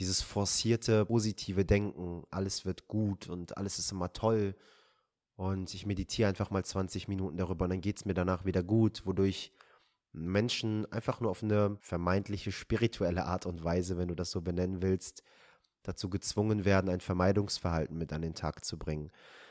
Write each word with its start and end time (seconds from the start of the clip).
dieses 0.00 0.22
forcierte, 0.22 1.04
positive 1.04 1.66
Denken, 1.66 2.24
alles 2.30 2.64
wird 2.64 2.88
gut 2.88 3.28
und 3.28 3.56
alles 3.58 3.78
ist 3.78 3.92
immer 3.92 4.12
toll. 4.12 4.56
Und 5.36 5.74
ich 5.74 5.86
meditiere 5.86 6.28
einfach 6.28 6.50
mal 6.50 6.64
20 6.64 7.06
Minuten 7.06 7.36
darüber 7.36 7.64
und 7.64 7.70
dann 7.70 7.80
geht 7.82 7.98
es 7.98 8.04
mir 8.06 8.14
danach 8.14 8.46
wieder 8.46 8.62
gut, 8.62 9.04
wodurch 9.04 9.52
Menschen 10.12 10.90
einfach 10.90 11.20
nur 11.20 11.30
auf 11.30 11.42
eine 11.42 11.76
vermeintliche 11.80 12.50
spirituelle 12.50 13.26
Art 13.26 13.46
und 13.46 13.62
Weise, 13.62 13.98
wenn 13.98 14.08
du 14.08 14.14
das 14.14 14.30
so 14.30 14.40
benennen 14.40 14.82
willst, 14.82 15.22
dazu 15.82 16.08
gezwungen 16.08 16.64
werden, 16.64 16.90
ein 16.90 17.00
Vermeidungsverhalten 17.00 17.96
mit 17.96 18.12
an 18.12 18.22
den 18.22 18.34
Tag 18.34 18.64
zu 18.64 18.78
bringen. 18.78 19.10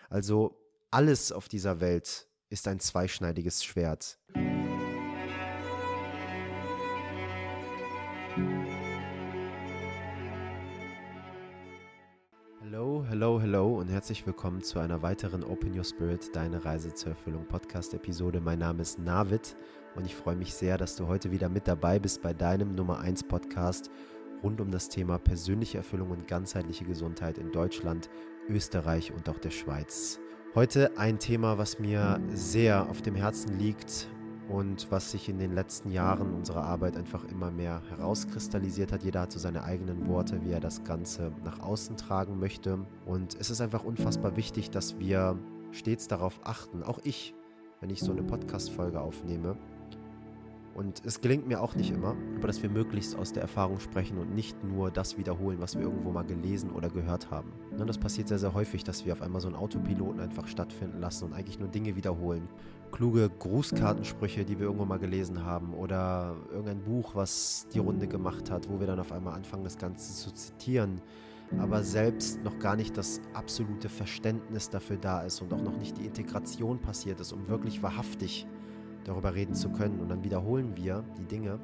Also 0.09 0.59
alles 0.89 1.31
auf 1.31 1.47
dieser 1.47 1.79
Welt 1.79 2.27
ist 2.49 2.67
ein 2.67 2.79
zweischneidiges 2.79 3.63
Schwert. 3.63 4.17
Hello, 13.19 13.41
hello, 13.41 13.77
und 13.77 13.89
herzlich 13.89 14.25
willkommen 14.25 14.61
zu 14.61 14.79
einer 14.79 15.01
weiteren 15.01 15.43
Open 15.43 15.77
Your 15.77 15.83
Spirit, 15.83 16.33
deine 16.33 16.63
Reise 16.63 16.93
zur 16.93 17.09
Erfüllung 17.09 17.45
Podcast-Episode. 17.45 18.39
Mein 18.39 18.59
Name 18.59 18.81
ist 18.81 18.97
Navid 18.97 19.57
und 19.97 20.05
ich 20.05 20.15
freue 20.15 20.37
mich 20.37 20.53
sehr, 20.53 20.77
dass 20.77 20.95
du 20.95 21.05
heute 21.07 21.29
wieder 21.29 21.49
mit 21.49 21.67
dabei 21.67 21.99
bist 21.99 22.21
bei 22.21 22.33
deinem 22.33 22.75
Nummer 22.75 22.99
1 22.99 23.25
Podcast 23.25 23.91
rund 24.41 24.61
um 24.61 24.71
das 24.71 24.87
Thema 24.87 25.17
persönliche 25.17 25.79
Erfüllung 25.79 26.11
und 26.11 26.29
ganzheitliche 26.29 26.85
Gesundheit 26.85 27.37
in 27.37 27.51
Deutschland, 27.51 28.09
Österreich 28.47 29.11
und 29.11 29.27
auch 29.27 29.39
der 29.39 29.51
Schweiz. 29.51 30.21
Heute 30.55 30.97
ein 30.97 31.19
Thema, 31.19 31.57
was 31.57 31.77
mir 31.77 32.21
sehr 32.29 32.89
auf 32.89 33.01
dem 33.01 33.15
Herzen 33.15 33.59
liegt 33.59 34.07
und 34.49 34.91
was 34.91 35.11
sich 35.11 35.29
in 35.29 35.37
den 35.37 35.53
letzten 35.53 35.91
Jahren 35.91 36.33
unserer 36.33 36.63
Arbeit 36.63 36.97
einfach 36.97 37.23
immer 37.25 37.51
mehr 37.51 37.81
herauskristallisiert 37.89 38.91
hat. 38.91 39.03
Jeder 39.03 39.21
hat 39.21 39.31
so 39.31 39.39
seine 39.39 39.63
eigenen 39.63 40.07
Worte, 40.07 40.43
wie 40.43 40.51
er 40.51 40.59
das 40.59 40.83
Ganze 40.83 41.31
nach 41.43 41.59
außen 41.59 41.97
tragen 41.97 42.39
möchte. 42.39 42.79
Und 43.05 43.35
es 43.39 43.49
ist 43.49 43.61
einfach 43.61 43.83
unfassbar 43.83 44.35
wichtig, 44.35 44.71
dass 44.71 44.99
wir 44.99 45.37
stets 45.71 46.07
darauf 46.07 46.39
achten, 46.43 46.83
auch 46.83 46.99
ich, 47.03 47.35
wenn 47.79 47.89
ich 47.89 47.99
so 47.99 48.11
eine 48.11 48.23
Podcast-Folge 48.23 48.99
aufnehme, 48.99 49.55
und 50.79 51.05
es 51.05 51.19
gelingt 51.19 51.45
mir 51.45 51.61
auch 51.61 51.75
nicht 51.75 51.91
immer, 51.91 52.15
aber 52.37 52.47
dass 52.47 52.63
wir 52.63 52.69
möglichst 52.69 53.13
aus 53.17 53.33
der 53.33 53.41
Erfahrung 53.41 53.81
sprechen 53.81 54.17
und 54.17 54.33
nicht 54.33 54.63
nur 54.63 54.89
das 54.89 55.17
wiederholen, 55.17 55.59
was 55.59 55.75
wir 55.75 55.81
irgendwo 55.81 56.09
mal 56.09 56.23
gelesen 56.23 56.69
oder 56.69 56.89
gehört 56.89 57.29
haben. 57.29 57.51
Ne, 57.77 57.85
das 57.85 57.97
passiert 57.97 58.29
sehr, 58.29 58.39
sehr 58.39 58.53
häufig, 58.53 58.85
dass 58.85 59.05
wir 59.05 59.11
auf 59.11 59.21
einmal 59.21 59.41
so 59.41 59.49
einen 59.49 59.57
Autopiloten 59.57 60.21
einfach 60.21 60.47
stattfinden 60.47 61.01
lassen 61.01 61.25
und 61.25 61.33
eigentlich 61.33 61.59
nur 61.59 61.67
Dinge 61.67 61.97
wiederholen. 61.97 62.47
Kluge 62.93 63.29
Grußkartensprüche, 63.29 64.45
die 64.45 64.57
wir 64.57 64.67
irgendwo 64.67 64.85
mal 64.85 64.99
gelesen 64.99 65.43
haben 65.43 65.73
oder 65.73 66.37
irgendein 66.49 66.81
Buch, 66.81 67.13
was 67.13 67.67
die 67.73 67.79
Runde 67.79 68.07
gemacht 68.07 68.49
hat, 68.49 68.69
wo 68.69 68.79
wir 68.79 68.87
dann 68.87 69.01
auf 69.01 69.11
einmal 69.11 69.33
anfangen, 69.33 69.65
das 69.65 69.77
Ganze 69.77 70.15
zu 70.15 70.31
zitieren 70.33 71.01
aber 71.57 71.83
selbst 71.83 72.43
noch 72.43 72.59
gar 72.59 72.75
nicht 72.75 72.95
das 72.95 73.21
absolute 73.33 73.89
Verständnis 73.89 74.69
dafür 74.69 74.97
da 74.97 75.21
ist 75.23 75.41
und 75.41 75.51
auch 75.51 75.61
noch 75.63 75.75
nicht 75.77 75.97
die 75.97 76.05
Integration 76.05 76.79
passiert 76.79 77.19
ist, 77.19 77.33
um 77.33 77.47
wirklich 77.47 77.81
wahrhaftig 77.81 78.45
darüber 79.09 79.33
reden 79.33 79.55
zu 79.55 79.69
können. 79.69 79.99
Und 79.99 80.09
dann 80.09 80.23
wiederholen 80.23 80.75
wir 80.75 81.03
die 81.17 81.25
Dinge, 81.25 81.59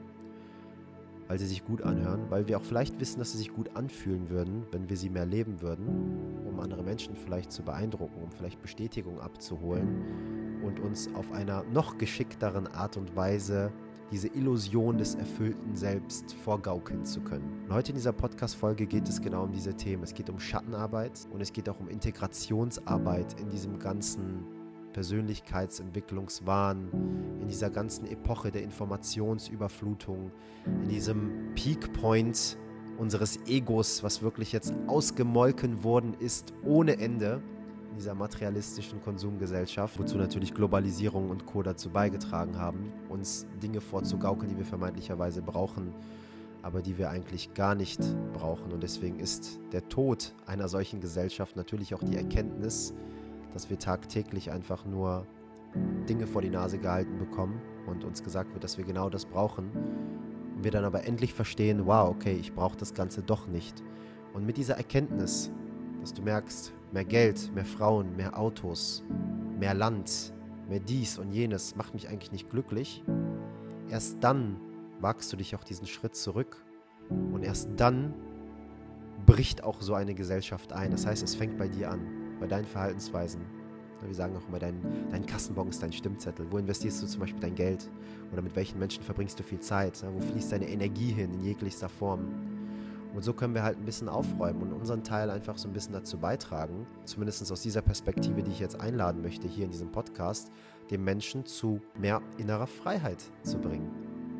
weil 1.28 1.40
sie 1.40 1.48
sich 1.48 1.66
gut 1.66 1.82
anhören, 1.82 2.30
weil 2.30 2.48
wir 2.48 2.58
auch 2.58 2.64
vielleicht 2.64 3.00
wissen, 3.00 3.20
dass 3.20 3.32
sie 3.32 3.38
sich 3.38 3.54
gut 3.54 3.76
anfühlen 3.76 4.30
würden, 4.30 4.64
wenn 4.72 4.90
wir 4.90 4.98
sie 4.98 5.10
mehr 5.10 5.26
leben 5.26 5.62
würden, 5.62 6.44
um 6.46 6.60
andere 6.60 6.84
Menschen 6.84 7.16
vielleicht 7.16 7.52
zu 7.52 7.64
beeindrucken, 7.64 8.22
um 8.22 8.32
vielleicht 8.32 8.62
Bestätigung 8.62 9.20
abzuholen 9.20 10.62
und 10.64 10.80
uns 10.80 11.10
auf 11.16 11.32
einer 11.32 11.64
noch 11.64 11.98
geschickteren 11.98 12.68
Art 12.68 12.98
und 12.98 13.16
Weise 13.16 13.72
diese 14.12 14.28
Illusion 14.28 15.00
des 15.00 15.16
erfüllten 15.16 15.76
Selbst 15.76 16.34
vorgaukeln 16.34 17.06
zu 17.06 17.22
können. 17.22 17.64
Und 17.66 17.74
heute 17.74 17.90
in 17.90 17.96
dieser 17.96 18.14
Podcast-Folge 18.14 18.86
geht 18.86 19.10
es 19.10 19.20
genau 19.20 19.44
um 19.44 19.52
diese 19.52 19.74
Themen. 19.74 20.04
Es 20.04 20.14
geht 20.14 20.30
um 20.30 20.40
Schattenarbeit 20.40 21.28
und 21.32 21.42
es 21.42 21.52
geht 21.52 21.68
auch 21.70 21.80
um 21.80 21.90
Integrationsarbeit 21.90 23.40
in 23.40 23.50
diesem 23.50 23.80
ganzen 23.80 24.46
Persönlichkeitsentwicklungswahn, 24.96 26.88
in 27.42 27.50
dieser 27.50 27.70
ganzen 27.70 28.08
Epoche 28.08 28.50
der 28.50 28.64
Informationsüberflutung, 28.64 30.32
in 30.66 30.88
diesem 30.88 31.54
Peak 31.54 31.92
Point 31.92 32.58
unseres 32.98 33.38
Egos, 33.46 34.04
was 34.04 34.22
wirklich 34.22 34.54
jetzt 34.54 34.74
ausgemolken 34.88 35.84
worden 35.84 36.16
ist 36.18 36.54
ohne 36.64 36.98
Ende 36.98 37.42
in 37.90 37.98
dieser 37.98 38.16
materialistischen 38.16 39.02
Konsumgesellschaft, 39.02 40.00
wozu 40.00 40.16
natürlich 40.18 40.54
Globalisierung 40.54 41.30
und 41.30 41.46
Co. 41.46 41.62
dazu 41.62 41.90
beigetragen 41.90 42.58
haben, 42.58 42.94
uns 43.10 43.46
Dinge 43.62 43.82
vorzugaukeln, 43.82 44.50
die 44.50 44.58
wir 44.58 44.66
vermeintlicherweise 44.66 45.42
brauchen, 45.42 45.94
aber 46.62 46.82
die 46.82 46.98
wir 46.98 47.10
eigentlich 47.10 47.54
gar 47.54 47.76
nicht 47.76 48.00
brauchen. 48.32 48.72
Und 48.72 48.82
deswegen 48.82 49.20
ist 49.20 49.60
der 49.74 49.90
Tod 49.90 50.34
einer 50.46 50.70
solchen 50.70 51.02
Gesellschaft 51.02 51.58
natürlich 51.58 51.94
auch 51.94 52.02
die 52.02 52.16
Erkenntnis, 52.16 52.94
dass 53.56 53.70
wir 53.70 53.80
tagtäglich 53.80 54.52
einfach 54.52 54.86
nur 54.86 55.26
Dinge 56.10 56.28
vor 56.28 56.42
die 56.42 56.50
Nase 56.50 56.78
gehalten 56.78 57.18
bekommen 57.18 57.62
und 57.88 58.04
uns 58.04 58.22
gesagt 58.22 58.52
wird, 58.52 58.66
dass 58.66 58.78
wir 58.78 58.84
genau 58.84 59.10
das 59.10 59.26
brauchen. 59.26 59.72
Und 60.56 60.64
wir 60.66 60.72
dann 60.72 60.84
aber 60.84 61.06
endlich 61.06 61.34
verstehen, 61.34 61.86
wow, 61.86 62.10
okay, 62.10 62.34
ich 62.34 62.54
brauche 62.54 62.76
das 62.76 62.94
Ganze 62.94 63.24
doch 63.24 63.48
nicht. 63.48 63.82
Und 64.34 64.46
mit 64.46 64.58
dieser 64.58 64.76
Erkenntnis, 64.76 65.52
dass 66.02 66.14
du 66.14 66.22
merkst, 66.22 66.74
mehr 66.92 67.06
Geld, 67.06 67.50
mehr 67.56 67.64
Frauen, 67.64 68.18
mehr 68.18 68.38
Autos, 68.38 69.04
mehr 69.58 69.74
Land, 69.74 70.34
mehr 70.68 70.82
dies 70.82 71.18
und 71.18 71.32
jenes 71.32 71.78
macht 71.78 71.94
mich 71.94 72.10
eigentlich 72.10 72.34
nicht 72.34 72.50
glücklich, 72.50 73.06
erst 73.90 74.18
dann 74.22 74.60
wagst 75.00 75.32
du 75.32 75.38
dich 75.38 75.56
auch 75.56 75.64
diesen 75.64 75.88
Schritt 75.88 76.18
zurück 76.18 76.66
und 77.32 77.42
erst 77.42 77.70
dann 77.78 78.14
bricht 79.26 79.64
auch 79.64 79.82
so 79.82 79.94
eine 79.94 80.14
Gesellschaft 80.14 80.74
ein. 80.74 80.92
Das 80.92 81.06
heißt, 81.06 81.24
es 81.24 81.36
fängt 81.36 81.58
bei 81.58 81.70
dir 81.70 81.92
an 81.92 82.25
bei 82.46 82.58
deinen 82.58 82.68
Verhaltensweisen. 82.68 83.42
Wir 84.06 84.14
sagen 84.14 84.38
auch 84.38 84.48
immer, 84.48 84.60
dein, 84.60 84.80
dein 85.10 85.26
Kassenbon 85.26 85.68
ist 85.70 85.82
dein 85.82 85.92
Stimmzettel. 85.92 86.46
Wo 86.52 86.60
investierst 86.60 87.02
du 87.02 87.08
zum 87.08 87.22
Beispiel 87.22 87.40
dein 87.40 87.56
Geld? 87.56 87.90
Oder 88.32 88.44
mit 88.44 88.56
welchen 88.56 88.78
Menschen 88.78 89.02
verbringst 89.02 89.40
du 89.40 89.44
viel 89.44 89.60
Zeit? 89.60 90.06
Wo 90.14 90.22
fließt 90.22 90.52
deine 90.52 90.70
Energie 90.70 91.12
hin 91.12 91.34
in 91.34 91.44
jeglichster 91.44 91.90
Form? 91.90 92.28
Und 93.16 93.24
so 93.24 93.34
können 93.34 93.56
wir 93.56 93.64
halt 93.64 93.80
ein 93.80 93.86
bisschen 93.86 94.10
aufräumen 94.10 94.62
und 94.62 94.74
unseren 94.74 95.04
Teil 95.04 95.32
einfach 95.32 95.58
so 95.58 95.68
ein 95.68 95.74
bisschen 95.74 95.94
dazu 95.94 96.20
beitragen, 96.20 96.86
zumindest 97.06 97.52
aus 97.52 97.62
dieser 97.62 97.82
Perspektive, 97.82 98.44
die 98.44 98.52
ich 98.52 98.60
jetzt 98.60 98.80
einladen 98.80 99.24
möchte 99.24 99.48
hier 99.48 99.66
in 99.66 99.72
diesem 99.72 99.92
Podcast, 99.92 100.52
dem 100.92 101.04
Menschen 101.04 101.48
zu 101.48 101.82
mehr 101.98 102.22
innerer 102.38 102.68
Freiheit 102.68 103.24
zu 103.42 103.58
bringen. 103.58 103.90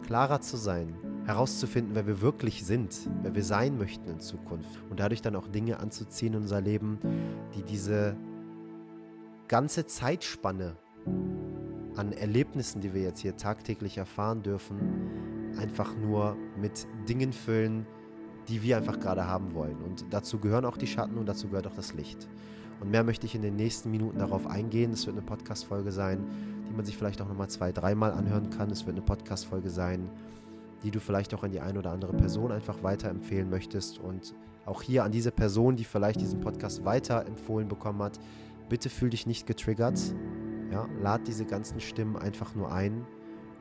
Klarer 0.04 0.42
zu 0.42 0.58
sein, 0.58 0.94
herauszufinden, 1.26 1.96
wer 1.96 2.06
wir 2.06 2.22
wirklich 2.22 2.64
sind, 2.66 2.96
wer 3.24 3.34
wir 3.34 3.44
sein 3.44 3.78
möchten 3.78 4.10
in 4.10 4.20
Zukunft 4.20 4.80
und 4.90 5.00
dadurch 5.00 5.22
dann 5.22 5.36
auch 5.36 5.48
Dinge 5.48 5.80
anzuziehen 5.80 6.34
in 6.34 6.42
unser 6.42 6.62
Leben, 6.62 7.00
die 7.56 7.64
diese 7.64 8.16
ganze 9.48 9.86
Zeitspanne 9.86 10.76
an 11.96 12.12
Erlebnissen, 12.12 12.82
die 12.82 12.94
wir 12.94 13.02
jetzt 13.02 13.22
hier 13.22 13.38
tagtäglich 13.38 13.98
erfahren 13.98 14.44
dürfen, 14.44 14.78
einfach 15.58 15.96
nur 15.96 16.36
mit 16.60 16.88
Dingen 17.08 17.34
füllen, 17.34 17.86
die 18.48 18.62
wir 18.62 18.78
einfach 18.78 19.00
gerade 19.00 19.26
haben 19.26 19.54
wollen. 19.54 19.78
Und 19.82 20.06
dazu 20.12 20.40
gehören 20.40 20.66
auch 20.66 20.78
die 20.78 20.88
Schatten 20.88 21.18
und 21.18 21.26
dazu 21.26 21.48
gehört 21.48 21.68
auch 21.68 21.76
das 21.76 21.94
Licht. 21.94 22.28
Und 22.82 22.92
mehr 22.92 23.04
möchte 23.04 23.26
ich 23.26 23.36
in 23.36 23.42
den 23.42 23.56
nächsten 23.56 23.90
Minuten 23.90 24.20
darauf 24.20 24.46
eingehen. 24.48 24.92
Es 24.92 25.06
wird 25.08 25.16
eine 25.18 25.26
Podcast-Folge 25.26 25.92
sein, 25.92 26.24
die 26.68 26.74
man 26.74 26.86
sich 26.86 26.98
vielleicht 26.98 27.22
auch 27.22 27.28
nochmal 27.28 27.50
zwei, 27.50 27.72
dreimal 27.72 28.12
anhören 28.12 28.50
kann. 28.50 28.70
Es 28.70 28.86
wird 28.86 28.98
eine 28.98 29.06
Podcast-Folge 29.06 29.70
sein, 29.70 30.10
die 30.84 30.92
du 30.92 31.00
vielleicht 31.00 31.34
auch 31.34 31.44
an 31.44 31.52
die 31.52 31.60
eine 31.60 31.80
oder 31.80 31.92
andere 31.92 32.14
Person 32.14 32.52
einfach 32.52 32.84
weiterempfehlen 32.84 33.50
möchtest. 33.50 34.00
Und 34.00 34.34
auch 34.66 34.82
hier 34.82 35.04
an 35.04 35.12
diese 35.12 35.32
Person, 35.32 35.76
die 35.76 35.84
vielleicht 35.84 36.22
diesen 36.22 36.42
Podcast 36.42 36.86
weiterempfohlen 36.86 37.68
bekommen 37.68 38.02
hat, 38.02 38.20
bitte 38.70 38.90
fühl 38.90 39.10
dich 39.10 39.26
nicht 39.28 39.48
getriggert. 39.48 40.00
Ja, 40.72 40.88
lad 41.02 41.28
diese 41.28 41.46
ganzen 41.46 41.80
Stimmen 41.80 42.18
einfach 42.18 42.56
nur 42.56 42.72
ein 42.72 43.06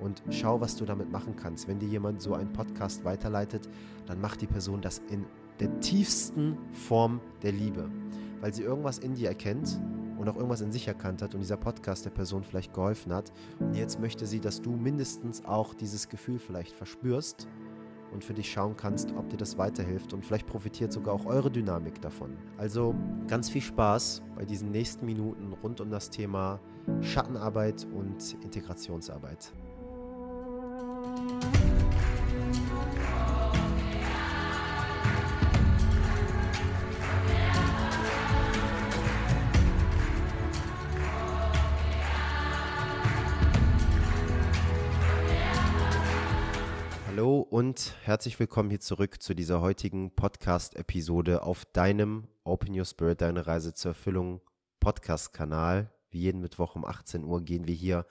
und 0.01 0.23
schau, 0.31 0.61
was 0.61 0.77
du 0.77 0.85
damit 0.85 1.13
machen 1.13 1.37
kannst. 1.37 1.69
Wenn 1.69 1.79
dir 1.79 1.89
jemand 1.89 2.21
so 2.21 2.35
einen 2.35 2.53
Podcast 2.53 3.05
weiterleitet, 3.05 3.69
dann 4.07 4.21
macht 4.21 4.41
die 4.41 4.47
Person 4.47 4.81
das 4.81 5.01
in 5.11 5.25
der 5.61 5.81
tiefsten 5.81 6.59
Form 6.73 7.21
der 7.43 7.53
Liebe, 7.53 7.89
weil 8.41 8.53
sie 8.53 8.63
irgendwas 8.63 8.99
in 8.99 9.15
dir 9.15 9.29
erkennt 9.29 9.79
und 10.25 10.31
auch 10.31 10.37
irgendwas 10.37 10.63
in 10.63 10.73
sich 10.73 10.89
erkannt 10.89 11.21
hat 11.21 11.35
und 11.35 11.41
dieser 11.41 11.59
Podcast 11.59 12.07
der 12.07 12.11
Person 12.11 12.45
vielleicht 12.45 12.73
geholfen 12.73 13.13
hat. 13.13 13.31
Und 13.61 13.75
jetzt 13.75 14.01
möchte 14.01 14.25
sie, 14.25 14.41
dass 14.41 14.63
du 14.63 14.71
mindestens 14.71 15.45
auch 15.45 15.75
dieses 15.75 16.09
Gefühl 16.09 16.39
vielleicht 16.39 16.73
verspürst 16.73 17.47
und 18.11 18.25
für 18.25 18.33
dich 18.33 18.51
schauen 18.51 18.75
kannst, 18.75 19.13
ob 19.13 19.29
dir 19.29 19.37
das 19.37 19.59
weiterhilft 19.59 20.15
und 20.15 20.25
vielleicht 20.25 20.47
profitiert 20.47 20.93
sogar 20.93 21.15
auch 21.15 21.27
eure 21.27 21.51
Dynamik 21.51 22.01
davon. 22.01 22.39
Also 22.57 22.95
ganz 23.29 23.51
viel 23.51 23.61
Spaß 23.61 24.23
bei 24.35 24.47
diesen 24.47 24.71
nächsten 24.71 25.05
Minuten 25.05 25.53
rund 25.63 25.83
um 25.83 25.91
das 25.91 26.09
Thema 26.09 26.59
Schattenarbeit 27.03 27.87
und 27.93 28.37
Integrationsarbeit. 28.43 29.53
Und 47.55 47.95
herzlich 48.03 48.41
willkommen 48.41 48.71
hier 48.71 48.81
zurück 48.81 49.23
zu 49.23 49.33
dieser 49.33 49.61
heutigen 49.61 50.11
Podcast-Episode 50.11 51.45
auf 51.45 51.65
deinem 51.67 52.27
Open 52.43 52.77
Your 52.77 52.85
Spirit, 52.85 53.21
deine 53.21 53.47
Reise 53.47 53.73
zur 53.73 53.93
Erfüllung 53.93 54.41
Podcast-Kanal. 54.81 55.89
Wie 56.11 56.19
jeden 56.19 56.41
Mittwoch 56.41 56.75
um 56.75 56.85
18 56.85 57.23
Uhr 57.23 57.43
gehen 57.43 57.69
wir 57.69 57.75
hier 57.77 58.07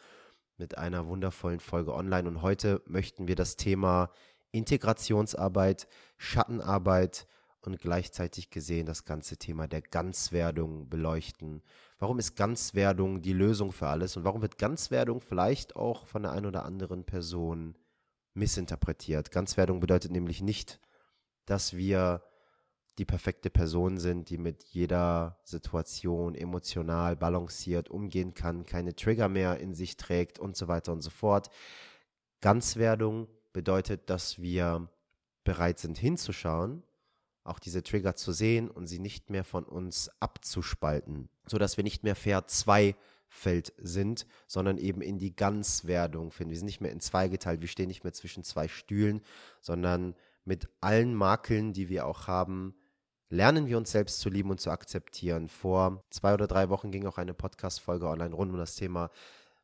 mit 0.55 0.77
einer 0.77 1.07
wundervollen 1.07 1.59
Folge 1.59 1.93
online 1.93 2.25
und 2.29 2.41
heute 2.41 2.81
möchten 2.85 3.27
wir 3.27 3.35
das 3.35 3.57
Thema 3.57 4.11
Integrationsarbeit, 4.53 5.89
Schattenarbeit 6.15 7.27
und 7.59 7.81
gleichzeitig 7.81 8.49
gesehen 8.49 8.85
das 8.85 9.03
ganze 9.03 9.35
Thema 9.35 9.67
der 9.67 9.81
Ganzwerdung 9.81 10.87
beleuchten. 10.87 11.63
Warum 11.99 12.17
ist 12.17 12.37
Ganzwerdung 12.37 13.21
die 13.21 13.33
Lösung 13.33 13.73
für 13.73 13.89
alles 13.89 14.15
und 14.15 14.23
warum 14.23 14.41
wird 14.41 14.57
Ganzwerdung 14.57 15.19
vielleicht 15.19 15.75
auch 15.75 16.05
von 16.05 16.21
der 16.21 16.31
einen 16.31 16.45
oder 16.45 16.63
anderen 16.63 17.03
Person 17.03 17.75
missinterpretiert? 18.33 19.31
Ganzwerdung 19.31 19.79
bedeutet 19.79 20.11
nämlich 20.11 20.41
nicht, 20.41 20.79
dass 21.45 21.75
wir 21.75 22.23
die 22.97 23.05
perfekte 23.05 23.49
Person 23.49 23.97
sind, 23.97 24.29
die 24.29 24.37
mit 24.37 24.63
jeder 24.65 25.39
Situation 25.43 26.35
emotional 26.35 27.15
balanciert 27.15 27.89
umgehen 27.89 28.33
kann, 28.33 28.65
keine 28.65 28.95
Trigger 28.95 29.29
mehr 29.29 29.59
in 29.59 29.73
sich 29.73 29.97
trägt 29.97 30.37
und 30.37 30.55
so 30.55 30.67
weiter 30.67 30.91
und 30.91 31.01
so 31.01 31.09
fort. 31.09 31.49
Ganzwerdung 32.41 33.27
bedeutet, 33.51 34.09
dass 34.09 34.39
wir 34.39 34.89
bereit 35.43 35.79
sind 35.79 35.97
hinzuschauen, 35.97 36.83
auch 37.43 37.59
diese 37.59 37.83
Trigger 37.83 38.15
zu 38.15 38.31
sehen 38.31 38.69
und 38.69 38.87
sie 38.87 38.99
nicht 38.99 39.29
mehr 39.29 39.43
von 39.43 39.63
uns 39.63 40.09
abzuspalten, 40.19 41.29
sodass 41.47 41.77
wir 41.77 41.83
nicht 41.83 42.03
mehr 42.03 42.15
fair 42.15 42.47
zwei 42.47 42.95
Feld 43.33 43.73
sind, 43.77 44.27
sondern 44.47 44.77
eben 44.77 45.01
in 45.01 45.17
die 45.17 45.35
Ganzwerdung 45.35 46.31
finden. 46.31 46.51
Wir 46.51 46.57
sind 46.57 46.67
nicht 46.67 46.81
mehr 46.81 46.91
in 46.91 46.99
zwei 46.99 47.27
geteilt, 47.27 47.61
wir 47.61 47.67
stehen 47.67 47.87
nicht 47.87 48.03
mehr 48.03 48.13
zwischen 48.13 48.43
zwei 48.43 48.67
Stühlen, 48.67 49.21
sondern 49.59 50.15
mit 50.45 50.69
allen 50.81 51.15
Makeln, 51.15 51.73
die 51.73 51.89
wir 51.89 52.05
auch 52.05 52.27
haben, 52.27 52.75
lernen 53.29 53.65
wir 53.65 53.77
uns 53.77 53.91
selbst 53.91 54.19
zu 54.19 54.29
lieben 54.29 54.51
und 54.51 54.61
zu 54.61 54.69
akzeptieren. 54.69 55.49
Vor 55.49 56.03
zwei 56.11 56.35
oder 56.35 56.45
drei 56.45 56.69
Wochen 56.69 56.91
ging 56.91 57.07
auch 57.07 57.17
eine 57.17 57.33
Podcast-Folge 57.33 58.07
online 58.07 58.35
rund 58.35 58.51
um 58.51 58.57
das 58.57 58.75
Thema 58.75 59.09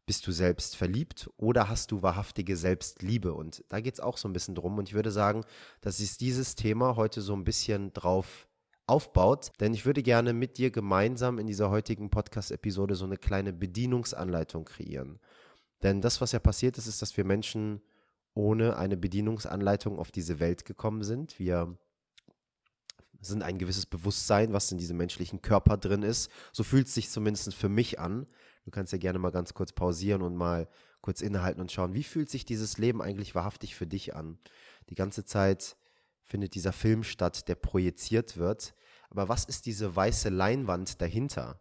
bist 0.09 0.25
du 0.25 0.31
selbst 0.31 0.75
verliebt 0.75 1.29
oder 1.37 1.69
hast 1.69 1.91
du 1.91 2.01
wahrhaftige 2.01 2.57
Selbstliebe? 2.57 3.31
Und 3.31 3.63
da 3.69 3.79
geht 3.79 3.93
es 3.93 3.99
auch 3.99 4.17
so 4.17 4.27
ein 4.27 4.33
bisschen 4.33 4.55
drum. 4.55 4.79
Und 4.79 4.89
ich 4.89 4.95
würde 4.95 5.11
sagen, 5.11 5.43
dass 5.81 5.99
ist 5.99 6.21
dieses 6.21 6.55
Thema 6.55 6.95
heute 6.95 7.21
so 7.21 7.35
ein 7.35 7.43
bisschen 7.43 7.93
drauf 7.93 8.47
aufbaut, 8.89 9.51
denn 9.59 9.73
ich 9.73 9.85
würde 9.85 10.03
gerne 10.03 10.33
mit 10.33 10.57
dir 10.57 10.71
gemeinsam 10.71 11.39
in 11.39 11.47
dieser 11.47 11.69
heutigen 11.69 12.09
Podcast-Episode 12.09 12.95
so 12.95 13.05
eine 13.05 13.17
kleine 13.17 13.53
Bedienungsanleitung 13.53 14.65
kreieren. 14.65 15.19
Denn 15.83 16.01
das, 16.01 16.19
was 16.21 16.31
ja 16.31 16.39
passiert 16.39 16.77
ist, 16.77 16.87
ist, 16.87 17.01
dass 17.01 17.15
wir 17.15 17.23
Menschen 17.23 17.81
ohne 18.33 18.77
eine 18.77 18.97
Bedienungsanleitung 18.97 19.99
auf 19.99 20.11
diese 20.11 20.39
Welt 20.39 20.65
gekommen 20.65 21.03
sind. 21.03 21.39
Wir 21.39 21.77
sind 23.21 23.43
ein 23.43 23.57
gewisses 23.57 23.85
Bewusstsein, 23.85 24.53
was 24.53 24.71
in 24.71 24.77
diesem 24.77 24.97
menschlichen 24.97 25.41
Körper 25.41 25.77
drin 25.77 26.03
ist. 26.03 26.31
So 26.51 26.63
fühlt 26.63 26.87
es 26.87 26.93
sich 26.93 27.09
zumindest 27.09 27.53
für 27.53 27.69
mich 27.69 27.99
an. 27.99 28.27
Du 28.65 28.71
kannst 28.71 28.91
ja 28.93 28.97
gerne 28.97 29.19
mal 29.19 29.31
ganz 29.31 29.53
kurz 29.53 29.73
pausieren 29.73 30.21
und 30.21 30.35
mal 30.35 30.67
kurz 31.01 31.21
innehalten 31.21 31.61
und 31.61 31.71
schauen, 31.71 31.93
wie 31.93 32.03
fühlt 32.03 32.29
sich 32.29 32.45
dieses 32.45 32.77
Leben 32.77 33.01
eigentlich 33.01 33.35
wahrhaftig 33.35 33.75
für 33.75 33.87
dich 33.87 34.15
an? 34.15 34.37
Die 34.89 34.95
ganze 34.95 35.25
Zeit 35.25 35.77
findet 36.29 36.53
dieser 36.55 36.71
Film 36.71 37.03
statt, 37.03 37.47
der 37.47 37.55
projiziert 37.55 38.37
wird. 38.37 38.75
Aber 39.09 39.27
was 39.27 39.45
ist 39.45 39.65
diese 39.65 39.95
weiße 39.95 40.29
Leinwand 40.29 41.01
dahinter, 41.01 41.59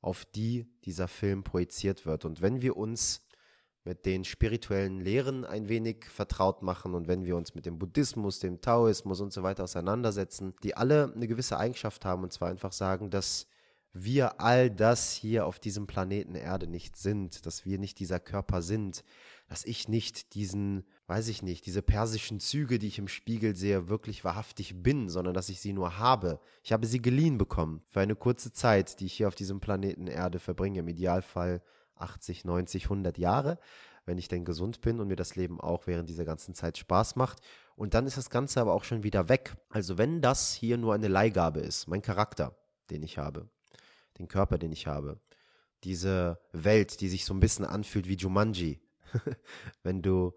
auf 0.00 0.24
die 0.24 0.66
dieser 0.84 1.06
Film 1.06 1.44
projiziert 1.44 2.04
wird? 2.04 2.24
Und 2.24 2.42
wenn 2.42 2.60
wir 2.60 2.76
uns 2.76 3.24
mit 3.84 4.04
den 4.04 4.24
spirituellen 4.24 5.00
Lehren 5.00 5.44
ein 5.44 5.68
wenig 5.68 6.04
vertraut 6.04 6.62
machen 6.62 6.94
und 6.94 7.08
wenn 7.08 7.24
wir 7.24 7.36
uns 7.36 7.54
mit 7.54 7.64
dem 7.66 7.78
Buddhismus, 7.78 8.40
dem 8.40 8.60
Taoismus 8.60 9.20
und 9.20 9.32
so 9.32 9.42
weiter 9.42 9.64
auseinandersetzen, 9.64 10.54
die 10.62 10.76
alle 10.76 11.12
eine 11.14 11.28
gewisse 11.28 11.56
Eigenschaft 11.56 12.04
haben 12.04 12.24
und 12.24 12.32
zwar 12.32 12.50
einfach 12.50 12.72
sagen, 12.72 13.10
dass 13.10 13.46
wir 13.92 14.40
all 14.40 14.70
das 14.70 15.12
hier 15.12 15.46
auf 15.46 15.58
diesem 15.58 15.86
Planeten 15.86 16.34
Erde 16.34 16.68
nicht 16.68 16.96
sind, 16.96 17.44
dass 17.44 17.64
wir 17.64 17.78
nicht 17.78 17.98
dieser 17.98 18.20
Körper 18.20 18.62
sind, 18.62 19.02
dass 19.48 19.64
ich 19.64 19.88
nicht 19.88 20.34
diesen, 20.34 20.84
weiß 21.08 21.26
ich 21.26 21.42
nicht, 21.42 21.66
diese 21.66 21.82
persischen 21.82 22.38
Züge, 22.38 22.78
die 22.78 22.86
ich 22.86 23.00
im 23.00 23.08
Spiegel 23.08 23.56
sehe, 23.56 23.88
wirklich 23.88 24.24
wahrhaftig 24.24 24.80
bin, 24.80 25.08
sondern 25.08 25.34
dass 25.34 25.48
ich 25.48 25.60
sie 25.60 25.72
nur 25.72 25.98
habe. 25.98 26.40
Ich 26.62 26.72
habe 26.72 26.86
sie 26.86 27.02
geliehen 27.02 27.36
bekommen 27.36 27.82
für 27.88 28.00
eine 28.00 28.14
kurze 28.14 28.52
Zeit, 28.52 29.00
die 29.00 29.06
ich 29.06 29.14
hier 29.14 29.26
auf 29.26 29.34
diesem 29.34 29.58
Planeten 29.58 30.06
Erde 30.06 30.38
verbringe, 30.38 30.78
im 30.78 30.88
Idealfall 30.88 31.60
80, 31.96 32.44
90, 32.44 32.84
100 32.84 33.18
Jahre, 33.18 33.58
wenn 34.04 34.18
ich 34.18 34.28
denn 34.28 34.44
gesund 34.44 34.80
bin 34.82 35.00
und 35.00 35.08
mir 35.08 35.16
das 35.16 35.34
Leben 35.34 35.60
auch 35.60 35.88
während 35.88 36.08
dieser 36.08 36.24
ganzen 36.24 36.54
Zeit 36.54 36.78
Spaß 36.78 37.16
macht. 37.16 37.40
Und 37.74 37.94
dann 37.94 38.06
ist 38.06 38.16
das 38.16 38.30
Ganze 38.30 38.60
aber 38.60 38.72
auch 38.72 38.84
schon 38.84 39.02
wieder 39.02 39.28
weg. 39.28 39.56
Also 39.68 39.98
wenn 39.98 40.22
das 40.22 40.54
hier 40.54 40.78
nur 40.78 40.94
eine 40.94 41.08
Leihgabe 41.08 41.58
ist, 41.58 41.88
mein 41.88 42.02
Charakter, 42.02 42.56
den 42.90 43.02
ich 43.02 43.18
habe, 43.18 43.48
den 44.20 44.28
Körper, 44.28 44.58
den 44.58 44.72
ich 44.72 44.86
habe. 44.86 45.20
Diese 45.84 46.38
Welt, 46.52 47.00
die 47.00 47.08
sich 47.08 47.24
so 47.24 47.34
ein 47.34 47.40
bisschen 47.40 47.64
anfühlt 47.64 48.08
wie 48.08 48.16
Jumanji, 48.16 48.80
wenn 49.82 50.02
du 50.02 50.34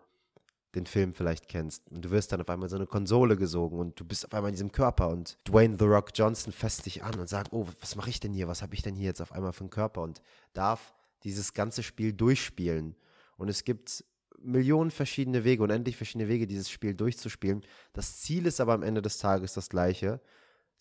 den 0.75 0.85
Film 0.85 1.13
vielleicht 1.13 1.47
kennst. 1.47 1.89
Und 1.91 2.03
du 2.03 2.11
wirst 2.11 2.31
dann 2.31 2.41
auf 2.41 2.49
einmal 2.49 2.69
so 2.69 2.75
eine 2.75 2.87
Konsole 2.87 3.37
gesogen 3.37 3.77
und 3.77 3.99
du 3.99 4.05
bist 4.05 4.25
auf 4.25 4.33
einmal 4.33 4.49
in 4.49 4.55
diesem 4.55 4.71
Körper 4.71 5.09
und 5.09 5.37
Dwayne 5.47 5.75
The 5.77 5.85
Rock 5.85 6.09
Johnson 6.15 6.51
fässt 6.51 6.85
dich 6.85 7.03
an 7.03 7.19
und 7.19 7.29
sagt, 7.29 7.53
oh, 7.53 7.67
was 7.79 7.95
mache 7.95 8.09
ich 8.09 8.19
denn 8.19 8.33
hier? 8.33 8.47
Was 8.47 8.61
habe 8.61 8.73
ich 8.73 8.81
denn 8.81 8.95
hier 8.95 9.05
jetzt 9.05 9.21
auf 9.21 9.31
einmal 9.31 9.53
für 9.53 9.61
einen 9.61 9.69
Körper? 9.69 10.01
Und 10.01 10.21
darf 10.53 10.95
dieses 11.23 11.53
ganze 11.53 11.83
Spiel 11.83 12.13
durchspielen. 12.13 12.95
Und 13.37 13.49
es 13.49 13.63
gibt 13.63 14.03
Millionen 14.39 14.91
verschiedene 14.91 15.43
Wege, 15.43 15.63
unendlich 15.63 15.95
verschiedene 15.95 16.27
Wege, 16.27 16.47
dieses 16.47 16.69
Spiel 16.69 16.95
durchzuspielen. 16.95 17.63
Das 17.93 18.19
Ziel 18.19 18.45
ist 18.45 18.59
aber 18.59 18.73
am 18.73 18.83
Ende 18.83 19.01
des 19.01 19.17
Tages 19.17 19.53
das 19.53 19.69
gleiche. 19.69 20.19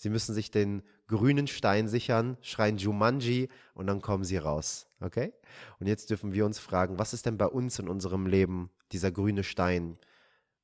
Sie 0.03 0.11
müssen 0.11 0.35
sich 0.35 0.51
den 0.51 0.83
grünen 1.07 1.47
Stein 1.47 1.87
sichern, 1.87 2.37
schreien 2.41 2.77
Jumanji 2.77 3.49
und 3.73 3.87
dann 3.87 4.03
kommen 4.03 4.25
sie 4.25 4.37
raus. 4.37 4.89
Okay? 4.99 5.33
Und 5.79 5.87
jetzt 5.87 6.11
dürfen 6.11 6.33
wir 6.33 6.45
uns 6.45 6.59
fragen, 6.59 6.99
was 6.99 7.15
ist 7.15 7.25
denn 7.25 7.39
bei 7.39 7.47
uns 7.47 7.79
in 7.79 7.87
unserem 7.87 8.27
Leben 8.27 8.73
dieser 8.91 9.13
grüne 9.13 9.45
Stein? 9.45 9.97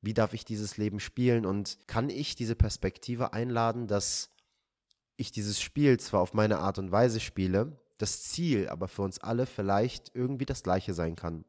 Wie 0.01 0.13
darf 0.13 0.33
ich 0.33 0.43
dieses 0.43 0.75
Leben 0.75 0.99
spielen 0.99 1.45
und 1.45 1.77
kann 1.87 2.09
ich 2.09 2.35
diese 2.35 2.55
Perspektive 2.55 3.31
einladen, 3.31 3.87
dass 3.87 4.29
ich 5.15 5.31
dieses 5.31 5.61
Spiel 5.61 5.97
zwar 6.01 6.19
auf 6.19 6.33
meine 6.33 6.59
Art 6.59 6.77
und 6.77 6.91
Weise 6.91 7.21
spiele, 7.21 7.79
das 7.97 8.23
Ziel 8.23 8.67
aber 8.67 8.89
für 8.89 9.03
uns 9.03 9.19
alle 9.19 9.45
vielleicht 9.45 10.13
irgendwie 10.13 10.47
das 10.47 10.63
gleiche 10.63 10.93
sein 10.93 11.15
kann. 11.15 11.45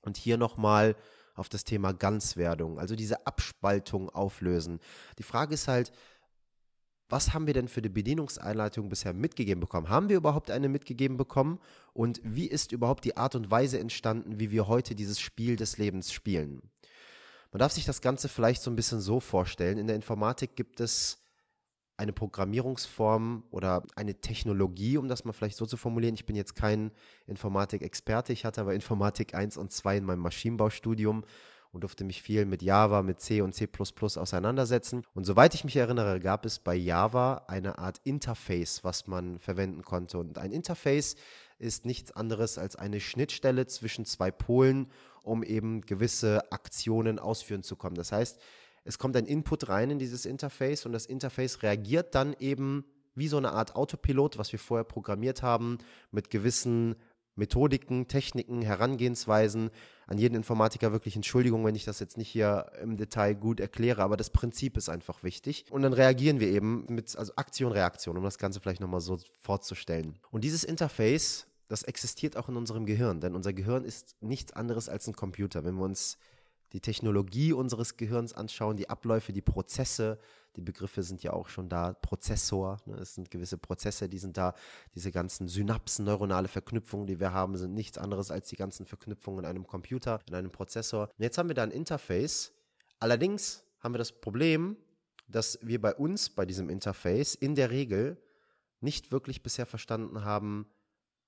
Und 0.00 0.16
hier 0.16 0.38
nochmal 0.38 0.96
auf 1.34 1.50
das 1.50 1.64
Thema 1.64 1.92
Ganzwerdung, 1.92 2.78
also 2.78 2.96
diese 2.96 3.26
Abspaltung 3.26 4.08
auflösen. 4.08 4.80
Die 5.18 5.22
Frage 5.22 5.52
ist 5.52 5.68
halt, 5.68 5.92
was 7.08 7.32
haben 7.32 7.46
wir 7.46 7.54
denn 7.54 7.68
für 7.68 7.80
die 7.80 7.88
Bedienungseinleitung 7.88 8.88
bisher 8.88 9.14
mitgegeben 9.14 9.60
bekommen? 9.60 9.88
Haben 9.88 10.08
wir 10.08 10.16
überhaupt 10.16 10.50
eine 10.50 10.68
mitgegeben 10.68 11.16
bekommen? 11.16 11.58
Und 11.94 12.20
wie 12.22 12.46
ist 12.46 12.72
überhaupt 12.72 13.04
die 13.04 13.16
Art 13.16 13.34
und 13.34 13.50
Weise 13.50 13.78
entstanden, 13.78 14.38
wie 14.38 14.50
wir 14.50 14.68
heute 14.68 14.94
dieses 14.94 15.18
Spiel 15.18 15.56
des 15.56 15.78
Lebens 15.78 16.12
spielen? 16.12 16.62
Man 17.50 17.60
darf 17.60 17.72
sich 17.72 17.86
das 17.86 18.02
Ganze 18.02 18.28
vielleicht 18.28 18.60
so 18.60 18.70
ein 18.70 18.76
bisschen 18.76 19.00
so 19.00 19.20
vorstellen. 19.20 19.78
In 19.78 19.86
der 19.86 19.96
Informatik 19.96 20.54
gibt 20.54 20.80
es 20.80 21.18
eine 21.96 22.12
Programmierungsform 22.12 23.42
oder 23.50 23.82
eine 23.96 24.20
Technologie, 24.20 24.98
um 24.98 25.08
das 25.08 25.24
mal 25.24 25.32
vielleicht 25.32 25.56
so 25.56 25.66
zu 25.66 25.76
formulieren. 25.76 26.14
Ich 26.14 26.26
bin 26.26 26.36
jetzt 26.36 26.54
kein 26.54 26.92
Informatik-Experte, 27.26 28.32
ich 28.32 28.44
hatte 28.44 28.60
aber 28.60 28.74
Informatik 28.74 29.34
1 29.34 29.56
und 29.56 29.72
2 29.72 29.96
in 29.96 30.04
meinem 30.04 30.20
Maschinenbaustudium 30.20 31.24
und 31.78 31.82
durfte 31.82 32.02
mich 32.02 32.22
viel 32.22 32.44
mit 32.44 32.60
Java, 32.60 33.02
mit 33.02 33.20
C 33.20 33.40
und 33.40 33.54
C 33.54 33.68
auseinandersetzen. 34.16 35.04
Und 35.14 35.24
soweit 35.24 35.54
ich 35.54 35.62
mich 35.62 35.76
erinnere, 35.76 36.18
gab 36.18 36.44
es 36.44 36.58
bei 36.58 36.74
Java 36.74 37.44
eine 37.46 37.78
Art 37.78 38.00
Interface, 38.02 38.82
was 38.82 39.06
man 39.06 39.38
verwenden 39.38 39.82
konnte. 39.82 40.18
Und 40.18 40.38
ein 40.38 40.50
Interface 40.50 41.14
ist 41.60 41.86
nichts 41.86 42.10
anderes 42.10 42.58
als 42.58 42.74
eine 42.74 42.98
Schnittstelle 42.98 43.68
zwischen 43.68 44.04
zwei 44.06 44.32
Polen, 44.32 44.90
um 45.22 45.44
eben 45.44 45.82
gewisse 45.82 46.50
Aktionen 46.50 47.20
ausführen 47.20 47.62
zu 47.62 47.76
kommen. 47.76 47.94
Das 47.94 48.10
heißt, 48.10 48.40
es 48.82 48.98
kommt 48.98 49.16
ein 49.16 49.26
Input 49.26 49.68
rein 49.68 49.90
in 49.90 50.00
dieses 50.00 50.26
Interface 50.26 50.84
und 50.84 50.92
das 50.92 51.06
Interface 51.06 51.62
reagiert 51.62 52.16
dann 52.16 52.34
eben 52.40 52.86
wie 53.14 53.28
so 53.28 53.36
eine 53.36 53.52
Art 53.52 53.76
Autopilot, 53.76 54.36
was 54.36 54.50
wir 54.50 54.58
vorher 54.58 54.84
programmiert 54.84 55.44
haben, 55.44 55.78
mit 56.10 56.30
gewissen 56.30 56.96
Methodiken, 57.38 58.08
Techniken, 58.08 58.62
Herangehensweisen. 58.62 59.70
An 60.06 60.18
jeden 60.18 60.34
Informatiker 60.34 60.92
wirklich 60.92 61.16
Entschuldigung, 61.16 61.64
wenn 61.64 61.74
ich 61.74 61.84
das 61.84 62.00
jetzt 62.00 62.18
nicht 62.18 62.28
hier 62.28 62.72
im 62.82 62.96
Detail 62.96 63.34
gut 63.34 63.60
erkläre, 63.60 64.02
aber 64.02 64.16
das 64.16 64.30
Prinzip 64.30 64.76
ist 64.76 64.88
einfach 64.88 65.22
wichtig. 65.22 65.64
Und 65.70 65.82
dann 65.82 65.92
reagieren 65.92 66.40
wir 66.40 66.48
eben 66.48 66.84
mit, 66.88 67.16
also 67.16 67.32
Aktion, 67.36 67.72
Reaktion, 67.72 68.16
um 68.16 68.24
das 68.24 68.38
Ganze 68.38 68.60
vielleicht 68.60 68.80
nochmal 68.80 69.00
so 69.00 69.18
vorzustellen. 69.40 70.18
Und 70.30 70.44
dieses 70.44 70.64
Interface, 70.64 71.46
das 71.68 71.82
existiert 71.82 72.36
auch 72.36 72.48
in 72.48 72.56
unserem 72.56 72.86
Gehirn, 72.86 73.20
denn 73.20 73.34
unser 73.34 73.52
Gehirn 73.52 73.84
ist 73.84 74.16
nichts 74.20 74.52
anderes 74.52 74.88
als 74.88 75.06
ein 75.06 75.14
Computer. 75.14 75.64
Wenn 75.64 75.76
wir 75.76 75.84
uns 75.84 76.18
die 76.72 76.80
Technologie 76.80 77.52
unseres 77.52 77.96
Gehirns 77.96 78.32
anschauen, 78.32 78.76
die 78.76 78.90
Abläufe, 78.90 79.32
die 79.32 79.42
Prozesse, 79.42 80.18
die 80.56 80.62
Begriffe 80.62 81.02
sind 81.02 81.22
ja 81.22 81.32
auch 81.32 81.48
schon 81.48 81.68
da, 81.68 81.92
Prozessor, 81.92 82.78
ne, 82.86 82.96
es 82.96 83.14
sind 83.14 83.30
gewisse 83.30 83.58
Prozesse, 83.58 84.08
die 84.08 84.18
sind 84.18 84.36
da, 84.36 84.54
diese 84.94 85.12
ganzen 85.12 85.48
Synapsen, 85.48 86.04
neuronale 86.04 86.48
Verknüpfungen, 86.48 87.06
die 87.06 87.20
wir 87.20 87.32
haben, 87.32 87.56
sind 87.56 87.74
nichts 87.74 87.98
anderes 87.98 88.30
als 88.30 88.48
die 88.48 88.56
ganzen 88.56 88.86
Verknüpfungen 88.86 89.40
in 89.40 89.46
einem 89.46 89.66
Computer, 89.66 90.20
in 90.28 90.34
einem 90.34 90.50
Prozessor. 90.50 91.08
Und 91.08 91.22
jetzt 91.22 91.38
haben 91.38 91.48
wir 91.48 91.54
da 91.54 91.62
ein 91.62 91.70
Interface, 91.70 92.52
allerdings 92.98 93.64
haben 93.80 93.94
wir 93.94 93.98
das 93.98 94.12
Problem, 94.12 94.76
dass 95.28 95.58
wir 95.62 95.80
bei 95.80 95.94
uns, 95.94 96.30
bei 96.30 96.46
diesem 96.46 96.68
Interface, 96.68 97.34
in 97.34 97.54
der 97.54 97.70
Regel 97.70 98.20
nicht 98.80 99.12
wirklich 99.12 99.42
bisher 99.42 99.66
verstanden 99.66 100.24
haben, 100.24 100.66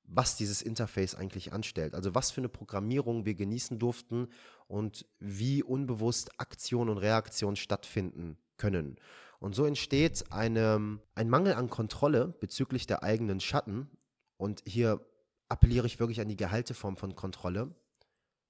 was 0.04 0.36
dieses 0.36 0.62
Interface 0.62 1.14
eigentlich 1.14 1.52
anstellt. 1.52 1.94
Also 1.94 2.14
was 2.14 2.30
für 2.30 2.40
eine 2.40 2.48
Programmierung 2.48 3.26
wir 3.26 3.34
genießen 3.34 3.78
durften 3.78 4.28
und 4.66 5.06
wie 5.20 5.62
unbewusst 5.62 6.40
Aktion 6.40 6.88
und 6.88 6.98
Reaktion 6.98 7.54
stattfinden 7.54 8.36
können. 8.60 8.96
Und 9.40 9.54
so 9.54 9.64
entsteht 9.64 10.30
eine, 10.30 11.00
ein 11.14 11.30
Mangel 11.30 11.54
an 11.54 11.70
Kontrolle 11.70 12.28
bezüglich 12.40 12.86
der 12.86 13.02
eigenen 13.02 13.40
Schatten. 13.40 13.88
Und 14.36 14.62
hier 14.66 15.00
appelliere 15.48 15.86
ich 15.86 15.98
wirklich 15.98 16.20
an 16.20 16.28
die 16.28 16.36
Gehalteform 16.36 16.96
von 16.96 17.16
Kontrolle. 17.16 17.74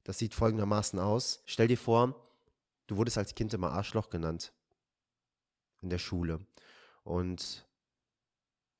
Das 0.03 0.19
sieht 0.19 0.35
folgendermaßen 0.35 0.99
aus. 0.99 1.43
Stell 1.47 1.69
dir 1.69 1.79
vor, 1.79 2.17
du 2.89 2.97
wurdest 2.97 3.19
als 3.19 3.37
Kind 3.37 3.55
immer 3.55 3.71
Arschloch 3.71 4.11
genannt 4.11 4.53
in 5.81 5.91
der 5.91 5.99
Schule. 5.99 6.41
Und 7.05 7.65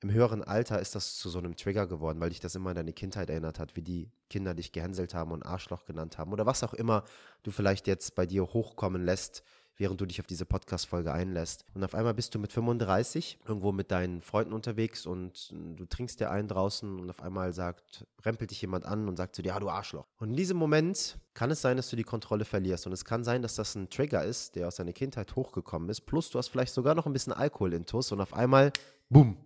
im 0.01 0.11
höheren 0.11 0.43
Alter 0.43 0.81
ist 0.81 0.95
das 0.95 1.19
zu 1.19 1.29
so 1.29 1.39
einem 1.39 1.57
Trigger 1.57 1.87
geworden, 1.87 2.21
weil 2.21 2.31
dich 2.31 2.41
das 2.41 2.55
immer 2.55 2.71
an 2.71 2.77
deine 2.77 2.93
Kindheit 2.93 3.31
erinnert 3.31 3.59
hat, 3.59 3.77
wie 3.77 3.83
die 3.83 4.11
Kinder 4.31 4.55
dich 4.55 4.73
gehänselt 4.73 5.15
haben 5.15 5.31
und 5.31 5.45
Arschloch 5.45 5.85
genannt 5.85 6.19
haben 6.19 6.33
oder 6.33 6.47
was 6.47 6.65
auch 6.65 6.75
immer 6.75 7.05
du 7.43 7.51
vielleicht 7.51 7.87
jetzt 7.87 8.15
bei 8.15 8.27
dir 8.27 8.45
hochkommen 8.45 9.05
lässt, 9.05 9.45
während 9.81 10.01
du 10.01 10.07
dich 10.07 10.21
auf 10.21 10.27
diese 10.27 10.45
Podcast-Folge 10.45 11.11
einlässt. 11.11 11.65
Und 11.75 11.83
auf 11.83 11.95
einmal 11.95 12.13
bist 12.13 12.35
du 12.35 12.39
mit 12.39 12.53
35 12.53 13.39
irgendwo 13.49 13.73
mit 13.73 13.91
deinen 13.91 14.21
Freunden 14.21 14.53
unterwegs 14.53 15.07
und 15.07 15.53
du 15.53 15.87
trinkst 15.87 16.21
dir 16.21 16.31
einen 16.31 16.49
draußen 16.49 17.01
und 17.01 17.09
auf 17.09 17.23
einmal 17.23 17.55
sagt, 17.55 18.07
rempelt 18.23 18.51
dich 18.51 18.61
jemand 18.61 18.85
an 18.85 19.09
und 19.09 19.17
sagt 19.17 19.35
zu 19.35 19.43
dir, 19.43 19.49
ja, 19.49 19.59
du 19.59 19.71
Arschloch. 19.71 20.07
Und 20.19 20.31
in 20.31 20.37
diesem 20.37 20.59
Moment 20.59 21.19
kann 21.33 21.51
es 21.51 21.63
sein, 21.63 21.79
dass 21.79 21.89
du 21.89 21.97
die 21.97 22.05
Kontrolle 22.05 22.45
verlierst. 22.45 22.87
Und 22.87 22.93
es 22.93 23.07
kann 23.07 23.25
sein, 23.25 23.41
dass 23.41 23.55
das 23.55 23.75
ein 23.75 23.89
Trigger 23.89 24.23
ist, 24.23 24.55
der 24.55 24.69
aus 24.69 24.77
deiner 24.77 24.93
Kindheit 24.93 25.35
hochgekommen 25.35 25.89
ist. 25.89 26.03
Plus 26.03 26.31
du 26.31 26.39
hast 26.39 26.49
vielleicht 26.49 26.75
sogar 26.75 26.95
noch 26.95 27.07
ein 27.07 27.15
bisschen 27.15 27.33
Alkohol 27.33 27.73
intus 27.73 28.13
und 28.13 28.21
auf 28.21 28.35
einmal, 28.35 28.73
bumm, 29.09 29.39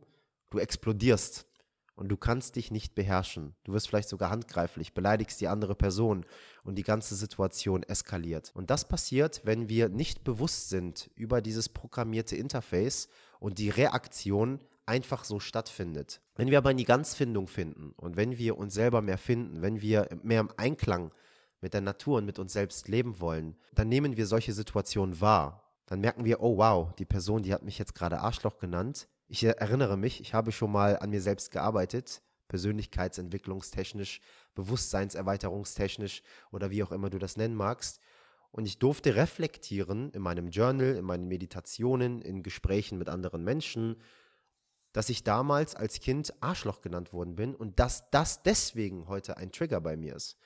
du 0.50 0.58
explodierst 0.58 1.46
und 1.96 2.08
du 2.08 2.16
kannst 2.16 2.56
dich 2.56 2.70
nicht 2.70 2.94
beherrschen. 2.94 3.54
Du 3.64 3.72
wirst 3.72 3.88
vielleicht 3.88 4.08
sogar 4.08 4.30
handgreiflich, 4.30 4.94
beleidigst 4.94 5.40
die 5.40 5.48
andere 5.48 5.74
Person 5.74 6.24
und 6.64 6.76
die 6.76 6.82
ganze 6.82 7.14
Situation 7.14 7.82
eskaliert. 7.82 8.50
Und 8.54 8.70
das 8.70 8.88
passiert, 8.88 9.42
wenn 9.44 9.68
wir 9.68 9.88
nicht 9.88 10.24
bewusst 10.24 10.68
sind 10.68 11.10
über 11.14 11.40
dieses 11.40 11.68
programmierte 11.68 12.36
Interface 12.36 13.08
und 13.38 13.58
die 13.58 13.70
Reaktion 13.70 14.60
einfach 14.86 15.24
so 15.24 15.40
stattfindet. 15.40 16.20
Wenn 16.34 16.50
wir 16.50 16.58
aber 16.58 16.70
in 16.70 16.76
die 16.76 16.84
Ganzfindung 16.84 17.46
finden 17.46 17.92
und 17.96 18.16
wenn 18.16 18.38
wir 18.38 18.58
uns 18.58 18.74
selber 18.74 19.00
mehr 19.00 19.18
finden, 19.18 19.62
wenn 19.62 19.80
wir 19.80 20.08
mehr 20.22 20.40
im 20.40 20.50
Einklang 20.56 21.12
mit 21.60 21.74
der 21.74 21.80
Natur 21.80 22.18
und 22.18 22.26
mit 22.26 22.38
uns 22.38 22.52
selbst 22.52 22.88
leben 22.88 23.20
wollen, 23.20 23.56
dann 23.72 23.88
nehmen 23.88 24.16
wir 24.16 24.26
solche 24.26 24.52
Situationen 24.52 25.20
wahr. 25.20 25.72
Dann 25.86 26.00
merken 26.00 26.24
wir, 26.24 26.40
oh 26.40 26.58
wow, 26.58 26.92
die 26.94 27.04
Person, 27.04 27.42
die 27.42 27.52
hat 27.52 27.62
mich 27.62 27.78
jetzt 27.78 27.94
gerade 27.94 28.20
Arschloch 28.20 28.58
genannt, 28.58 29.08
ich 29.26 29.44
erinnere 29.44 29.96
mich, 29.96 30.20
ich 30.20 30.34
habe 30.34 30.52
schon 30.52 30.72
mal 30.72 30.98
an 30.98 31.10
mir 31.10 31.20
selbst 31.20 31.50
gearbeitet, 31.50 32.22
persönlichkeitsentwicklungstechnisch, 32.48 34.20
bewusstseinserweiterungstechnisch 34.54 36.22
oder 36.50 36.70
wie 36.70 36.82
auch 36.82 36.92
immer 36.92 37.10
du 37.10 37.18
das 37.18 37.36
nennen 37.36 37.54
magst. 37.54 38.00
Und 38.50 38.66
ich 38.66 38.78
durfte 38.78 39.16
reflektieren 39.16 40.10
in 40.10 40.22
meinem 40.22 40.48
Journal, 40.48 40.94
in 40.94 41.04
meinen 41.04 41.26
Meditationen, 41.26 42.22
in 42.22 42.42
Gesprächen 42.42 42.98
mit 42.98 43.08
anderen 43.08 43.42
Menschen, 43.42 43.96
dass 44.92 45.08
ich 45.08 45.24
damals 45.24 45.74
als 45.74 45.98
Kind 45.98 46.32
Arschloch 46.40 46.80
genannt 46.80 47.12
worden 47.12 47.34
bin 47.34 47.56
und 47.56 47.80
dass 47.80 48.08
das 48.10 48.44
deswegen 48.44 49.08
heute 49.08 49.36
ein 49.36 49.50
Trigger 49.50 49.80
bei 49.80 49.96
mir 49.96 50.14
ist. 50.14 50.38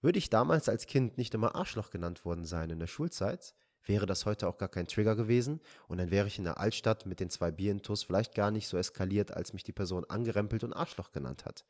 Würde 0.00 0.18
ich 0.18 0.30
damals 0.30 0.68
als 0.68 0.86
Kind 0.86 1.16
nicht 1.16 1.32
immer 1.32 1.54
Arschloch 1.54 1.90
genannt 1.90 2.24
worden 2.24 2.44
sein 2.44 2.70
in 2.70 2.80
der 2.80 2.88
Schulzeit, 2.88 3.54
wäre 3.86 4.06
das 4.06 4.26
heute 4.26 4.48
auch 4.48 4.58
gar 4.58 4.68
kein 4.68 4.86
Trigger 4.86 5.16
gewesen 5.16 5.60
und 5.88 5.98
dann 5.98 6.10
wäre 6.10 6.26
ich 6.26 6.38
in 6.38 6.44
der 6.44 6.58
Altstadt 6.58 7.06
mit 7.06 7.20
den 7.20 7.30
zwei 7.30 7.50
Bierintus 7.50 8.02
vielleicht 8.02 8.34
gar 8.34 8.50
nicht 8.50 8.68
so 8.68 8.76
eskaliert, 8.76 9.32
als 9.32 9.52
mich 9.52 9.64
die 9.64 9.72
Person 9.72 10.04
angerempelt 10.04 10.64
und 10.64 10.72
Arschloch 10.72 11.12
genannt 11.12 11.44
hat. 11.44 11.64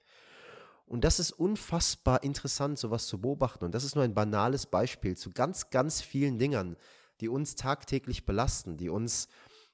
Und 0.87 1.05
das 1.05 1.19
ist 1.19 1.33
unfassbar 1.33 2.23
interessant, 2.23 2.79
sowas 2.79 3.07
zu 3.07 3.21
beobachten. 3.21 3.65
Und 3.65 3.75
das 3.75 3.85
ist 3.85 3.95
nur 3.95 4.05
ein 4.05 4.15
banales 4.15 4.67
Beispiel 4.67 5.17
zu 5.17 5.31
ganz, 5.31 5.71
ganz 5.71 6.03
vielen 6.03 6.39
Dingern, 6.39 6.77
die 7.21 7.29
uns 7.29 7.55
tagtäglich 7.55 8.27
belasten, 8.27 8.77
die 8.77 8.91
uns 8.91 9.29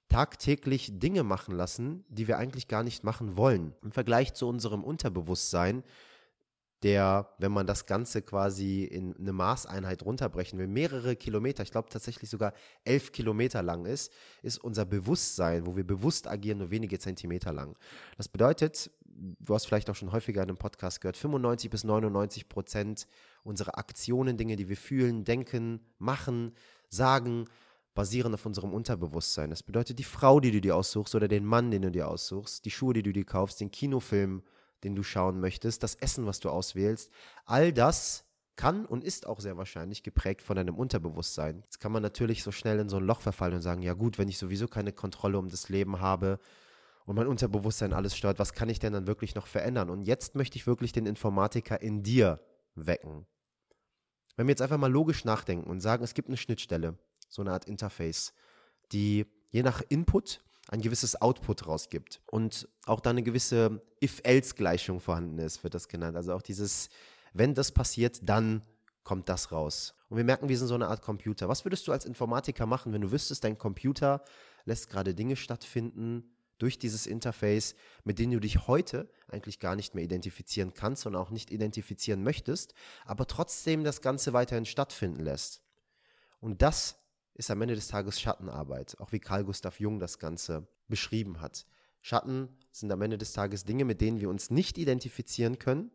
tagtäglich 0.08 0.98
Dinge 0.98 1.22
machen 1.22 1.54
lassen, 1.54 2.04
die 2.08 2.28
wir 2.28 2.38
eigentlich 2.38 2.68
gar 2.68 2.82
nicht 2.82 3.04
machen 3.04 3.36
wollen. 3.36 3.74
Im 3.82 3.92
Vergleich 3.92 4.34
zu 4.34 4.48
unserem 4.48 4.84
Unterbewusstsein 4.84 5.84
der, 6.82 7.28
wenn 7.38 7.52
man 7.52 7.66
das 7.66 7.84
Ganze 7.84 8.22
quasi 8.22 8.84
in 8.84 9.14
eine 9.16 9.32
Maßeinheit 9.32 10.02
runterbrechen 10.02 10.58
will, 10.58 10.66
mehrere 10.66 11.14
Kilometer, 11.14 11.62
ich 11.62 11.70
glaube 11.70 11.90
tatsächlich 11.90 12.30
sogar 12.30 12.54
elf 12.84 13.12
Kilometer 13.12 13.62
lang 13.62 13.84
ist, 13.84 14.12
ist 14.42 14.58
unser 14.58 14.86
Bewusstsein, 14.86 15.66
wo 15.66 15.76
wir 15.76 15.86
bewusst 15.86 16.26
agieren, 16.26 16.58
nur 16.58 16.70
wenige 16.70 16.98
Zentimeter 16.98 17.52
lang. 17.52 17.76
Das 18.16 18.28
bedeutet, 18.28 18.90
du 19.04 19.54
hast 19.54 19.66
vielleicht 19.66 19.90
auch 19.90 19.94
schon 19.94 20.12
häufiger 20.12 20.42
in 20.42 20.48
einem 20.48 20.56
Podcast 20.56 21.02
gehört, 21.02 21.18
95 21.18 21.70
bis 21.70 21.84
99 21.84 22.48
Prozent 22.48 23.06
unserer 23.42 23.76
Aktionen, 23.76 24.38
Dinge, 24.38 24.56
die 24.56 24.68
wir 24.68 24.76
fühlen, 24.76 25.24
denken, 25.24 25.80
machen, 25.98 26.52
sagen, 26.88 27.46
basieren 27.94 28.32
auf 28.32 28.46
unserem 28.46 28.72
Unterbewusstsein. 28.72 29.50
Das 29.50 29.62
bedeutet, 29.62 29.98
die 29.98 30.04
Frau, 30.04 30.40
die 30.40 30.52
du 30.52 30.60
dir 30.60 30.76
aussuchst 30.76 31.14
oder 31.14 31.28
den 31.28 31.44
Mann, 31.44 31.70
den 31.70 31.82
du 31.82 31.90
dir 31.90 32.08
aussuchst, 32.08 32.64
die 32.64 32.70
Schuhe, 32.70 32.94
die 32.94 33.02
du 33.02 33.12
dir 33.12 33.24
kaufst, 33.24 33.60
den 33.60 33.70
Kinofilm, 33.70 34.42
den 34.84 34.94
du 34.94 35.02
schauen 35.02 35.40
möchtest, 35.40 35.82
das 35.82 35.94
Essen, 35.96 36.26
was 36.26 36.40
du 36.40 36.50
auswählst, 36.50 37.10
all 37.44 37.72
das 37.72 38.24
kann 38.56 38.84
und 38.84 39.04
ist 39.04 39.26
auch 39.26 39.40
sehr 39.40 39.56
wahrscheinlich 39.56 40.02
geprägt 40.02 40.42
von 40.42 40.56
deinem 40.56 40.74
Unterbewusstsein. 40.74 41.62
Jetzt 41.64 41.80
kann 41.80 41.92
man 41.92 42.02
natürlich 42.02 42.42
so 42.42 42.52
schnell 42.52 42.78
in 42.78 42.90
so 42.90 42.98
ein 42.98 43.04
Loch 43.04 43.22
verfallen 43.22 43.54
und 43.54 43.62
sagen, 43.62 43.80
ja 43.80 43.94
gut, 43.94 44.18
wenn 44.18 44.28
ich 44.28 44.36
sowieso 44.36 44.68
keine 44.68 44.92
Kontrolle 44.92 45.38
um 45.38 45.48
das 45.48 45.70
Leben 45.70 46.00
habe 46.00 46.38
und 47.06 47.16
mein 47.16 47.26
Unterbewusstsein 47.26 47.94
alles 47.94 48.16
stört, 48.16 48.38
was 48.38 48.52
kann 48.52 48.68
ich 48.68 48.78
denn 48.78 48.92
dann 48.92 49.06
wirklich 49.06 49.34
noch 49.34 49.46
verändern? 49.46 49.88
Und 49.88 50.02
jetzt 50.02 50.34
möchte 50.34 50.56
ich 50.56 50.66
wirklich 50.66 50.92
den 50.92 51.06
Informatiker 51.06 51.80
in 51.80 52.02
dir 52.02 52.38
wecken. 52.74 53.26
Wenn 54.36 54.46
wir 54.46 54.52
jetzt 54.52 54.62
einfach 54.62 54.78
mal 54.78 54.92
logisch 54.92 55.24
nachdenken 55.24 55.70
und 55.70 55.80
sagen, 55.80 56.04
es 56.04 56.14
gibt 56.14 56.28
eine 56.28 56.36
Schnittstelle, 56.36 56.98
so 57.28 57.42
eine 57.42 57.52
Art 57.52 57.64
Interface, 57.64 58.34
die 58.92 59.26
je 59.48 59.62
nach 59.62 59.82
Input 59.88 60.44
ein 60.68 60.80
gewisses 60.80 61.20
Output 61.20 61.66
rausgibt 61.66 62.20
und 62.26 62.68
auch 62.86 63.00
da 63.00 63.10
eine 63.10 63.22
gewisse 63.22 63.82
If-Else-Gleichung 64.02 65.00
vorhanden 65.00 65.38
ist, 65.38 65.64
wird 65.64 65.74
das 65.74 65.88
genannt. 65.88 66.16
Also 66.16 66.32
auch 66.32 66.42
dieses, 66.42 66.90
wenn 67.32 67.54
das 67.54 67.72
passiert, 67.72 68.20
dann 68.22 68.62
kommt 69.02 69.28
das 69.28 69.50
raus. 69.50 69.94
Und 70.08 70.16
wir 70.16 70.24
merken, 70.24 70.48
wir 70.48 70.58
sind 70.58 70.68
so 70.68 70.74
eine 70.74 70.88
Art 70.88 71.02
Computer. 71.02 71.48
Was 71.48 71.64
würdest 71.64 71.88
du 71.88 71.92
als 71.92 72.04
Informatiker 72.04 72.66
machen, 72.66 72.92
wenn 72.92 73.00
du 73.00 73.10
wüsstest, 73.10 73.44
dein 73.44 73.58
Computer 73.58 74.22
lässt 74.64 74.88
gerade 74.90 75.14
Dinge 75.14 75.36
stattfinden 75.36 76.30
durch 76.58 76.78
dieses 76.78 77.06
Interface, 77.06 77.74
mit 78.04 78.18
denen 78.18 78.32
du 78.32 78.40
dich 78.40 78.68
heute 78.68 79.08
eigentlich 79.28 79.58
gar 79.58 79.74
nicht 79.74 79.94
mehr 79.94 80.04
identifizieren 80.04 80.74
kannst 80.74 81.06
und 81.06 81.16
auch 81.16 81.30
nicht 81.30 81.50
identifizieren 81.50 82.22
möchtest, 82.22 82.74
aber 83.06 83.26
trotzdem 83.26 83.82
das 83.82 84.02
Ganze 84.02 84.32
weiterhin 84.32 84.66
stattfinden 84.66 85.24
lässt. 85.24 85.62
Und 86.40 86.62
das 86.62 86.99
ist 87.40 87.50
am 87.50 87.62
Ende 87.62 87.74
des 87.74 87.88
Tages 87.88 88.20
Schattenarbeit, 88.20 88.96
auch 89.00 89.12
wie 89.12 89.18
Carl 89.18 89.44
Gustav 89.44 89.80
Jung 89.80 89.98
das 89.98 90.18
Ganze 90.18 90.68
beschrieben 90.88 91.40
hat. 91.40 91.64
Schatten 92.02 92.50
sind 92.70 92.92
am 92.92 93.00
Ende 93.00 93.16
des 93.16 93.32
Tages 93.32 93.64
Dinge, 93.64 93.86
mit 93.86 94.02
denen 94.02 94.20
wir 94.20 94.28
uns 94.28 94.50
nicht 94.50 94.76
identifizieren 94.76 95.58
können, 95.58 95.90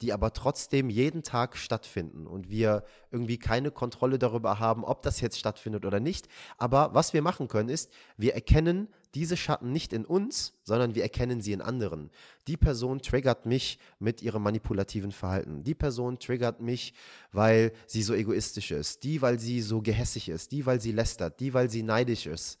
die 0.00 0.12
aber 0.12 0.32
trotzdem 0.32 0.90
jeden 0.90 1.24
Tag 1.24 1.56
stattfinden 1.56 2.28
und 2.28 2.50
wir 2.50 2.84
irgendwie 3.10 3.36
keine 3.36 3.72
Kontrolle 3.72 4.20
darüber 4.20 4.60
haben, 4.60 4.84
ob 4.84 5.02
das 5.02 5.20
jetzt 5.20 5.40
stattfindet 5.40 5.84
oder 5.84 5.98
nicht. 5.98 6.28
Aber 6.56 6.94
was 6.94 7.12
wir 7.12 7.22
machen 7.22 7.48
können, 7.48 7.68
ist, 7.68 7.92
wir 8.16 8.34
erkennen 8.34 8.88
diese 9.14 9.36
Schatten 9.36 9.72
nicht 9.72 9.92
in 9.92 10.04
uns, 10.04 10.54
sondern 10.62 10.94
wir 10.94 11.02
erkennen 11.02 11.40
sie 11.40 11.52
in 11.52 11.60
anderen. 11.60 12.10
Die 12.46 12.56
Person 12.56 13.00
triggert 13.00 13.46
mich 13.46 13.78
mit 13.98 14.22
ihrem 14.22 14.42
manipulativen 14.42 15.12
Verhalten. 15.12 15.64
Die 15.64 15.74
Person 15.74 16.18
triggert 16.18 16.60
mich, 16.60 16.94
weil 17.32 17.72
sie 17.86 18.02
so 18.02 18.14
egoistisch 18.14 18.70
ist. 18.70 19.04
Die, 19.04 19.22
weil 19.22 19.38
sie 19.38 19.60
so 19.60 19.82
gehässig 19.82 20.28
ist. 20.28 20.52
Die, 20.52 20.66
weil 20.66 20.80
sie 20.80 20.92
lästert. 20.92 21.40
Die, 21.40 21.54
weil 21.54 21.70
sie 21.70 21.82
neidisch 21.82 22.26
ist. 22.26 22.58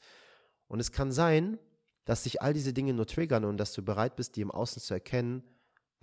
Und 0.68 0.80
es 0.80 0.92
kann 0.92 1.12
sein, 1.12 1.58
dass 2.04 2.24
sich 2.24 2.42
all 2.42 2.52
diese 2.52 2.72
Dinge 2.72 2.94
nur 2.94 3.06
triggern 3.06 3.44
und 3.44 3.56
dass 3.56 3.72
du 3.72 3.82
bereit 3.82 4.16
bist, 4.16 4.36
die 4.36 4.42
im 4.42 4.50
Außen 4.50 4.80
zu 4.80 4.94
erkennen 4.94 5.42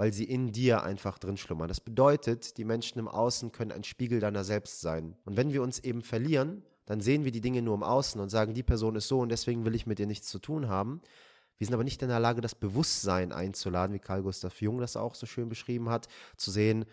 weil 0.01 0.13
sie 0.13 0.23
in 0.23 0.51
dir 0.51 0.81
einfach 0.81 1.19
drin 1.19 1.37
schlummern. 1.37 1.67
Das 1.67 1.79
bedeutet, 1.79 2.57
die 2.57 2.65
Menschen 2.65 2.97
im 2.97 3.07
Außen 3.07 3.51
können 3.51 3.71
ein 3.71 3.83
Spiegel 3.83 4.19
deiner 4.19 4.43
selbst 4.43 4.81
sein. 4.81 5.15
Und 5.25 5.37
wenn 5.37 5.53
wir 5.53 5.61
uns 5.61 5.77
eben 5.77 6.01
verlieren, 6.01 6.63
dann 6.91 6.99
sehen 6.99 7.23
wir 7.23 7.31
die 7.31 7.39
Dinge 7.39 7.61
nur 7.61 7.73
im 7.73 7.83
Außen 7.83 8.19
und 8.19 8.27
sagen, 8.27 8.53
die 8.53 8.63
Person 8.63 8.97
ist 8.97 9.07
so 9.07 9.21
und 9.21 9.29
deswegen 9.29 9.63
will 9.63 9.75
ich 9.75 9.87
mit 9.87 9.97
ihr 10.01 10.07
nichts 10.07 10.27
zu 10.27 10.39
tun 10.39 10.67
haben. 10.67 11.01
Wir 11.57 11.65
sind 11.65 11.73
aber 11.73 11.85
nicht 11.85 12.01
in 12.01 12.09
der 12.09 12.19
Lage, 12.19 12.41
das 12.41 12.53
Bewusstsein 12.53 13.31
einzuladen, 13.31 13.95
wie 13.95 13.99
Carl 13.99 14.23
Gustav 14.23 14.59
Jung 14.59 14.77
das 14.79 14.97
auch 14.97 15.15
so 15.15 15.25
schön 15.25 15.47
beschrieben 15.47 15.89
hat, 15.89 16.09
zu 16.35 16.51
sehen, 16.51 16.83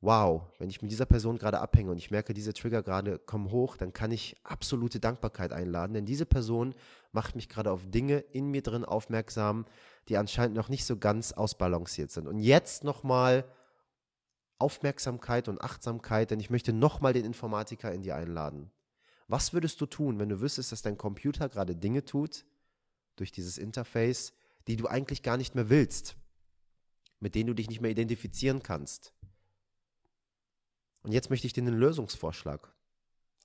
wow, 0.00 0.46
wenn 0.58 0.70
ich 0.70 0.80
mit 0.80 0.90
dieser 0.90 1.04
Person 1.04 1.36
gerade 1.36 1.60
abhänge 1.60 1.90
und 1.90 1.98
ich 1.98 2.10
merke, 2.10 2.32
diese 2.32 2.54
Trigger 2.54 2.82
gerade 2.82 3.18
kommen 3.18 3.50
hoch, 3.50 3.76
dann 3.76 3.92
kann 3.92 4.10
ich 4.10 4.36
absolute 4.42 5.00
Dankbarkeit 5.00 5.52
einladen, 5.52 5.92
denn 5.92 6.06
diese 6.06 6.24
Person 6.24 6.74
macht 7.12 7.36
mich 7.36 7.50
gerade 7.50 7.70
auf 7.70 7.82
Dinge 7.84 8.20
in 8.20 8.50
mir 8.50 8.62
drin 8.62 8.86
aufmerksam, 8.86 9.66
die 10.08 10.16
anscheinend 10.16 10.56
noch 10.56 10.70
nicht 10.70 10.86
so 10.86 10.96
ganz 10.96 11.32
ausbalanciert 11.32 12.10
sind. 12.10 12.26
Und 12.26 12.38
jetzt 12.38 12.84
nochmal 12.84 13.44
Aufmerksamkeit 14.58 15.46
und 15.48 15.60
Achtsamkeit, 15.60 16.30
denn 16.30 16.40
ich 16.40 16.48
möchte 16.48 16.72
nochmal 16.72 17.12
den 17.12 17.26
Informatiker 17.26 17.92
in 17.92 18.00
dir 18.00 18.16
einladen. 18.16 18.70
Was 19.28 19.52
würdest 19.52 19.80
du 19.80 19.86
tun, 19.86 20.18
wenn 20.18 20.28
du 20.28 20.40
wüsstest, 20.40 20.72
dass 20.72 20.82
dein 20.82 20.96
Computer 20.96 21.48
gerade 21.48 21.74
Dinge 21.74 22.04
tut, 22.04 22.44
durch 23.16 23.32
dieses 23.32 23.58
Interface, 23.58 24.32
die 24.66 24.76
du 24.76 24.86
eigentlich 24.86 25.22
gar 25.22 25.36
nicht 25.36 25.54
mehr 25.54 25.68
willst, 25.68 26.16
mit 27.18 27.34
denen 27.34 27.48
du 27.48 27.54
dich 27.54 27.68
nicht 27.68 27.80
mehr 27.80 27.90
identifizieren 27.90 28.62
kannst? 28.62 29.12
Und 31.02 31.12
jetzt 31.12 31.30
möchte 31.30 31.46
ich 31.46 31.52
dir 31.52 31.62
einen 31.62 31.78
Lösungsvorschlag 31.78 32.72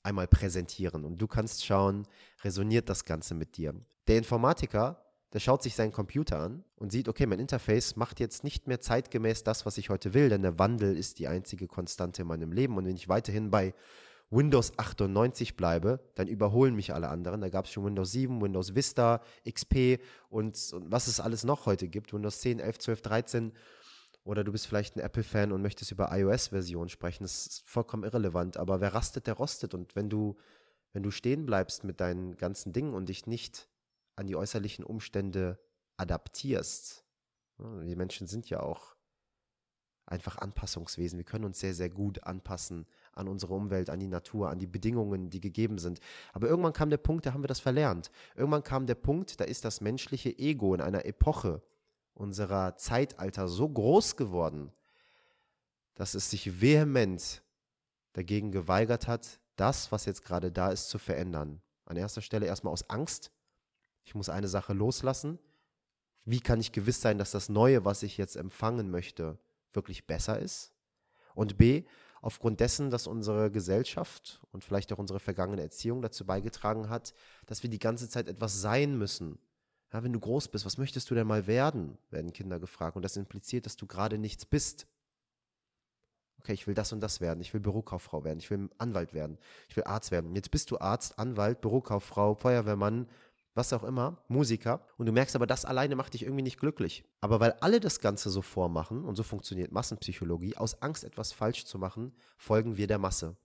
einmal 0.03 0.27
präsentieren 0.27 1.05
und 1.05 1.19
du 1.19 1.27
kannst 1.27 1.63
schauen, 1.63 2.07
resoniert 2.43 2.89
das 2.89 3.05
Ganze 3.05 3.35
mit 3.35 3.57
dir. 3.57 3.75
Der 4.07 4.17
Informatiker, 4.17 5.05
der 5.31 5.39
schaut 5.39 5.61
sich 5.61 5.75
seinen 5.75 5.91
Computer 5.91 6.39
an 6.39 6.63
und 6.75 6.91
sieht, 6.91 7.07
okay, 7.07 7.27
mein 7.27 7.39
Interface 7.39 7.95
macht 7.95 8.19
jetzt 8.19 8.43
nicht 8.43 8.67
mehr 8.67 8.81
zeitgemäß 8.81 9.43
das, 9.43 9.65
was 9.65 9.77
ich 9.77 9.89
heute 9.89 10.13
will, 10.13 10.29
denn 10.29 10.41
der 10.41 10.57
Wandel 10.59 10.97
ist 10.97 11.19
die 11.19 11.27
einzige 11.27 11.67
Konstante 11.67 12.23
in 12.23 12.27
meinem 12.27 12.51
Leben 12.51 12.77
und 12.77 12.85
wenn 12.85 12.95
ich 12.95 13.09
weiterhin 13.09 13.51
bei 13.51 13.73
Windows 14.31 14.71
98 14.77 15.57
bleibe, 15.57 16.00
dann 16.15 16.27
überholen 16.27 16.73
mich 16.73 16.93
alle 16.93 17.09
anderen. 17.09 17.41
Da 17.41 17.50
gab 17.50 17.65
es 17.65 17.71
schon 17.71 17.85
Windows 17.85 18.11
7, 18.13 18.41
Windows 18.41 18.73
Vista, 18.73 19.21
XP 19.47 20.00
und, 20.29 20.57
und 20.73 20.91
was 20.91 21.07
es 21.07 21.19
alles 21.19 21.43
noch 21.43 21.65
heute 21.65 21.89
gibt, 21.89 22.13
Windows 22.13 22.39
10, 22.39 22.59
11, 22.59 22.79
12, 22.79 23.01
13 23.01 23.51
oder 24.23 24.43
du 24.43 24.51
bist 24.51 24.67
vielleicht 24.67 24.95
ein 24.95 25.00
Apple-Fan 25.00 25.51
und 25.51 25.61
möchtest 25.61 25.91
über 25.91 26.15
iOS-Version 26.15 26.89
sprechen. 26.89 27.23
Das 27.23 27.47
ist 27.47 27.63
vollkommen 27.65 28.03
irrelevant. 28.03 28.57
Aber 28.57 28.79
wer 28.79 28.93
rastet, 28.93 29.27
der 29.27 29.33
rostet. 29.33 29.73
Und 29.73 29.95
wenn 29.95 30.09
du, 30.09 30.38
wenn 30.93 31.03
du 31.03 31.11
stehen 31.11 31.45
bleibst 31.45 31.83
mit 31.83 32.00
deinen 32.00 32.38
ganzen 32.38 32.71
Dingen 32.71 32.93
und 32.93 33.09
dich 33.09 33.25
nicht 33.25 33.67
an 34.15 34.27
die 34.27 34.35
äußerlichen 34.35 34.85
Umstände 34.85 35.59
adaptierst, 35.97 37.03
ne, 37.57 37.85
die 37.85 37.95
Menschen 37.95 38.27
sind 38.27 38.50
ja 38.50 38.61
auch 38.61 38.95
einfach 40.05 40.38
Anpassungswesen. 40.38 41.17
Wir 41.17 41.24
können 41.24 41.46
uns 41.46 41.60
sehr, 41.60 41.74
sehr 41.74 41.89
gut 41.89 42.24
anpassen 42.24 42.86
an 43.13 43.27
unsere 43.27 43.53
Umwelt, 43.53 43.89
an 43.89 44.00
die 44.00 44.08
Natur, 44.08 44.50
an 44.50 44.60
die 44.60 44.67
Bedingungen, 44.67 45.29
die 45.29 45.39
gegeben 45.39 45.77
sind. 45.77 46.00
Aber 46.34 46.48
irgendwann 46.48 46.74
kam 46.74 46.89
der 46.89 46.98
Punkt, 46.98 47.25
da 47.25 47.34
haben 47.34 47.43
wir 47.43 47.48
das 47.48 47.60
verlernt. 47.60 48.12
Irgendwann 48.36 48.63
kam 48.63 48.88
der 48.88 48.96
Punkt, 48.96 49.39
da 49.39 49.46
ist 49.46 49.65
das 49.65 49.81
menschliche 49.81 50.38
Ego 50.38 50.74
in 50.74 50.81
einer 50.81 51.05
Epoche, 51.05 51.62
unserer 52.13 52.75
Zeitalter 52.75 53.48
so 53.48 53.70
groß 53.70 54.15
geworden, 54.15 54.72
dass 55.96 56.13
es 56.13 56.29
sich 56.29 56.62
vehement 56.62 57.41
dagegen 58.13 58.51
geweigert 58.51 59.08
hat, 59.08 59.39
das, 59.55 59.91
was 59.91 60.05
jetzt 60.05 60.24
gerade 60.24 60.51
da 60.51 60.72
ist, 60.72 60.89
zu 60.89 60.98
verändern. 60.98 61.62
An 61.86 61.98
erster 61.98 62.22
Stelle 62.22 62.46
erstmal 62.46 62.74
aus 62.74 62.89
Angst. 62.89 63.31
Ich 64.03 64.15
muss 64.15 64.29
eine 64.29 64.48
Sache 64.48 64.74
loslassen. 64.74 65.39
Wie 66.25 66.39
kann 66.39 66.60
ich 66.60 66.72
gewiss 66.72 67.01
sein, 67.01 67.17
dass 67.17 67.31
das 67.31 67.50
Neue, 67.50 67.86
was 67.86 68.03
ich 68.03 68.17
jetzt 68.17 68.36
empfangen 68.36 68.89
möchte, 68.89 69.38
wirklich 69.73 70.07
besser 70.07 70.39
ist? 70.39 70.73
Und 71.33 71.57
B, 71.57 71.83
aufgrund 72.21 72.59
dessen, 72.59 72.89
dass 72.89 73.07
unsere 73.07 73.51
Gesellschaft 73.51 74.41
und 74.51 74.63
vielleicht 74.63 74.91
auch 74.93 74.97
unsere 74.97 75.19
vergangene 75.19 75.61
Erziehung 75.61 76.01
dazu 76.01 76.25
beigetragen 76.25 76.89
hat, 76.89 77.13
dass 77.45 77.63
wir 77.63 77.69
die 77.69 77.79
ganze 77.79 78.09
Zeit 78.09 78.27
etwas 78.27 78.61
sein 78.61 78.97
müssen, 78.97 79.39
ja, 79.93 80.03
wenn 80.03 80.13
du 80.13 80.19
groß 80.19 80.47
bist, 80.47 80.65
was 80.65 80.77
möchtest 80.77 81.09
du 81.09 81.15
denn 81.15 81.27
mal 81.27 81.47
werden? 81.47 81.97
werden 82.09 82.31
Kinder 82.31 82.59
gefragt. 82.59 82.95
Und 82.95 83.01
das 83.01 83.17
impliziert, 83.17 83.65
dass 83.65 83.75
du 83.75 83.87
gerade 83.87 84.17
nichts 84.17 84.45
bist. 84.45 84.87
Okay, 86.39 86.53
ich 86.53 86.65
will 86.65 86.73
das 86.73 86.93
und 86.93 87.01
das 87.01 87.19
werden. 87.19 87.41
Ich 87.41 87.53
will 87.53 87.59
Bürokauffrau 87.59 88.23
werden. 88.23 88.39
Ich 88.39 88.49
will 88.49 88.69
Anwalt 88.77 89.13
werden. 89.13 89.37
Ich 89.67 89.75
will 89.75 89.83
Arzt 89.83 90.11
werden. 90.11 90.33
Jetzt 90.33 90.49
bist 90.49 90.71
du 90.71 90.79
Arzt, 90.79 91.19
Anwalt, 91.19 91.61
Bürokauffrau, 91.61 92.35
Feuerwehrmann, 92.35 93.07
was 93.53 93.74
auch 93.74 93.84
immer, 93.84 94.24
Musiker. 94.27 94.86
Und 94.98 95.05
du 95.08 95.12
merkst 95.12 95.36
aber, 95.36 95.48
das 95.48 95.65
alleine 95.65 95.96
macht 95.96 96.13
dich 96.13 96.24
irgendwie 96.24 96.43
nicht 96.43 96.60
glücklich. 96.60 97.03
Aber 97.20 97.39
weil 97.39 97.53
alle 97.62 97.79
das 97.79 98.00
Ganze 98.00 98.29
so 98.29 98.41
vormachen, 98.41 99.03
und 99.03 99.15
so 99.15 99.24
funktioniert 99.24 99.72
Massenpsychologie, 99.72 100.58
aus 100.58 100.81
Angst 100.81 101.03
etwas 101.03 101.34
falsch 101.34 101.65
zu 101.65 101.77
machen, 101.77 102.13
folgen 102.38 102.77
wir 102.77 102.88
der 102.88 103.00
Masse. 103.00 103.36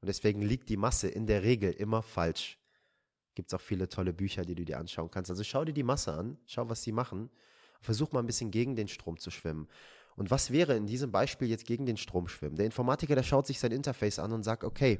Und 0.00 0.06
deswegen 0.06 0.42
liegt 0.42 0.68
die 0.68 0.76
Masse 0.76 1.08
in 1.08 1.26
der 1.26 1.42
Regel 1.42 1.72
immer 1.72 2.02
falsch 2.02 2.58
gibt 3.38 3.52
es 3.52 3.54
auch 3.54 3.60
viele 3.60 3.88
tolle 3.88 4.12
Bücher, 4.12 4.44
die 4.44 4.56
du 4.56 4.64
dir 4.64 4.80
anschauen 4.80 5.12
kannst. 5.12 5.30
Also 5.30 5.44
schau 5.44 5.64
dir 5.64 5.72
die 5.72 5.84
Masse 5.84 6.12
an, 6.12 6.38
schau, 6.44 6.68
was 6.68 6.82
sie 6.82 6.90
machen. 6.90 7.30
Versuch 7.80 8.10
mal 8.10 8.18
ein 8.18 8.26
bisschen 8.26 8.50
gegen 8.50 8.74
den 8.74 8.88
Strom 8.88 9.16
zu 9.16 9.30
schwimmen. 9.30 9.68
Und 10.16 10.32
was 10.32 10.50
wäre 10.50 10.74
in 10.74 10.88
diesem 10.88 11.12
Beispiel 11.12 11.46
jetzt 11.46 11.64
gegen 11.64 11.86
den 11.86 11.96
Strom 11.96 12.26
schwimmen? 12.26 12.56
Der 12.56 12.66
Informatiker, 12.66 13.14
der 13.14 13.22
schaut 13.22 13.46
sich 13.46 13.60
sein 13.60 13.70
Interface 13.70 14.18
an 14.18 14.32
und 14.32 14.42
sagt, 14.42 14.64
okay, 14.64 14.98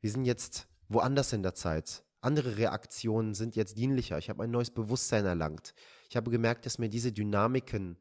wir 0.00 0.10
sind 0.10 0.24
jetzt 0.24 0.66
woanders 0.88 1.32
in 1.32 1.44
der 1.44 1.54
Zeit. 1.54 2.02
Andere 2.20 2.56
Reaktionen 2.56 3.34
sind 3.34 3.56
jetzt 3.56 3.78
dienlicher. 3.78 4.18
Ich 4.18 4.30
habe 4.30 4.42
ein 4.42 4.50
neues 4.50 4.70
Bewusstsein 4.70 5.26
erlangt. 5.26 5.74
Ich 6.08 6.16
habe 6.16 6.30
gemerkt, 6.30 6.66
dass 6.66 6.78
mir 6.78 6.88
diese 6.88 7.12
Dynamiken 7.12 7.96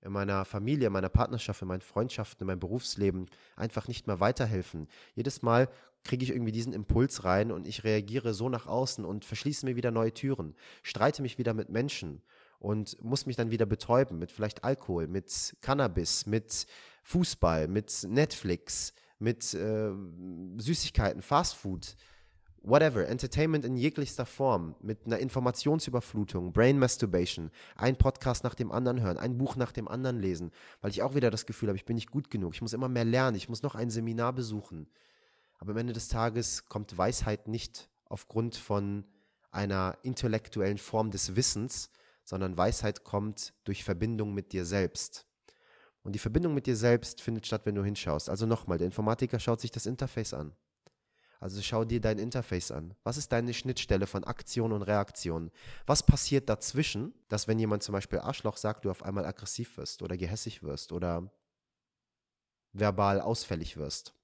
in 0.00 0.12
meiner 0.12 0.44
Familie, 0.44 0.86
in 0.86 0.92
meiner 0.92 1.08
Partnerschaft, 1.08 1.62
in 1.62 1.68
meinen 1.68 1.80
Freundschaften, 1.80 2.42
in 2.42 2.46
meinem 2.46 2.60
Berufsleben 2.60 3.26
einfach 3.56 3.88
nicht 3.88 4.06
mehr 4.06 4.20
weiterhelfen. 4.20 4.88
Jedes 5.14 5.42
Mal 5.42 5.68
kriege 6.04 6.24
ich 6.24 6.30
irgendwie 6.30 6.52
diesen 6.52 6.72
Impuls 6.72 7.24
rein 7.24 7.50
und 7.50 7.66
ich 7.66 7.84
reagiere 7.84 8.32
so 8.32 8.48
nach 8.48 8.66
außen 8.66 9.04
und 9.04 9.24
verschließe 9.24 9.66
mir 9.66 9.76
wieder 9.76 9.90
neue 9.90 10.14
Türen, 10.14 10.54
streite 10.82 11.22
mich 11.22 11.38
wieder 11.38 11.54
mit 11.54 11.68
Menschen 11.68 12.22
und 12.58 13.02
muss 13.02 13.26
mich 13.26 13.36
dann 13.36 13.50
wieder 13.50 13.66
betäuben 13.66 14.18
mit 14.18 14.30
vielleicht 14.30 14.64
Alkohol, 14.64 15.08
mit 15.08 15.56
Cannabis, 15.60 16.26
mit 16.26 16.66
Fußball, 17.02 17.68
mit 17.68 18.06
Netflix, 18.08 18.92
mit 19.18 19.52
äh, 19.54 19.90
Süßigkeiten, 20.58 21.22
Fastfood 21.22 21.96
whatever, 22.62 23.06
Entertainment 23.06 23.64
in 23.64 23.76
jeglichster 23.76 24.26
Form, 24.26 24.74
mit 24.80 25.06
einer 25.06 25.18
Informationsüberflutung, 25.18 26.52
Brain 26.52 26.78
Masturbation, 26.78 27.50
ein 27.76 27.96
Podcast 27.96 28.44
nach 28.44 28.54
dem 28.54 28.72
anderen 28.72 29.00
hören, 29.00 29.18
ein 29.18 29.38
Buch 29.38 29.56
nach 29.56 29.72
dem 29.72 29.88
anderen 29.88 30.18
lesen, 30.18 30.52
weil 30.80 30.90
ich 30.90 31.02
auch 31.02 31.14
wieder 31.14 31.30
das 31.30 31.46
Gefühl 31.46 31.68
habe, 31.68 31.76
ich 31.76 31.84
bin 31.84 31.96
nicht 31.96 32.10
gut 32.10 32.30
genug, 32.30 32.54
ich 32.54 32.62
muss 32.62 32.72
immer 32.72 32.88
mehr 32.88 33.04
lernen, 33.04 33.36
ich 33.36 33.48
muss 33.48 33.62
noch 33.62 33.74
ein 33.74 33.90
Seminar 33.90 34.32
besuchen. 34.32 34.88
Aber 35.58 35.72
am 35.72 35.78
Ende 35.78 35.92
des 35.92 36.08
Tages 36.08 36.68
kommt 36.68 36.96
Weisheit 36.96 37.48
nicht 37.48 37.88
aufgrund 38.04 38.56
von 38.56 39.04
einer 39.50 39.98
intellektuellen 40.02 40.78
Form 40.78 41.10
des 41.10 41.36
Wissens, 41.36 41.90
sondern 42.24 42.56
Weisheit 42.56 43.04
kommt 43.04 43.54
durch 43.64 43.84
Verbindung 43.84 44.34
mit 44.34 44.52
dir 44.52 44.64
selbst. 44.64 45.26
Und 46.02 46.14
die 46.14 46.18
Verbindung 46.18 46.54
mit 46.54 46.66
dir 46.66 46.76
selbst 46.76 47.20
findet 47.20 47.46
statt, 47.46 47.62
wenn 47.64 47.74
du 47.74 47.82
hinschaust. 47.82 48.30
Also 48.30 48.46
nochmal, 48.46 48.78
der 48.78 48.86
Informatiker 48.86 49.38
schaut 49.40 49.60
sich 49.60 49.70
das 49.70 49.86
Interface 49.86 50.34
an. 50.34 50.52
Also 51.40 51.62
schau 51.62 51.84
dir 51.84 52.00
dein 52.00 52.18
Interface 52.18 52.72
an. 52.72 52.94
Was 53.04 53.16
ist 53.16 53.30
deine 53.30 53.54
Schnittstelle 53.54 54.06
von 54.06 54.24
Aktion 54.24 54.72
und 54.72 54.82
Reaktion? 54.82 55.52
Was 55.86 56.04
passiert 56.04 56.48
dazwischen, 56.48 57.14
dass 57.28 57.46
wenn 57.46 57.60
jemand 57.60 57.84
zum 57.84 57.92
Beispiel 57.92 58.18
Arschloch 58.18 58.56
sagt, 58.56 58.84
du 58.84 58.90
auf 58.90 59.04
einmal 59.04 59.24
aggressiv 59.24 59.76
wirst 59.76 60.02
oder 60.02 60.16
gehässig 60.16 60.62
wirst 60.64 60.90
oder 60.90 61.30
verbal 62.72 63.20
ausfällig 63.20 63.76
wirst? 63.76 64.14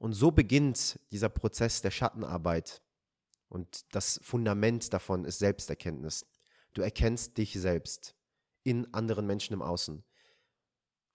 Und 0.00 0.14
so 0.14 0.32
beginnt 0.32 0.98
dieser 1.12 1.28
Prozess 1.28 1.80
der 1.80 1.90
Schattenarbeit. 1.90 2.82
Und 3.48 3.94
das 3.94 4.20
Fundament 4.22 4.92
davon 4.92 5.24
ist 5.24 5.38
Selbsterkenntnis. 5.38 6.26
Du 6.74 6.82
erkennst 6.82 7.38
dich 7.38 7.54
selbst 7.54 8.14
in 8.62 8.92
anderen 8.92 9.26
Menschen 9.26 9.54
im 9.54 9.62
Außen. 9.62 10.04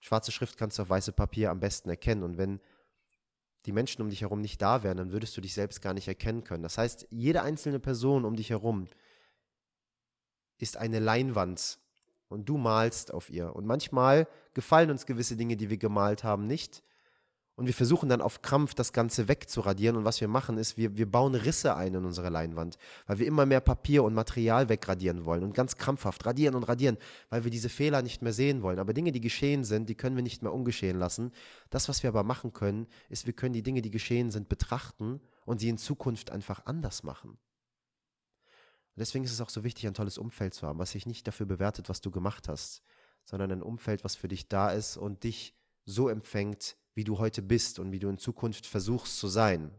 Schwarze 0.00 0.32
Schrift 0.32 0.58
kannst 0.58 0.78
du 0.78 0.82
auf 0.82 0.90
weiße 0.90 1.12
Papier 1.12 1.50
am 1.50 1.60
besten 1.60 1.88
erkennen. 1.88 2.22
Und 2.22 2.36
wenn 2.36 2.60
die 3.66 3.72
Menschen 3.72 4.02
um 4.02 4.10
dich 4.10 4.20
herum 4.20 4.40
nicht 4.40 4.60
da 4.60 4.82
wären, 4.82 4.98
dann 4.98 5.12
würdest 5.12 5.36
du 5.36 5.40
dich 5.40 5.54
selbst 5.54 5.80
gar 5.80 5.94
nicht 5.94 6.08
erkennen 6.08 6.44
können. 6.44 6.62
Das 6.62 6.78
heißt, 6.78 7.06
jede 7.10 7.42
einzelne 7.42 7.80
Person 7.80 8.24
um 8.24 8.36
dich 8.36 8.50
herum 8.50 8.88
ist 10.58 10.76
eine 10.76 10.98
Leinwand 10.98 11.78
und 12.28 12.48
du 12.48 12.56
malst 12.56 13.12
auf 13.12 13.30
ihr. 13.30 13.54
Und 13.54 13.66
manchmal 13.66 14.28
gefallen 14.52 14.90
uns 14.90 15.06
gewisse 15.06 15.36
Dinge, 15.36 15.56
die 15.56 15.70
wir 15.70 15.78
gemalt 15.78 16.24
haben, 16.24 16.46
nicht. 16.46 16.82
Und 17.56 17.66
wir 17.66 17.74
versuchen 17.74 18.08
dann 18.08 18.20
auf 18.20 18.42
Krampf 18.42 18.74
das 18.74 18.92
Ganze 18.92 19.28
wegzuradieren. 19.28 19.96
Und 19.96 20.04
was 20.04 20.20
wir 20.20 20.26
machen, 20.26 20.58
ist, 20.58 20.76
wir, 20.76 20.96
wir 20.96 21.08
bauen 21.08 21.36
Risse 21.36 21.76
ein 21.76 21.94
in 21.94 22.04
unsere 22.04 22.28
Leinwand, 22.28 22.78
weil 23.06 23.20
wir 23.20 23.26
immer 23.28 23.46
mehr 23.46 23.60
Papier 23.60 24.02
und 24.02 24.12
Material 24.12 24.68
wegradieren 24.68 25.24
wollen 25.24 25.44
und 25.44 25.54
ganz 25.54 25.76
krampfhaft 25.76 26.26
radieren 26.26 26.56
und 26.56 26.64
radieren, 26.64 26.98
weil 27.30 27.44
wir 27.44 27.52
diese 27.52 27.68
Fehler 27.68 28.02
nicht 28.02 28.22
mehr 28.22 28.32
sehen 28.32 28.62
wollen. 28.62 28.80
Aber 28.80 28.92
Dinge, 28.92 29.12
die 29.12 29.20
geschehen 29.20 29.62
sind, 29.62 29.88
die 29.88 29.94
können 29.94 30.16
wir 30.16 30.24
nicht 30.24 30.42
mehr 30.42 30.52
ungeschehen 30.52 30.98
lassen. 30.98 31.30
Das, 31.70 31.88
was 31.88 32.02
wir 32.02 32.08
aber 32.08 32.24
machen 32.24 32.52
können, 32.52 32.88
ist, 33.08 33.26
wir 33.26 33.32
können 33.32 33.52
die 33.52 33.62
Dinge, 33.62 33.82
die 33.82 33.92
geschehen 33.92 34.32
sind, 34.32 34.48
betrachten 34.48 35.20
und 35.44 35.60
sie 35.60 35.68
in 35.68 35.78
Zukunft 35.78 36.32
einfach 36.32 36.66
anders 36.66 37.04
machen. 37.04 37.30
Und 37.30 39.00
deswegen 39.00 39.24
ist 39.24 39.32
es 39.32 39.40
auch 39.40 39.50
so 39.50 39.62
wichtig, 39.62 39.86
ein 39.86 39.94
tolles 39.94 40.18
Umfeld 40.18 40.54
zu 40.54 40.66
haben, 40.66 40.80
was 40.80 40.90
sich 40.90 41.06
nicht 41.06 41.26
dafür 41.28 41.46
bewertet, 41.46 41.88
was 41.88 42.00
du 42.00 42.10
gemacht 42.10 42.48
hast, 42.48 42.82
sondern 43.24 43.52
ein 43.52 43.62
Umfeld, 43.62 44.02
was 44.02 44.16
für 44.16 44.28
dich 44.28 44.48
da 44.48 44.70
ist 44.70 44.96
und 44.96 45.22
dich 45.22 45.54
so 45.84 46.08
empfängt, 46.08 46.76
wie 46.94 47.04
du 47.04 47.18
heute 47.18 47.42
bist 47.42 47.78
und 47.78 47.92
wie 47.92 47.98
du 47.98 48.08
in 48.08 48.18
Zukunft 48.18 48.66
versuchst 48.66 49.18
zu 49.18 49.28
sein. 49.28 49.70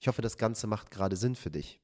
Ich 0.00 0.08
hoffe, 0.08 0.22
das 0.22 0.36
Ganze 0.36 0.66
macht 0.66 0.90
gerade 0.90 1.16
Sinn 1.16 1.34
für 1.34 1.50
dich. 1.50 1.80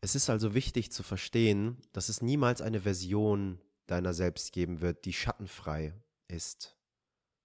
Es 0.00 0.14
ist 0.14 0.30
also 0.30 0.54
wichtig 0.54 0.90
zu 0.90 1.02
verstehen, 1.02 1.76
dass 1.92 2.08
es 2.08 2.22
niemals 2.22 2.62
eine 2.62 2.80
Version 2.80 3.60
deiner 3.86 4.14
selbst 4.14 4.52
geben 4.52 4.80
wird, 4.80 5.04
die 5.04 5.12
schattenfrei 5.12 5.94
ist. 6.28 6.76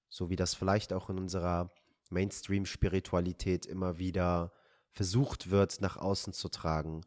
So 0.10 0.30
wie 0.30 0.38
das 0.38 0.54
vielleicht 0.54 0.94
auch 0.94 1.10
in 1.10 1.18
unserer 1.18 1.74
Mainstream-Spiritualität 2.10 3.66
immer 3.66 3.98
wieder 3.98 4.54
versucht 4.92 5.50
wird, 5.50 5.82
nach 5.82 5.98
außen 5.98 6.32
zu 6.32 6.48
tragen. 6.48 7.02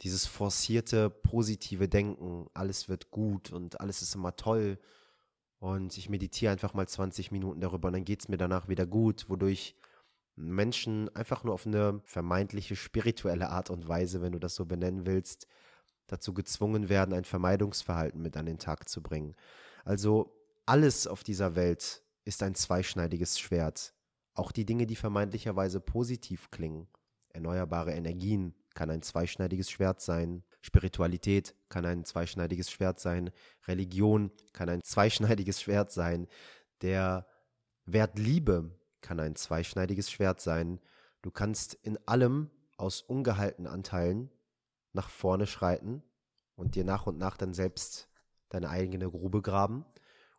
Dieses 0.00 0.26
forcierte, 0.26 1.10
positive 1.10 1.88
Denken, 1.88 2.48
alles 2.54 2.88
wird 2.88 3.10
gut 3.10 3.52
und 3.52 3.80
alles 3.80 4.00
ist 4.00 4.14
immer 4.14 4.36
toll 4.36 4.78
und 5.64 5.96
ich 5.96 6.10
meditiere 6.10 6.52
einfach 6.52 6.74
mal 6.74 6.86
20 6.86 7.32
Minuten 7.32 7.62
darüber 7.62 7.88
und 7.88 7.94
dann 7.94 8.04
geht 8.04 8.20
es 8.20 8.28
mir 8.28 8.36
danach 8.36 8.68
wieder 8.68 8.84
gut, 8.84 9.30
wodurch 9.30 9.74
Menschen 10.36 11.08
einfach 11.16 11.42
nur 11.42 11.54
auf 11.54 11.66
eine 11.66 12.02
vermeintliche 12.04 12.76
spirituelle 12.76 13.48
Art 13.48 13.70
und 13.70 13.88
Weise, 13.88 14.20
wenn 14.20 14.32
du 14.32 14.38
das 14.38 14.56
so 14.56 14.66
benennen 14.66 15.06
willst, 15.06 15.46
dazu 16.06 16.34
gezwungen 16.34 16.90
werden, 16.90 17.14
ein 17.14 17.24
Vermeidungsverhalten 17.24 18.20
mit 18.20 18.36
an 18.36 18.44
den 18.44 18.58
Tag 18.58 18.90
zu 18.90 19.02
bringen. 19.02 19.36
Also 19.86 20.36
alles 20.66 21.06
auf 21.06 21.24
dieser 21.24 21.56
Welt 21.56 22.02
ist 22.26 22.42
ein 22.42 22.54
zweischneidiges 22.54 23.38
Schwert. 23.38 23.94
Auch 24.34 24.52
die 24.52 24.66
Dinge, 24.66 24.84
die 24.84 24.96
vermeintlicherweise 24.96 25.80
positiv 25.80 26.50
klingen. 26.50 26.88
Erneuerbare 27.30 27.92
Energien 27.92 28.54
kann 28.74 28.90
ein 28.90 29.00
zweischneidiges 29.00 29.70
Schwert 29.70 30.02
sein. 30.02 30.44
Spiritualität 30.64 31.54
kann 31.68 31.84
ein 31.84 32.06
zweischneidiges 32.06 32.70
Schwert 32.70 32.98
sein. 32.98 33.30
Religion 33.68 34.30
kann 34.54 34.70
ein 34.70 34.80
zweischneidiges 34.84 35.60
Schwert 35.60 35.92
sein. 35.92 36.26
Der 36.80 37.26
Wert 37.84 38.18
Liebe 38.18 38.70
kann 39.02 39.20
ein 39.20 39.36
zweischneidiges 39.36 40.10
Schwert 40.10 40.40
sein. 40.40 40.80
Du 41.20 41.30
kannst 41.30 41.74
in 41.74 41.98
allem 42.08 42.50
aus 42.78 43.02
ungehaltenen 43.02 43.70
Anteilen 43.70 44.30
nach 44.94 45.10
vorne 45.10 45.46
schreiten 45.46 46.02
und 46.56 46.76
dir 46.76 46.84
nach 46.84 47.06
und 47.06 47.18
nach 47.18 47.36
dann 47.36 47.52
selbst 47.52 48.08
deine 48.48 48.70
eigene 48.70 49.10
Grube 49.10 49.42
graben. 49.42 49.84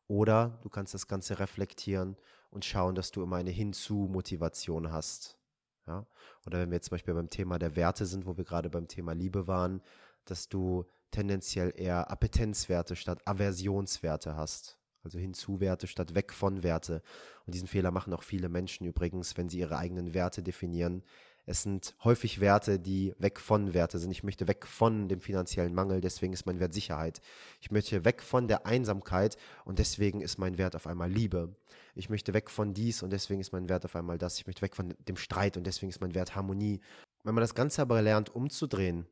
Oder 0.07 0.57
du 0.63 0.69
kannst 0.69 0.95
das 0.95 1.07
Ganze 1.07 1.37
reflektieren 1.37 2.17
und 2.49 2.65
schauen, 2.65 2.95
dass 2.95 3.11
du 3.11 3.21
immer 3.21 3.35
eine 3.35 3.51
Hinzu-Motivation 3.51 4.91
hast. 4.91 5.37
Ja? 5.85 6.07
Oder 6.47 6.61
wenn 6.61 6.71
wir 6.71 6.77
jetzt 6.77 6.87
zum 6.87 6.95
Beispiel 6.95 7.13
beim 7.13 7.29
Thema 7.29 7.59
der 7.59 7.75
Werte 7.75 8.07
sind, 8.07 8.25
wo 8.25 8.37
wir 8.37 8.43
gerade 8.43 8.71
beim 8.71 8.87
Thema 8.87 9.13
Liebe 9.13 9.45
waren, 9.45 9.83
dass 10.25 10.49
du 10.49 10.85
tendenziell 11.11 11.73
eher 11.75 12.11
Appetenzwerte 12.11 12.95
statt 12.95 13.25
Aversionswerte 13.25 14.35
hast. 14.35 14.77
Also 15.03 15.19
Hinzuwerte 15.19 15.87
statt 15.87 16.15
weg 16.15 16.33
von 16.33 16.63
Werte. 16.63 17.03
Und 17.45 17.53
diesen 17.53 17.67
Fehler 17.67 17.91
machen 17.91 18.13
auch 18.13 18.23
viele 18.23 18.49
Menschen 18.49 18.87
übrigens, 18.87 19.37
wenn 19.37 19.49
sie 19.49 19.59
ihre 19.59 19.77
eigenen 19.77 20.15
Werte 20.15 20.41
definieren. 20.41 21.03
Es 21.45 21.61
sind 21.61 21.95
häufig 22.03 22.41
Werte, 22.41 22.79
die 22.79 23.13
weg 23.19 23.39
von 23.39 23.75
Werte 23.75 23.99
sind. 23.99 24.09
Ich 24.09 24.23
möchte 24.23 24.47
weg 24.47 24.65
von 24.65 25.07
dem 25.07 25.21
finanziellen 25.21 25.75
Mangel, 25.75 26.01
deswegen 26.01 26.33
ist 26.33 26.47
mein 26.47 26.59
Wert 26.59 26.73
Sicherheit. 26.73 27.21
Ich 27.61 27.69
möchte 27.69 28.03
weg 28.03 28.23
von 28.23 28.47
der 28.47 28.65
Einsamkeit 28.65 29.37
und 29.63 29.77
deswegen 29.77 30.21
ist 30.21 30.39
mein 30.39 30.57
Wert 30.57 30.75
auf 30.75 30.87
einmal 30.87 31.11
Liebe. 31.11 31.55
Ich 31.93 32.09
möchte 32.09 32.33
weg 32.33 32.49
von 32.49 32.73
dies 32.73 33.03
und 33.03 33.11
deswegen 33.11 33.41
ist 33.41 33.53
mein 33.53 33.69
Wert 33.69 33.85
auf 33.85 33.95
einmal 33.95 34.17
das. 34.17 34.39
Ich 34.39 34.47
möchte 34.47 34.63
weg 34.63 34.75
von 34.75 34.95
dem 35.07 35.17
Streit 35.17 35.55
und 35.55 35.67
deswegen 35.67 35.91
ist 35.91 36.01
mein 36.01 36.15
Wert 36.15 36.35
Harmonie. 36.35 36.81
Wenn 37.23 37.35
man 37.35 37.43
das 37.43 37.53
Ganze 37.53 37.83
aber 37.83 38.01
lernt 38.01 38.33
umzudrehen 38.33 39.05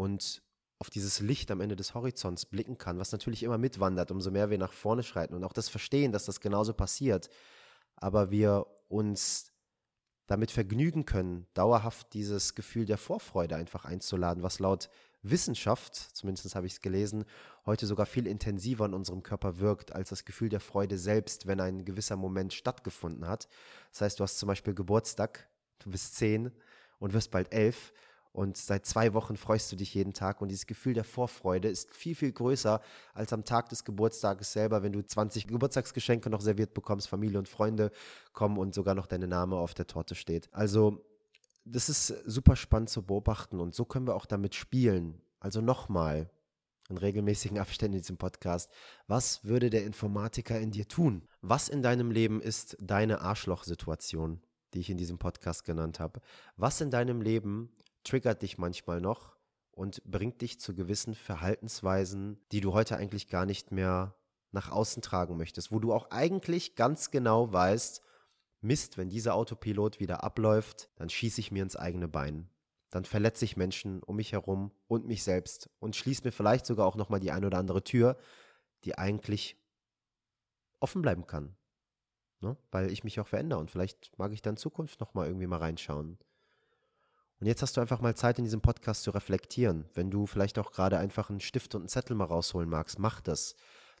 und 0.00 0.42
auf 0.78 0.88
dieses 0.88 1.20
Licht 1.20 1.50
am 1.50 1.60
Ende 1.60 1.76
des 1.76 1.92
Horizonts 1.92 2.46
blicken 2.46 2.78
kann, 2.78 2.98
was 2.98 3.12
natürlich 3.12 3.42
immer 3.42 3.58
mitwandert, 3.58 4.10
umso 4.10 4.30
mehr 4.30 4.48
wir 4.48 4.56
nach 4.56 4.72
vorne 4.72 5.02
schreiten 5.02 5.34
und 5.34 5.44
auch 5.44 5.52
das 5.52 5.68
Verstehen, 5.68 6.10
dass 6.10 6.24
das 6.24 6.40
genauso 6.40 6.72
passiert, 6.72 7.28
aber 7.96 8.30
wir 8.30 8.66
uns 8.88 9.52
damit 10.26 10.52
vergnügen 10.52 11.04
können, 11.04 11.46
dauerhaft 11.52 12.14
dieses 12.14 12.54
Gefühl 12.54 12.86
der 12.86 12.96
Vorfreude 12.96 13.56
einfach 13.56 13.84
einzuladen, 13.84 14.42
was 14.42 14.58
laut 14.58 14.88
Wissenschaft, 15.20 15.96
zumindest 15.96 16.54
habe 16.54 16.66
ich 16.66 16.72
es 16.72 16.80
gelesen, 16.80 17.26
heute 17.66 17.84
sogar 17.84 18.06
viel 18.06 18.26
intensiver 18.26 18.86
in 18.86 18.94
unserem 18.94 19.22
Körper 19.22 19.58
wirkt 19.58 19.92
als 19.92 20.08
das 20.08 20.24
Gefühl 20.24 20.48
der 20.48 20.60
Freude 20.60 20.96
selbst, 20.96 21.46
wenn 21.46 21.60
ein 21.60 21.84
gewisser 21.84 22.16
Moment 22.16 22.54
stattgefunden 22.54 23.28
hat. 23.28 23.48
Das 23.92 24.00
heißt, 24.00 24.18
du 24.18 24.24
hast 24.24 24.38
zum 24.38 24.46
Beispiel 24.46 24.72
Geburtstag, 24.72 25.50
du 25.80 25.90
bist 25.90 26.14
zehn 26.14 26.52
und 27.00 27.12
wirst 27.12 27.30
bald 27.30 27.52
elf 27.52 27.92
und 28.32 28.56
seit 28.56 28.86
zwei 28.86 29.12
Wochen 29.12 29.36
freust 29.36 29.72
du 29.72 29.76
dich 29.76 29.94
jeden 29.94 30.12
Tag 30.12 30.40
und 30.40 30.48
dieses 30.48 30.66
Gefühl 30.66 30.94
der 30.94 31.04
Vorfreude 31.04 31.68
ist 31.68 31.90
viel, 31.90 32.14
viel 32.14 32.32
größer 32.32 32.80
als 33.12 33.32
am 33.32 33.44
Tag 33.44 33.68
des 33.70 33.84
Geburtstages 33.84 34.52
selber, 34.52 34.82
wenn 34.82 34.92
du 34.92 35.02
20 35.02 35.48
Geburtstagsgeschenke 35.48 36.30
noch 36.30 36.40
serviert 36.40 36.72
bekommst, 36.74 37.08
Familie 37.08 37.38
und 37.38 37.48
Freunde 37.48 37.90
kommen 38.32 38.56
und 38.56 38.74
sogar 38.74 38.94
noch 38.94 39.06
deine 39.06 39.26
Name 39.26 39.56
auf 39.56 39.74
der 39.74 39.86
Torte 39.86 40.14
steht. 40.14 40.48
Also 40.52 41.04
das 41.64 41.88
ist 41.88 42.08
super 42.24 42.56
spannend 42.56 42.90
zu 42.90 43.02
beobachten 43.02 43.60
und 43.60 43.74
so 43.74 43.84
können 43.84 44.06
wir 44.06 44.14
auch 44.14 44.26
damit 44.26 44.54
spielen. 44.54 45.20
Also 45.40 45.60
nochmal, 45.60 46.30
in 46.90 46.98
regelmäßigen 46.98 47.58
Abständen 47.58 47.96
in 47.96 48.02
diesem 48.02 48.18
Podcast. 48.18 48.70
Was 49.06 49.44
würde 49.44 49.70
der 49.70 49.84
Informatiker 49.84 50.58
in 50.58 50.72
dir 50.72 50.86
tun? 50.88 51.22
Was 51.40 51.68
in 51.68 51.82
deinem 51.82 52.10
Leben 52.10 52.40
ist 52.40 52.76
deine 52.80 53.20
Arschlochsituation, 53.20 54.40
die 54.74 54.80
ich 54.80 54.90
in 54.90 54.98
diesem 54.98 55.18
Podcast 55.18 55.64
genannt 55.64 56.00
habe? 56.00 56.20
Was 56.56 56.80
in 56.80 56.90
deinem 56.90 57.22
Leben 57.22 57.70
triggert 58.04 58.42
dich 58.42 58.58
manchmal 58.58 59.00
noch 59.00 59.36
und 59.72 60.02
bringt 60.04 60.40
dich 60.40 60.60
zu 60.60 60.74
gewissen 60.74 61.14
Verhaltensweisen, 61.14 62.40
die 62.52 62.60
du 62.60 62.72
heute 62.72 62.96
eigentlich 62.96 63.28
gar 63.28 63.46
nicht 63.46 63.72
mehr 63.72 64.14
nach 64.52 64.70
außen 64.70 65.02
tragen 65.02 65.36
möchtest, 65.36 65.70
wo 65.70 65.78
du 65.78 65.92
auch 65.92 66.10
eigentlich 66.10 66.74
ganz 66.74 67.10
genau 67.10 67.52
weißt, 67.52 68.02
Mist, 68.62 68.98
wenn 68.98 69.08
dieser 69.08 69.34
Autopilot 69.34 70.00
wieder 70.00 70.22
abläuft, 70.22 70.90
dann 70.96 71.08
schieße 71.08 71.40
ich 71.40 71.50
mir 71.50 71.62
ins 71.62 71.76
eigene 71.76 72.08
Bein. 72.08 72.50
Dann 72.90 73.04
verletze 73.04 73.44
ich 73.44 73.56
Menschen 73.56 74.02
um 74.02 74.16
mich 74.16 74.32
herum 74.32 74.72
und 74.86 75.06
mich 75.06 75.22
selbst 75.22 75.70
und 75.78 75.96
schließe 75.96 76.24
mir 76.24 76.32
vielleicht 76.32 76.66
sogar 76.66 76.86
auch 76.86 76.96
nochmal 76.96 77.20
die 77.20 77.30
eine 77.30 77.46
oder 77.46 77.58
andere 77.58 77.84
Tür, 77.84 78.18
die 78.84 78.98
eigentlich 78.98 79.56
offen 80.80 81.00
bleiben 81.00 81.26
kann. 81.26 81.56
Ne? 82.40 82.56
Weil 82.70 82.90
ich 82.90 83.04
mich 83.04 83.20
auch 83.20 83.28
verändere 83.28 83.60
und 83.60 83.70
vielleicht 83.70 84.18
mag 84.18 84.32
ich 84.32 84.42
dann 84.42 84.54
in 84.54 84.58
Zukunft 84.58 85.00
nochmal 85.00 85.28
irgendwie 85.28 85.46
mal 85.46 85.58
reinschauen. 85.58 86.18
Und 87.40 87.46
jetzt 87.46 87.62
hast 87.62 87.76
du 87.76 87.80
einfach 87.80 88.02
mal 88.02 88.14
Zeit 88.14 88.38
in 88.38 88.44
diesem 88.44 88.60
Podcast 88.60 89.02
zu 89.02 89.10
reflektieren. 89.10 89.86
Wenn 89.94 90.10
du 90.10 90.26
vielleicht 90.26 90.58
auch 90.58 90.72
gerade 90.72 90.98
einfach 90.98 91.30
einen 91.30 91.40
Stift 91.40 91.74
und 91.74 91.82
einen 91.82 91.88
Zettel 91.88 92.14
mal 92.14 92.26
rausholen 92.26 92.68
magst, 92.68 92.98
mach 92.98 93.22
das. 93.22 93.56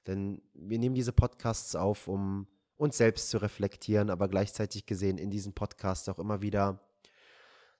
Denn 0.06 0.42
wir 0.54 0.78
nehmen 0.78 0.94
diese 0.94 1.12
Podcasts 1.12 1.74
auf, 1.74 2.06
um 2.06 2.46
uns 2.76 2.98
selbst 2.98 3.30
zu 3.30 3.38
reflektieren, 3.38 4.10
aber 4.10 4.28
gleichzeitig 4.28 4.86
gesehen 4.86 5.18
in 5.18 5.30
diesen 5.30 5.54
Podcasts 5.54 6.08
auch 6.08 6.18
immer 6.18 6.42
wieder 6.42 6.80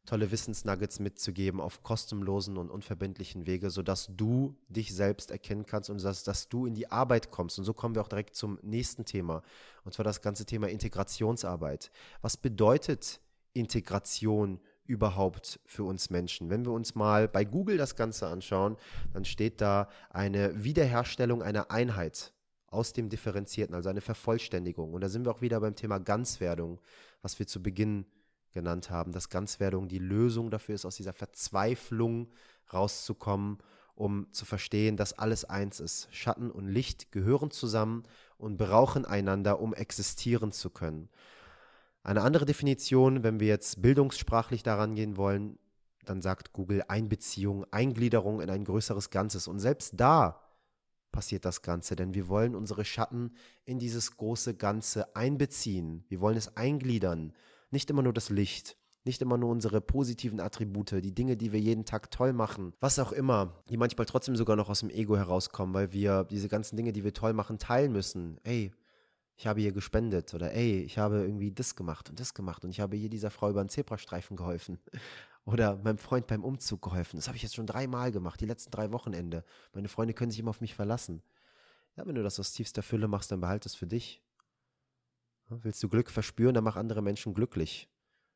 tolle 0.07 0.31
Wissensnuggets 0.31 0.99
mitzugeben 0.99 1.61
auf 1.61 1.83
kostenlosen 1.83 2.57
und 2.57 2.71
unverbindlichen 2.71 3.47
Wege, 3.47 3.71
sodass 3.71 4.09
du 4.11 4.57
dich 4.69 4.95
selbst 4.95 5.31
erkennen 5.31 5.67
kannst 5.67 5.91
und 5.91 6.03
dass, 6.03 6.25
dass 6.25 6.49
du 6.49 6.67
in 6.67 6.75
die 6.75 6.91
Arbeit 6.91 7.31
kommst. 7.31 7.59
Und 7.59 7.65
so 7.65 7.75
kommen 7.75 7.95
wir 7.95 8.03
auch 8.03 8.09
direkt 8.09 8.35
zum 8.35 8.59
nächsten 8.63 9.05
Thema, 9.05 9.43
und 9.85 9.93
zwar 9.93 10.05
das 10.05 10.23
ganze 10.23 10.47
Thema 10.47 10.69
Integrationsarbeit. 10.69 11.91
Was 12.23 12.37
bedeutet 12.39 13.21
Integration 13.53 14.61
überhaupt 14.91 15.61
für 15.65 15.85
uns 15.85 16.11
Menschen? 16.11 16.51
Wenn 16.51 16.65
wir 16.65 16.73
uns 16.73 16.97
mal 16.97 17.29
bei 17.29 17.45
Google 17.45 17.77
das 17.77 17.95
Ganze 17.95 18.27
anschauen, 18.27 18.77
dann 19.13 19.25
steht 19.25 19.61
da 19.61 19.89
eine 20.11 20.65
Wiederherstellung 20.65 21.43
einer 21.43 21.71
Einheit 21.71 22.33
aus 22.67 22.93
dem 22.93 23.09
Differenzierten, 23.09 23.75
also 23.75 23.89
eine 23.89 24.01
Vervollständigung. 24.01 24.93
Und 24.93 25.01
da 25.01 25.09
sind 25.09 25.25
wir 25.25 25.31
auch 25.31 25.43
wieder 25.43 25.61
beim 25.61 25.77
Thema 25.77 25.99
Ganzwerdung, 25.99 26.81
was 27.23 27.39
wir 27.39 27.47
zu 27.47 27.63
Beginn 27.63 28.05
genannt 28.53 28.91
haben, 28.91 29.13
dass 29.13 29.29
Ganzwerdung 29.29 29.89
die 29.89 29.99
Lösung 29.99 30.51
dafür 30.51 30.75
ist, 30.75 30.85
aus 30.85 30.97
dieser 30.97 31.13
Verzweiflung 31.13 32.29
rauszukommen, 32.73 33.59
um 33.95 34.27
zu 34.33 34.45
verstehen, 34.45 34.97
dass 34.97 35.13
alles 35.13 35.45
eins 35.45 35.79
ist. 35.79 36.09
Schatten 36.11 36.51
und 36.51 36.67
Licht 36.67 37.13
gehören 37.13 37.53
zusammen 37.53 38.05
und 38.39 38.57
brauchen 38.57 39.05
einander, 39.05 39.61
um 39.61 39.73
existieren 39.73 40.51
zu 40.51 40.71
können. 40.71 41.09
Eine 42.03 42.23
andere 42.23 42.47
Definition, 42.47 43.23
wenn 43.23 43.41
wir 43.41 43.49
jetzt 43.49 43.83
bildungssprachlich 43.83 44.63
daran 44.63 44.95
gehen 44.95 45.17
wollen, 45.17 45.59
dann 46.05 46.23
sagt 46.23 46.53
Google 46.53 46.83
Einbeziehung, 46.89 47.67
Eingliederung 47.71 48.41
in 48.41 48.51
ein 48.51 48.65
größeres 48.65 49.11
Ganzes. 49.11 49.49
Und 49.49 49.59
selbst 49.59 49.95
da 49.97 50.41
passiert 51.13 51.45
das 51.45 51.63
Ganze, 51.63 51.97
denn 51.97 52.15
wir 52.15 52.29
wollen 52.29 52.55
unsere 52.55 52.85
Schatten 52.85 53.33
in 53.65 53.79
dieses 53.79 54.17
große 54.17 54.55
Ganze 54.55 55.15
einbeziehen. 55.15 56.05
Wir 56.09 56.21
wollen 56.21 56.37
es 56.37 56.57
eingliedern. 56.57 57.33
Nicht 57.71 57.91
immer 57.91 58.03
nur 58.03 58.13
das 58.13 58.31
Licht, 58.31 58.77
nicht 59.05 59.23
immer 59.23 59.39
nur 59.39 59.51
unsere 59.51 59.81
positiven 59.81 60.41
Attribute, 60.41 61.03
die 61.03 61.15
Dinge, 61.15 61.37
die 61.37 61.53
wir 61.53 61.61
jeden 61.61 61.85
Tag 61.85 62.11
toll 62.11 62.33
machen, 62.33 62.73
was 62.81 62.99
auch 62.99 63.13
immer, 63.13 63.63
die 63.69 63.77
manchmal 63.77 64.07
trotzdem 64.07 64.37
sogar 64.37 64.57
noch 64.57 64.69
aus 64.69 64.81
dem 64.81 64.91
Ego 64.91 65.17
herauskommen, 65.17 65.75
weil 65.75 65.93
wir 65.93 66.25
diese 66.25 66.49
ganzen 66.49 66.77
Dinge, 66.77 66.93
die 66.93 67.05
wir 67.05 67.15
toll 67.15 67.33
machen, 67.33 67.59
teilen 67.59 67.93
müssen. 67.93 68.39
Ey, 68.43 68.73
ich 69.41 69.47
habe 69.47 69.63
hier 69.63 69.73
gespendet 69.73 70.35
oder 70.35 70.53
ey, 70.53 70.83
ich 70.83 70.99
habe 70.99 71.23
irgendwie 71.23 71.51
das 71.51 71.75
gemacht 71.75 72.11
und 72.11 72.21
das 72.21 72.35
gemacht 72.35 72.63
und 72.63 72.73
ich 72.73 72.79
habe 72.79 72.95
hier 72.99 73.09
dieser 73.09 73.31
Frau 73.31 73.49
über 73.49 73.61
einen 73.61 73.71
Zebrastreifen 73.71 74.37
geholfen 74.37 74.79
oder 75.47 75.77
meinem 75.77 75.97
Freund 75.97 76.27
beim 76.27 76.45
Umzug 76.45 76.83
geholfen. 76.83 77.17
Das 77.17 77.27
habe 77.27 77.37
ich 77.39 77.43
jetzt 77.43 77.55
schon 77.55 77.67
dreimal 77.67 78.13
gemacht, 78.13 78.39
die 78.43 78.45
letzten 78.45 78.71
drei 78.71 78.93
Wochenende. 78.93 79.43
Meine 79.73 79.89
Freunde 79.89 80.13
können 80.13 80.31
sich 80.31 80.41
immer 80.41 80.51
auf 80.51 80.61
mich 80.61 80.75
verlassen. 80.75 81.23
Ja, 81.97 82.07
wenn 82.07 82.17
du 82.17 82.23
das 82.23 82.39
aus 82.39 82.53
tiefster 82.53 82.83
Fülle 82.83 83.09
machst, 83.09 83.33
dann 83.33 83.41
behalte 83.41 83.67
es 83.67 83.75
für 83.75 83.87
dich. 83.87 84.23
Willst 85.49 85.83
du 85.83 85.89
Glück 85.89 86.11
verspüren, 86.11 86.53
dann 86.53 86.65
mach 86.65 86.77
andere 86.77 87.01
Menschen 87.01 87.33
glücklich. 87.33 87.89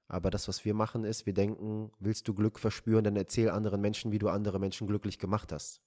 Aber 0.09 0.31
das, 0.31 0.49
was 0.49 0.65
wir 0.65 0.73
machen, 0.73 1.05
ist, 1.05 1.27
wir 1.27 1.35
denken, 1.35 1.93
willst 1.99 2.27
du 2.29 2.33
Glück 2.33 2.59
verspüren, 2.59 3.05
dann 3.05 3.17
erzähl 3.17 3.51
anderen 3.51 3.83
Menschen, 3.83 4.11
wie 4.11 4.19
du 4.19 4.31
andere 4.31 4.59
Menschen 4.59 4.87
glücklich 4.87 5.19
gemacht 5.19 5.53
hast. 5.53 5.83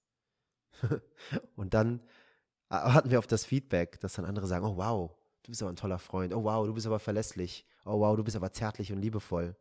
und 1.56 1.74
dann 1.74 2.04
hatten 2.70 3.10
wir 3.12 3.20
auf 3.20 3.28
das 3.28 3.46
Feedback, 3.46 4.00
dass 4.00 4.14
dann 4.14 4.26
andere 4.26 4.48
sagen, 4.48 4.66
oh 4.66 4.78
wow, 4.78 5.12
du 5.44 5.52
bist 5.52 5.62
aber 5.62 5.72
ein 5.72 5.78
toller 5.78 6.00
Freund, 6.00 6.34
oh 6.34 6.44
wow, 6.44 6.66
du 6.66 6.74
bist 6.74 6.86
aber 6.88 7.00
verlässlich, 7.00 7.66
oh 7.86 8.00
wow, 8.00 8.16
du 8.16 8.24
bist 8.24 8.36
aber 8.36 8.52
zärtlich 8.52 8.92
und 8.92 9.02
liebevoll. 9.02 9.56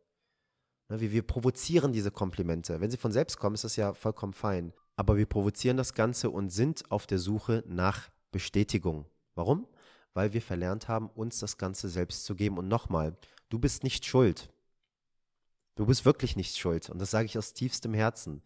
Ne, 0.89 0.99
wir, 0.99 1.11
wir 1.11 1.21
provozieren 1.21 1.93
diese 1.93 2.11
Komplimente. 2.11 2.79
Wenn 2.81 2.91
sie 2.91 2.97
von 2.97 3.11
selbst 3.11 3.37
kommen, 3.37 3.55
ist 3.55 3.63
das 3.63 3.75
ja 3.75 3.93
vollkommen 3.93 4.33
fein. 4.33 4.73
Aber 4.95 5.17
wir 5.17 5.25
provozieren 5.25 5.77
das 5.77 5.93
Ganze 5.93 6.29
und 6.29 6.49
sind 6.49 6.89
auf 6.91 7.07
der 7.07 7.19
Suche 7.19 7.63
nach 7.67 8.09
Bestätigung. 8.31 9.05
Warum? 9.35 9.67
Weil 10.13 10.33
wir 10.33 10.41
verlernt 10.41 10.87
haben, 10.87 11.09
uns 11.09 11.39
das 11.39 11.57
Ganze 11.57 11.89
selbst 11.89 12.25
zu 12.25 12.35
geben. 12.35 12.57
Und 12.57 12.67
nochmal, 12.67 13.15
Du 13.49 13.59
bist 13.59 13.83
nicht 13.83 14.05
schuld. 14.05 14.49
Du 15.75 15.85
bist 15.85 16.05
wirklich 16.05 16.35
nicht 16.35 16.57
schuld. 16.57 16.89
Und 16.89 16.99
das 16.99 17.11
sage 17.11 17.25
ich 17.25 17.37
aus 17.37 17.53
tiefstem 17.53 17.93
Herzen. 17.93 18.41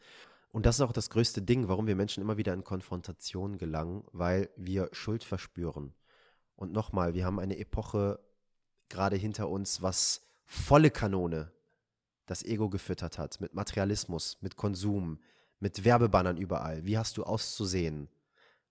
Und 0.51 0.65
das 0.65 0.75
ist 0.75 0.81
auch 0.81 0.91
das 0.91 1.09
größte 1.09 1.41
Ding, 1.41 1.67
warum 1.69 1.87
wir 1.87 1.95
Menschen 1.95 2.21
immer 2.21 2.37
wieder 2.37 2.53
in 2.53 2.63
Konfrontation 2.63 3.57
gelangen, 3.57 4.03
weil 4.11 4.49
wir 4.57 4.89
Schuld 4.91 5.23
verspüren. 5.23 5.93
Und 6.55 6.73
nochmal, 6.73 7.13
wir 7.13 7.25
haben 7.25 7.39
eine 7.39 7.57
Epoche 7.57 8.19
gerade 8.89 9.15
hinter 9.15 9.49
uns, 9.49 9.81
was 9.81 10.27
volle 10.45 10.91
Kanone 10.91 11.51
das 12.25 12.43
Ego 12.43 12.69
gefüttert 12.69 13.17
hat, 13.17 13.39
mit 13.39 13.53
Materialismus, 13.53 14.37
mit 14.41 14.57
Konsum, 14.57 15.19
mit 15.59 15.85
Werbebannern 15.85 16.37
überall. 16.37 16.85
Wie 16.85 16.97
hast 16.97 17.17
du 17.17 17.23
auszusehen? 17.23 18.09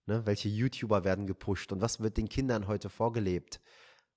Ne? 0.07 0.27
Welche 0.27 0.49
YouTuber 0.49 1.05
werden 1.05 1.27
gepusht 1.27 1.73
und 1.73 1.81
was 1.81 2.01
wird 2.01 2.19
den 2.19 2.29
Kindern 2.29 2.67
heute 2.67 2.91
vorgelebt? 2.91 3.61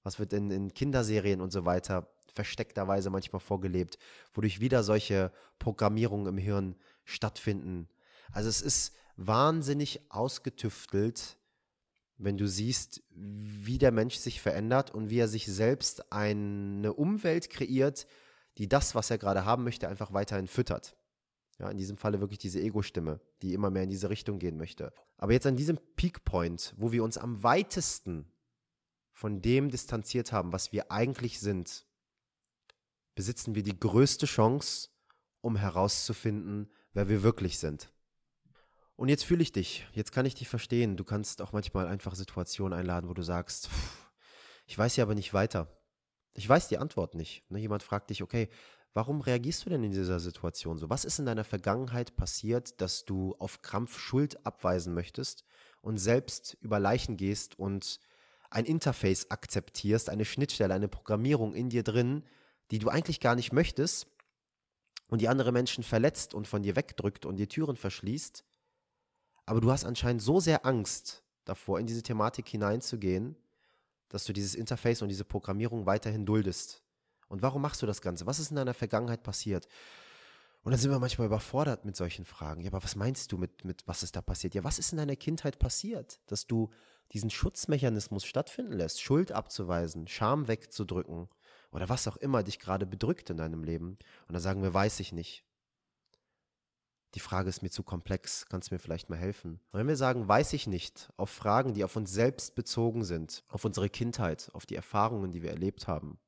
Was 0.03 0.19
wird 0.19 0.33
in, 0.33 0.51
in 0.51 0.73
Kinderserien 0.73 1.39
und 1.39 1.51
so 1.51 1.65
weiter 1.65 2.09
versteckterweise 2.33 3.09
manchmal 3.09 3.39
vorgelebt, 3.39 3.97
wodurch 4.33 4.59
wieder 4.59 4.83
solche 4.83 5.31
Programmierungen 5.59 6.27
im 6.27 6.37
Hirn 6.37 6.75
stattfinden. 7.05 7.87
Also 8.31 8.49
es 8.49 8.61
ist 8.61 8.93
wahnsinnig 9.15 10.01
ausgetüftelt, 10.09 11.37
wenn 12.17 12.37
du 12.37 12.47
siehst, 12.47 13.03
wie 13.09 13.77
der 13.77 13.91
Mensch 13.91 14.15
sich 14.15 14.41
verändert 14.41 14.91
und 14.91 15.09
wie 15.09 15.19
er 15.19 15.27
sich 15.27 15.45
selbst 15.45 16.11
eine 16.11 16.93
Umwelt 16.93 17.49
kreiert, 17.49 18.07
die 18.57 18.69
das, 18.69 18.95
was 18.95 19.09
er 19.09 19.17
gerade 19.17 19.45
haben 19.45 19.63
möchte, 19.63 19.87
einfach 19.87 20.13
weiterhin 20.13 20.47
füttert. 20.47 20.95
Ja, 21.59 21.69
in 21.69 21.77
diesem 21.77 21.97
Falle 21.97 22.19
wirklich 22.19 22.39
diese 22.39 22.61
Ego-Stimme, 22.61 23.19
die 23.41 23.53
immer 23.53 23.69
mehr 23.69 23.83
in 23.83 23.89
diese 23.89 24.09
Richtung 24.09 24.39
gehen 24.39 24.57
möchte. 24.57 24.91
Aber 25.17 25.33
jetzt 25.33 25.45
an 25.45 25.55
diesem 25.55 25.77
Peak 25.95 26.23
Point, 26.23 26.73
wo 26.77 26.91
wir 26.91 27.03
uns 27.03 27.17
am 27.17 27.43
weitesten 27.43 28.31
von 29.11 29.41
dem 29.41 29.69
distanziert 29.69 30.31
haben, 30.31 30.51
was 30.51 30.71
wir 30.71 30.91
eigentlich 30.91 31.39
sind, 31.39 31.85
besitzen 33.15 33.53
wir 33.53 33.63
die 33.63 33.79
größte 33.79 34.25
Chance, 34.25 34.89
um 35.41 35.55
herauszufinden, 35.55 36.71
wer 36.93 37.09
wir 37.09 37.23
wirklich 37.23 37.59
sind. 37.59 37.91
Und 38.95 39.09
jetzt 39.09 39.25
fühle 39.25 39.41
ich 39.41 39.51
dich, 39.51 39.85
jetzt 39.93 40.11
kann 40.11 40.25
ich 40.25 40.35
dich 40.35 40.47
verstehen. 40.47 40.95
Du 40.97 41.03
kannst 41.03 41.41
auch 41.41 41.51
manchmal 41.51 41.87
einfach 41.87 42.15
Situationen 42.15 42.77
einladen, 42.77 43.09
wo 43.09 43.13
du 43.13 43.23
sagst, 43.23 43.69
ich 44.67 44.77
weiß 44.77 44.95
ja 44.95 45.03
aber 45.03 45.15
nicht 45.15 45.33
weiter. 45.33 45.67
Ich 46.35 46.47
weiß 46.47 46.67
die 46.67 46.77
Antwort 46.77 47.15
nicht. 47.15 47.49
Ne, 47.49 47.59
jemand 47.59 47.83
fragt 47.83 48.09
dich, 48.09 48.23
okay, 48.23 48.49
warum 48.93 49.21
reagierst 49.21 49.65
du 49.65 49.69
denn 49.69 49.83
in 49.83 49.91
dieser 49.91 50.19
Situation 50.19 50.77
so? 50.77 50.89
Was 50.89 51.05
ist 51.05 51.19
in 51.19 51.25
deiner 51.25 51.43
Vergangenheit 51.43 52.15
passiert, 52.15 52.79
dass 52.81 53.05
du 53.05 53.35
auf 53.39 53.61
Krampf 53.61 53.99
Schuld 53.99 54.45
abweisen 54.45 54.93
möchtest 54.93 55.43
und 55.81 55.97
selbst 55.97 56.57
über 56.61 56.79
Leichen 56.79 57.17
gehst 57.17 57.57
und 57.57 57.99
ein 58.51 58.65
Interface 58.65 59.31
akzeptierst, 59.31 60.09
eine 60.09 60.25
Schnittstelle, 60.25 60.73
eine 60.73 60.87
Programmierung 60.87 61.55
in 61.55 61.69
dir 61.69 61.83
drin, 61.83 62.23
die 62.69 62.77
du 62.77 62.89
eigentlich 62.89 63.19
gar 63.19 63.35
nicht 63.35 63.51
möchtest 63.51 64.07
und 65.07 65.21
die 65.21 65.27
andere 65.27 65.51
Menschen 65.51 65.83
verletzt 65.83 66.33
und 66.33 66.47
von 66.47 66.63
dir 66.63 66.75
wegdrückt 66.75 67.25
und 67.25 67.37
dir 67.37 67.47
Türen 67.47 67.75
verschließt. 67.75 68.43
Aber 69.45 69.61
du 69.61 69.71
hast 69.71 69.85
anscheinend 69.85 70.21
so 70.21 70.39
sehr 70.39 70.65
Angst 70.65 71.23
davor, 71.45 71.79
in 71.79 71.87
diese 71.87 72.03
Thematik 72.03 72.47
hineinzugehen, 72.47 73.35
dass 74.09 74.25
du 74.25 74.33
dieses 74.33 74.55
Interface 74.55 75.01
und 75.01 75.09
diese 75.09 75.25
Programmierung 75.25 75.85
weiterhin 75.85 76.25
duldest. 76.25 76.83
Und 77.27 77.41
warum 77.41 77.61
machst 77.61 77.81
du 77.81 77.85
das 77.85 78.01
Ganze? 78.01 78.25
Was 78.25 78.39
ist 78.39 78.51
in 78.51 78.55
deiner 78.55 78.73
Vergangenheit 78.73 79.23
passiert? 79.23 79.67
Und 80.63 80.71
dann 80.71 80.79
sind 80.79 80.91
wir 80.91 80.99
manchmal 80.99 81.27
überfordert 81.27 81.83
mit 81.83 81.95
solchen 81.95 82.23
Fragen. 82.23 82.61
Ja, 82.61 82.69
aber 82.69 82.83
was 82.83 82.95
meinst 82.95 83.31
du 83.31 83.37
mit, 83.37 83.65
mit 83.65 83.85
was 83.85 84.01
ist 84.01 84.15
da 84.15 84.21
passiert? 84.21 84.55
Ja, 84.55 84.63
was 84.63 84.79
ist 84.79 84.93
in 84.93 84.97
deiner 84.97 85.17
Kindheit 85.17 85.59
passiert, 85.59 86.21
dass 86.27 86.47
du 86.47 86.69
diesen 87.11 87.29
Schutzmechanismus 87.29 88.23
stattfinden 88.25 88.73
lässt, 88.73 89.01
Schuld 89.01 89.31
abzuweisen, 89.31 90.07
Scham 90.07 90.47
wegzudrücken 90.47 91.27
oder 91.73 91.89
was 91.89 92.07
auch 92.07 92.17
immer 92.17 92.43
dich 92.43 92.59
gerade 92.59 92.85
bedrückt 92.85 93.29
in 93.29 93.37
deinem 93.37 93.63
Leben. 93.63 93.97
Und 94.27 94.33
dann 94.33 94.41
sagen 94.41 94.61
wir, 94.61 94.73
weiß 94.73 94.99
ich 94.99 95.11
nicht. 95.11 95.43
Die 97.15 97.19
Frage 97.19 97.49
ist 97.49 97.61
mir 97.61 97.69
zu 97.69 97.83
komplex, 97.83 98.45
kannst 98.47 98.71
du 98.71 98.75
mir 98.75 98.79
vielleicht 98.79 99.09
mal 99.09 99.17
helfen? 99.17 99.59
Und 99.71 99.79
wenn 99.79 99.87
wir 99.87 99.97
sagen, 99.97 100.27
weiß 100.27 100.53
ich 100.53 100.65
nicht, 100.65 101.11
auf 101.17 101.29
Fragen, 101.29 101.73
die 101.73 101.83
auf 101.83 101.95
uns 101.95 102.11
selbst 102.11 102.55
bezogen 102.55 103.03
sind, 103.03 103.43
auf 103.49 103.65
unsere 103.65 103.89
Kindheit, 103.89 104.49
auf 104.53 104.65
die 104.65 104.75
Erfahrungen, 104.75 105.31
die 105.31 105.43
wir 105.43 105.51
erlebt 105.51 105.87
haben, 105.87 106.19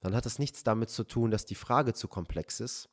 dann 0.00 0.14
hat 0.14 0.26
das 0.26 0.38
nichts 0.38 0.62
damit 0.64 0.90
zu 0.90 1.04
tun, 1.04 1.30
dass 1.30 1.46
die 1.46 1.54
Frage 1.54 1.94
zu 1.94 2.08
komplex 2.08 2.60
ist, 2.60 2.90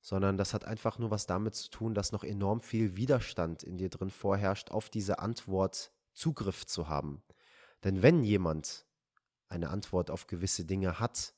sondern 0.00 0.36
das 0.36 0.54
hat 0.54 0.64
einfach 0.64 0.98
nur 0.98 1.10
was 1.10 1.26
damit 1.26 1.54
zu 1.54 1.70
tun, 1.70 1.94
dass 1.94 2.12
noch 2.12 2.24
enorm 2.24 2.60
viel 2.60 2.96
Widerstand 2.96 3.62
in 3.62 3.76
dir 3.76 3.90
drin 3.90 4.10
vorherrscht, 4.10 4.70
auf 4.70 4.88
diese 4.88 5.18
Antwort 5.18 5.92
Zugriff 6.14 6.66
zu 6.66 6.88
haben. 6.88 7.22
Denn 7.84 8.02
wenn 8.02 8.24
jemand 8.24 8.86
eine 9.48 9.70
Antwort 9.70 10.10
auf 10.10 10.26
gewisse 10.26 10.64
Dinge 10.64 10.98
hat, 10.98 11.34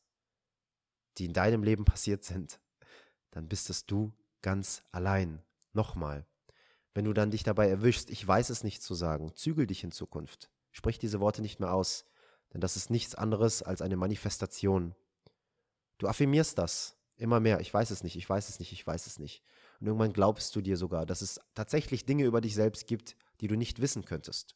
die 1.19 1.27
in 1.27 1.33
deinem 1.33 1.62
Leben 1.62 1.85
passiert 1.85 2.25
sind, 2.25 2.61
dann 3.31 3.49
bist 3.49 3.71
es 3.71 3.87
du 3.87 4.12
ganz 4.42 4.83
allein. 4.92 5.42
Nochmal. 5.73 6.27
Wenn 6.95 7.05
du 7.05 7.12
dann 7.12 7.31
dich 7.31 7.42
dabei 7.42 7.69
erwischst, 7.69 8.11
ich 8.11 8.27
weiß 8.27 8.49
es 8.49 8.64
nicht 8.64 8.83
zu 8.83 8.95
sagen, 8.95 9.35
zügel 9.35 9.66
dich 9.66 9.85
in 9.85 9.92
Zukunft. 9.92 10.51
Sprich 10.73 10.99
diese 10.99 11.21
Worte 11.21 11.42
nicht 11.42 11.61
mehr 11.61 11.73
aus, 11.73 12.07
denn 12.53 12.61
das 12.61 12.77
ist 12.77 12.90
nichts 12.90 13.14
anderes 13.14 13.62
als 13.62 13.83
eine 13.83 13.97
Manifestation. 13.97 14.95
Du 15.99 16.09
affirmierst 16.09 16.57
das 16.57 16.97
immer 17.16 17.40
mehr. 17.40 17.61
Ich 17.61 17.73
weiß 17.73 17.90
es 17.90 18.03
nicht, 18.03 18.16
ich 18.16 18.29
weiß 18.29 18.49
es 18.49 18.59
nicht, 18.59 18.73
ich 18.73 18.87
weiß 18.87 19.07
es 19.07 19.19
nicht. 19.19 19.42
Und 19.81 19.87
irgendwann 19.87 20.12
glaubst 20.12 20.55
du 20.57 20.61
dir 20.61 20.77
sogar, 20.77 21.07
dass 21.07 21.23
es 21.23 21.40
tatsächlich 21.55 22.07
Dinge 22.07 22.25
über 22.25 22.40
dich 22.40 22.55
selbst 22.55 22.87
gibt, 22.87 23.16
die 23.40 23.49
du 23.49 23.57
nicht 23.57 23.81
wissen 23.81 24.05
könntest. 24.05 24.55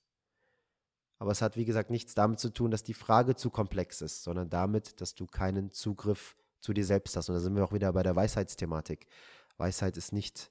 Aber 1.21 1.33
es 1.33 1.43
hat, 1.43 1.57
wie 1.57 1.67
gesagt, 1.67 1.91
nichts 1.91 2.15
damit 2.15 2.41
zu 2.41 2.49
tun, 2.49 2.71
dass 2.71 2.83
die 2.83 2.95
Frage 2.95 3.37
zu 3.37 3.51
komplex 3.51 4.01
ist, 4.01 4.25
sondern 4.25 4.49
damit, 4.49 5.03
dass 5.03 5.15
du 5.15 5.27
keinen 5.27 5.71
Zugriff 5.71 6.35
zu 6.61 6.73
dir 6.73 6.85
selbst 6.87 7.15
hast. 7.15 7.29
Und 7.29 7.35
da 7.35 7.41
sind 7.41 7.55
wir 7.55 7.63
auch 7.63 7.75
wieder 7.75 7.93
bei 7.93 8.03
der 8.03 8.17
Weisheitsthematik. 8.17 9.07
Weisheit 9.59 9.99
ist 9.99 10.15
nicht 10.15 10.51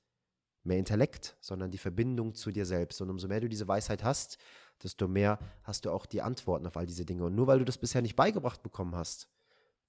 mehr 0.64 0.78
Intellekt, 0.78 1.36
sondern 1.42 1.72
die 1.72 1.80
Verbindung 1.80 2.36
zu 2.36 2.52
dir 2.52 2.68
selbst. 2.68 3.02
Und 3.02 3.10
umso 3.10 3.28
mehr 3.28 3.40
du 3.40 3.50
diese 3.50 3.68
Weisheit 3.68 4.04
hast, 4.04 4.38
desto 4.84 5.08
mehr 5.08 5.40
hast 5.64 5.86
du 5.86 5.92
auch 5.92 6.06
die 6.06 6.22
Antworten 6.22 6.68
auf 6.68 6.78
all 6.78 6.86
diese 6.86 7.04
Dinge. 7.04 7.26
Und 7.26 7.34
nur 7.34 7.48
weil 7.48 7.58
du 7.58 7.66
das 7.66 7.80
bisher 7.80 8.04
nicht 8.04 8.16
beigebracht 8.16 8.62
bekommen 8.62 8.96
hast, 8.96 9.28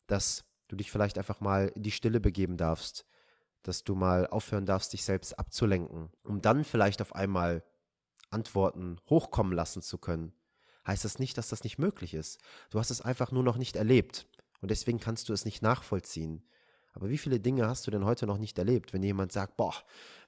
dass 0.07 0.47
du 0.69 0.77
dich 0.77 0.91
vielleicht 0.91 1.19
einfach 1.19 1.43
mal 1.43 1.69
in 1.75 1.83
die 1.83 1.91
Stille 1.91 2.21
begeben 2.21 2.57
darfst, 2.57 3.05
dass 3.65 3.85
du 3.85 3.95
mal 3.95 4.27
aufhören 4.27 4.65
darfst, 4.65 4.95
dich 4.95 5.05
selbst 5.05 5.39
abzulenken, 5.39 6.09
um 6.25 6.41
dann 6.41 6.65
vielleicht 6.65 7.03
auf 7.03 7.15
einmal 7.15 7.63
Antworten 8.31 8.97
hochkommen 9.11 9.53
lassen 9.53 9.83
zu 9.83 9.99
können, 9.99 10.33
heißt 10.87 11.05
das 11.05 11.19
nicht, 11.19 11.39
dass 11.39 11.49
das 11.49 11.65
nicht 11.65 11.79
möglich 11.79 12.15
ist. 12.15 12.41
Du 12.71 12.79
hast 12.79 12.91
es 12.91 13.01
einfach 13.01 13.33
nur 13.33 13.43
noch 13.43 13.57
nicht 13.57 13.77
erlebt 13.77 14.27
und 14.61 14.71
deswegen 14.71 15.01
kannst 15.01 15.29
du 15.29 15.33
es 15.33 15.45
nicht 15.45 15.63
nachvollziehen. 15.63 16.43
Aber 16.93 17.09
wie 17.09 17.19
viele 17.19 17.39
Dinge 17.39 17.69
hast 17.69 17.87
du 17.87 17.91
denn 17.91 18.05
heute 18.05 18.27
noch 18.27 18.39
nicht 18.39 18.59
erlebt, 18.59 18.93
wenn 18.93 19.03
jemand 19.03 19.31
sagt, 19.31 19.57
boah, 19.57 19.75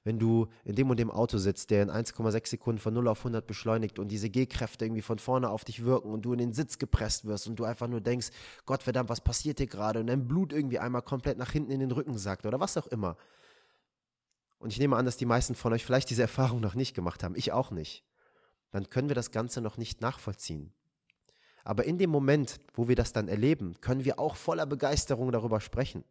wenn 0.05 0.17
du 0.17 0.47
in 0.63 0.75
dem 0.75 0.89
und 0.89 0.97
dem 0.97 1.11
Auto 1.11 1.37
sitzt, 1.37 1.71
der 1.71 1.83
in 1.83 1.91
1,6 1.91 2.47
Sekunden 2.47 2.79
von 2.79 2.93
0 2.93 3.09
auf 3.09 3.19
100 3.19 3.45
beschleunigt 3.45 3.99
und 3.99 4.09
diese 4.09 4.29
G-Kräfte 4.29 4.85
irgendwie 4.85 5.01
von 5.01 5.19
vorne 5.19 5.49
auf 5.49 5.65
dich 5.65 5.83
wirken 5.83 6.11
und 6.11 6.23
du 6.23 6.31
in 6.31 6.39
den 6.39 6.53
Sitz 6.53 6.79
gepresst 6.79 7.25
wirst 7.25 7.47
und 7.47 7.57
du 7.57 7.65
einfach 7.65 7.87
nur 7.87 7.99
denkst, 7.99 8.29
Gott 8.65 8.83
verdammt, 8.83 9.09
was 9.09 9.21
passiert 9.21 9.59
dir 9.59 9.67
gerade 9.67 9.99
und 9.99 10.07
dein 10.07 10.27
Blut 10.27 10.53
irgendwie 10.53 10.79
einmal 10.79 11.01
komplett 11.01 11.37
nach 11.37 11.51
hinten 11.51 11.71
in 11.71 11.81
den 11.81 11.91
Rücken 11.91 12.17
sagt 12.17 12.45
oder 12.45 12.59
was 12.59 12.77
auch 12.77 12.87
immer. 12.87 13.17
Und 14.57 14.71
ich 14.71 14.79
nehme 14.79 14.95
an, 14.95 15.05
dass 15.05 15.17
die 15.17 15.25
meisten 15.25 15.55
von 15.55 15.73
euch 15.73 15.83
vielleicht 15.83 16.09
diese 16.09 16.21
Erfahrung 16.21 16.61
noch 16.61 16.75
nicht 16.75 16.93
gemacht 16.93 17.23
haben, 17.23 17.35
ich 17.35 17.51
auch 17.51 17.71
nicht 17.71 18.05
dann 18.73 18.89
können 18.89 19.07
wir 19.07 19.15
das 19.15 19.31
Ganze 19.31 19.61
noch 19.61 19.77
nicht 19.77 20.01
nachvollziehen. 20.01 20.73
Aber 21.63 21.85
in 21.85 21.97
dem 21.97 22.09
Moment, 22.09 22.59
wo 22.73 22.89
wir 22.89 22.95
das 22.95 23.13
dann 23.13 23.29
erleben, 23.29 23.79
können 23.79 24.03
wir 24.03 24.19
auch 24.19 24.35
voller 24.35 24.65
Begeisterung 24.65 25.31
darüber 25.31 25.61
sprechen. 25.61 26.03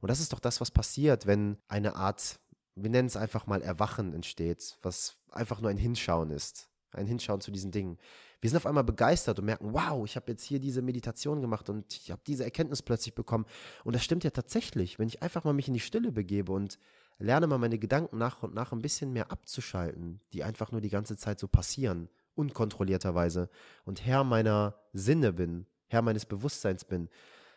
Und 0.00 0.08
das 0.08 0.20
ist 0.20 0.32
doch 0.32 0.40
das, 0.40 0.60
was 0.60 0.70
passiert, 0.70 1.26
wenn 1.26 1.58
eine 1.68 1.96
Art, 1.96 2.38
wir 2.74 2.90
nennen 2.90 3.08
es 3.08 3.16
einfach 3.16 3.46
mal 3.46 3.60
Erwachen 3.60 4.14
entsteht, 4.14 4.78
was 4.82 5.16
einfach 5.30 5.60
nur 5.60 5.70
ein 5.70 5.76
Hinschauen 5.76 6.30
ist. 6.30 6.70
Ein 6.92 7.06
Hinschauen 7.06 7.40
zu 7.40 7.50
diesen 7.50 7.72
Dingen. 7.72 7.98
Wir 8.40 8.50
sind 8.50 8.56
auf 8.56 8.66
einmal 8.66 8.84
begeistert 8.84 9.40
und 9.40 9.46
merken, 9.46 9.72
wow, 9.72 10.04
ich 10.04 10.14
habe 10.14 10.30
jetzt 10.30 10.44
hier 10.44 10.60
diese 10.60 10.80
Meditation 10.80 11.40
gemacht 11.40 11.68
und 11.68 11.92
ich 11.92 12.12
habe 12.12 12.22
diese 12.24 12.44
Erkenntnis 12.44 12.82
plötzlich 12.82 13.14
bekommen. 13.14 13.46
Und 13.82 13.96
das 13.96 14.04
stimmt 14.04 14.22
ja 14.22 14.30
tatsächlich, 14.30 15.00
wenn 15.00 15.08
ich 15.08 15.22
einfach 15.22 15.42
mal 15.42 15.54
mich 15.54 15.66
in 15.66 15.74
die 15.74 15.80
Stille 15.80 16.12
begebe 16.12 16.52
und 16.52 16.78
lerne 17.18 17.46
mal 17.46 17.58
meine 17.58 17.78
Gedanken 17.78 18.18
nach 18.18 18.42
und 18.42 18.54
nach 18.54 18.72
ein 18.72 18.82
bisschen 18.82 19.12
mehr 19.12 19.30
abzuschalten, 19.30 20.20
die 20.32 20.44
einfach 20.44 20.72
nur 20.72 20.80
die 20.80 20.90
ganze 20.90 21.16
Zeit 21.16 21.38
so 21.38 21.48
passieren, 21.48 22.08
unkontrollierterweise, 22.34 23.48
und 23.84 24.04
Herr 24.04 24.24
meiner 24.24 24.78
Sinne 24.92 25.32
bin, 25.32 25.66
Herr 25.86 26.02
meines 26.02 26.26
Bewusstseins 26.26 26.84
bin, 26.84 27.08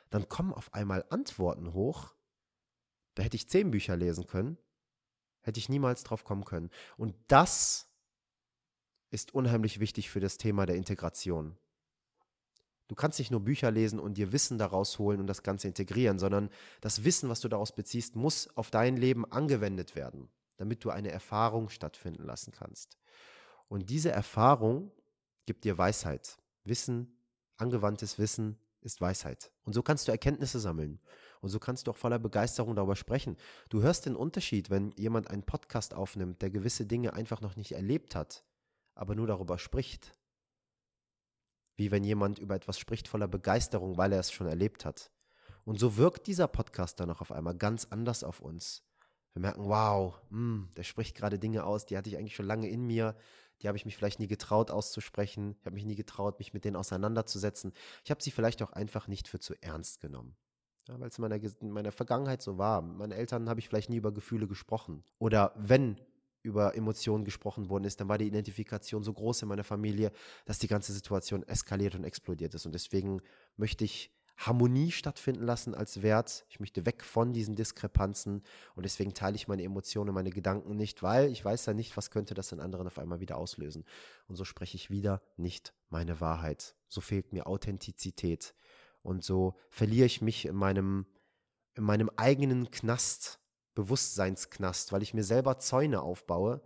dann 0.10 0.30
kommen 0.30 0.54
auf 0.54 0.74
einmal 0.74 1.06
Antworten 1.10 1.74
hoch, 1.74 2.13
da 3.15 3.24
hätte 3.24 3.36
ich 3.36 3.50
zehn 3.50 3.72
Bücher 3.72 3.98
lesen 3.98 4.28
können, 4.28 4.58
hätte 5.41 5.60
ich 5.60 5.70
niemals 5.70 6.04
drauf 6.04 6.24
kommen 6.24 6.46
können. 6.46 6.70
Und 6.98 7.15
das 7.28 7.89
ist 9.10 9.34
unheimlich 9.34 9.80
wichtig 9.80 10.10
für 10.10 10.20
das 10.20 10.38
Thema 10.38 10.65
der 10.65 10.76
Integration. 10.76 11.58
Du 12.88 12.95
kannst 12.95 13.19
nicht 13.19 13.32
nur 13.32 13.41
Bücher 13.41 13.69
lesen 13.71 14.00
und 14.00 14.17
dir 14.17 14.32
Wissen 14.32 14.58
daraus 14.58 14.97
holen 14.97 15.19
und 15.19 15.28
das 15.28 15.43
Ganze 15.43 15.67
integrieren, 15.67 16.19
sondern 16.19 16.50
das 16.82 17.04
Wissen, 17.04 17.30
was 17.30 17.41
du 17.41 17.50
daraus 17.50 17.73
beziehst, 17.73 18.15
muss 18.15 18.50
auf 18.56 18.71
dein 18.71 18.95
Leben 18.95 19.30
angewendet 19.30 19.95
werden, 19.95 20.30
damit 20.56 20.84
du 20.84 20.89
eine 20.89 21.12
Erfahrung 21.12 21.69
stattfinden 21.69 22.23
lassen 22.23 22.52
kannst. 22.52 22.97
Und 23.67 23.89
diese 23.89 24.12
Erfahrung 24.12 24.91
gibt 25.45 25.65
dir 25.65 25.78
Weisheit. 25.78 26.38
Wissen, 26.63 27.17
angewandtes 27.58 28.17
Wissen 28.19 28.58
ist 28.82 29.02
Weisheit. 29.02 29.52
Und 29.63 29.73
so 29.73 29.84
kannst 29.84 30.08
du 30.08 30.12
Erkenntnisse 30.12 30.60
sammeln. 30.60 31.00
Und 31.41 31.50
so 31.50 31.60
kannst 31.60 31.88
du 31.88 31.91
auch 31.91 31.97
voller 31.97 32.19
Begeisterung 32.19 32.76
darüber 32.76 32.95
sprechen. 32.95 33.38
Du 33.69 33.82
hörst 33.82 34.06
den 34.06 34.15
Unterschied, 34.15 34.69
wenn 34.69 34.91
jemand 34.97 35.30
einen 35.30 35.43
Podcast 35.43 35.93
aufnimmt, 35.93 36.41
der 36.41 36.50
gewisse 36.50 36.86
Dinge 36.86 37.13
einfach 37.13 37.41
noch 37.41 37.56
nicht 37.58 37.73
erlebt 37.73 38.15
hat, 38.15 38.43
aber 38.95 39.13
nur 39.13 39.28
darüber 39.28 39.58
spricht. 39.60 40.15
Wie 41.78 41.92
wenn 41.92 42.04
jemand 42.04 42.40
über 42.40 42.56
etwas 42.56 42.78
spricht 42.78 43.08
voller 43.08 43.28
Begeisterung, 43.28 43.98
weil 43.98 44.12
er 44.12 44.20
es 44.20 44.32
schon 44.32 44.48
erlebt 44.48 44.84
hat. 44.84 45.12
Und 45.63 45.80
so 45.80 45.98
wirkt 45.98 46.28
dieser 46.28 46.48
Podcast 46.48 47.00
dann 47.00 47.10
auch 47.10 47.22
auf 47.22 47.32
einmal 47.32 47.56
ganz 47.56 47.88
anders 47.90 48.24
auf 48.24 48.42
uns. 48.42 48.84
Wir 49.34 49.42
merken, 49.42 49.66
wow, 49.66 50.20
mh, 50.30 50.38
hm, 50.38 50.70
der 50.76 50.84
spricht 50.84 51.16
gerade 51.16 51.38
Dinge 51.38 51.63
aus, 51.63 51.86
die 51.86 51.98
hatte 51.98 52.10
ich 52.10 52.18
eigentlich 52.18 52.36
schon 52.36 52.48
lange 52.48 52.68
in 52.68 52.86
mir, 52.86 53.16
die 53.62 53.68
habe 53.68 53.78
ich 53.78 53.86
mich 53.86 53.96
vielleicht 53.96 54.20
nie 54.20 54.28
getraut 54.28 54.72
auszusprechen, 54.72 55.56
ich 55.60 55.66
habe 55.66 55.76
mich 55.76 55.86
nie 55.86 55.96
getraut, 55.96 56.40
mich 56.40 56.54
mit 56.54 56.66
denen 56.66 56.76
auseinanderzusetzen. 56.76 57.74
Ich 58.04 58.12
habe 58.12 58.24
sie 58.24 58.32
vielleicht 58.32 58.62
auch 58.63 58.74
einfach 58.74 59.08
nicht 59.08 59.28
für 59.28 59.40
zu 59.40 59.54
ernst 59.62 60.02
genommen. 60.02 60.36
Ja, 60.88 61.00
weil 61.00 61.10
es 61.10 61.18
in 61.18 61.22
meiner, 61.22 61.36
in 61.36 61.72
meiner 61.72 61.92
Vergangenheit 61.92 62.42
so 62.42 62.58
war. 62.58 62.82
Mit 62.82 62.98
meinen 62.98 63.12
Eltern 63.12 63.50
habe 63.50 63.60
ich 63.60 63.68
vielleicht 63.68 63.90
nie 63.90 63.98
über 63.98 64.13
Gefühle 64.13 64.48
gesprochen. 64.48 65.04
Oder 65.20 65.54
wenn 65.58 66.00
über 66.47 66.75
Emotionen 66.75 67.25
gesprochen 67.25 67.69
worden 67.69 67.83
ist, 67.83 67.99
dann 67.99 68.07
war 68.07 68.17
die 68.17 68.27
Identifikation 68.27 69.03
so 69.03 69.13
groß 69.13 69.43
in 69.43 69.49
meiner 69.49 69.63
Familie, 69.63 70.12
dass 70.45 70.57
die 70.57 70.67
ganze 70.67 70.93
Situation 70.93 71.43
eskaliert 71.43 71.93
und 71.93 72.05
explodiert 72.05 72.55
ist. 72.55 72.65
Und 72.65 72.73
deswegen 72.73 73.21
möchte 73.57 73.83
ich 73.83 74.12
Harmonie 74.38 74.91
stattfinden 74.91 75.43
lassen 75.43 75.73
als 75.73 76.03
Wert. 76.03 76.45
Ich 76.49 76.60
möchte 76.60 76.86
weg 76.86 77.03
von 77.03 77.33
diesen 77.33 77.55
Diskrepanzen 77.55 78.43
und 78.75 78.83
deswegen 78.83 79.13
teile 79.13 79.36
ich 79.36 79.47
meine 79.47 79.63
Emotionen, 79.63 80.13
meine 80.13 80.29
Gedanken 80.29 80.75
nicht, 80.75 81.01
weil 81.01 81.31
ich 81.31 81.43
weiß 81.43 81.65
ja 81.65 81.73
nicht, 81.73 81.97
was 81.97 82.12
könnte 82.12 82.36
das 82.36 82.51
in 82.51 82.60
anderen 82.60 82.88
auf 82.88 82.99
einmal 82.99 83.19
wieder 83.19 83.38
auslösen. 83.38 83.83
Und 84.27 84.36
so 84.36 84.45
spreche 84.45 84.75
ich 84.75 84.91
wieder 84.91 85.21
nicht 85.38 85.73
meine 85.89 86.21
Wahrheit. 86.21 86.75
So 86.88 87.01
fehlt 87.01 87.33
mir 87.33 87.47
Authentizität 87.47 88.53
und 89.01 89.23
so 89.23 89.55
verliere 89.69 90.05
ich 90.05 90.21
mich 90.21 90.45
in 90.45 90.55
meinem, 90.55 91.07
in 91.73 91.83
meinem 91.83 92.12
eigenen 92.15 92.69
Knast, 92.69 93.39
Bewusstseinsknast, 93.78 94.92
weil 94.92 95.04
ich 95.04 95.13
mir 95.13 95.24
selber 95.24 95.60
Zäune 95.60 96.02
aufbaue 96.02 96.62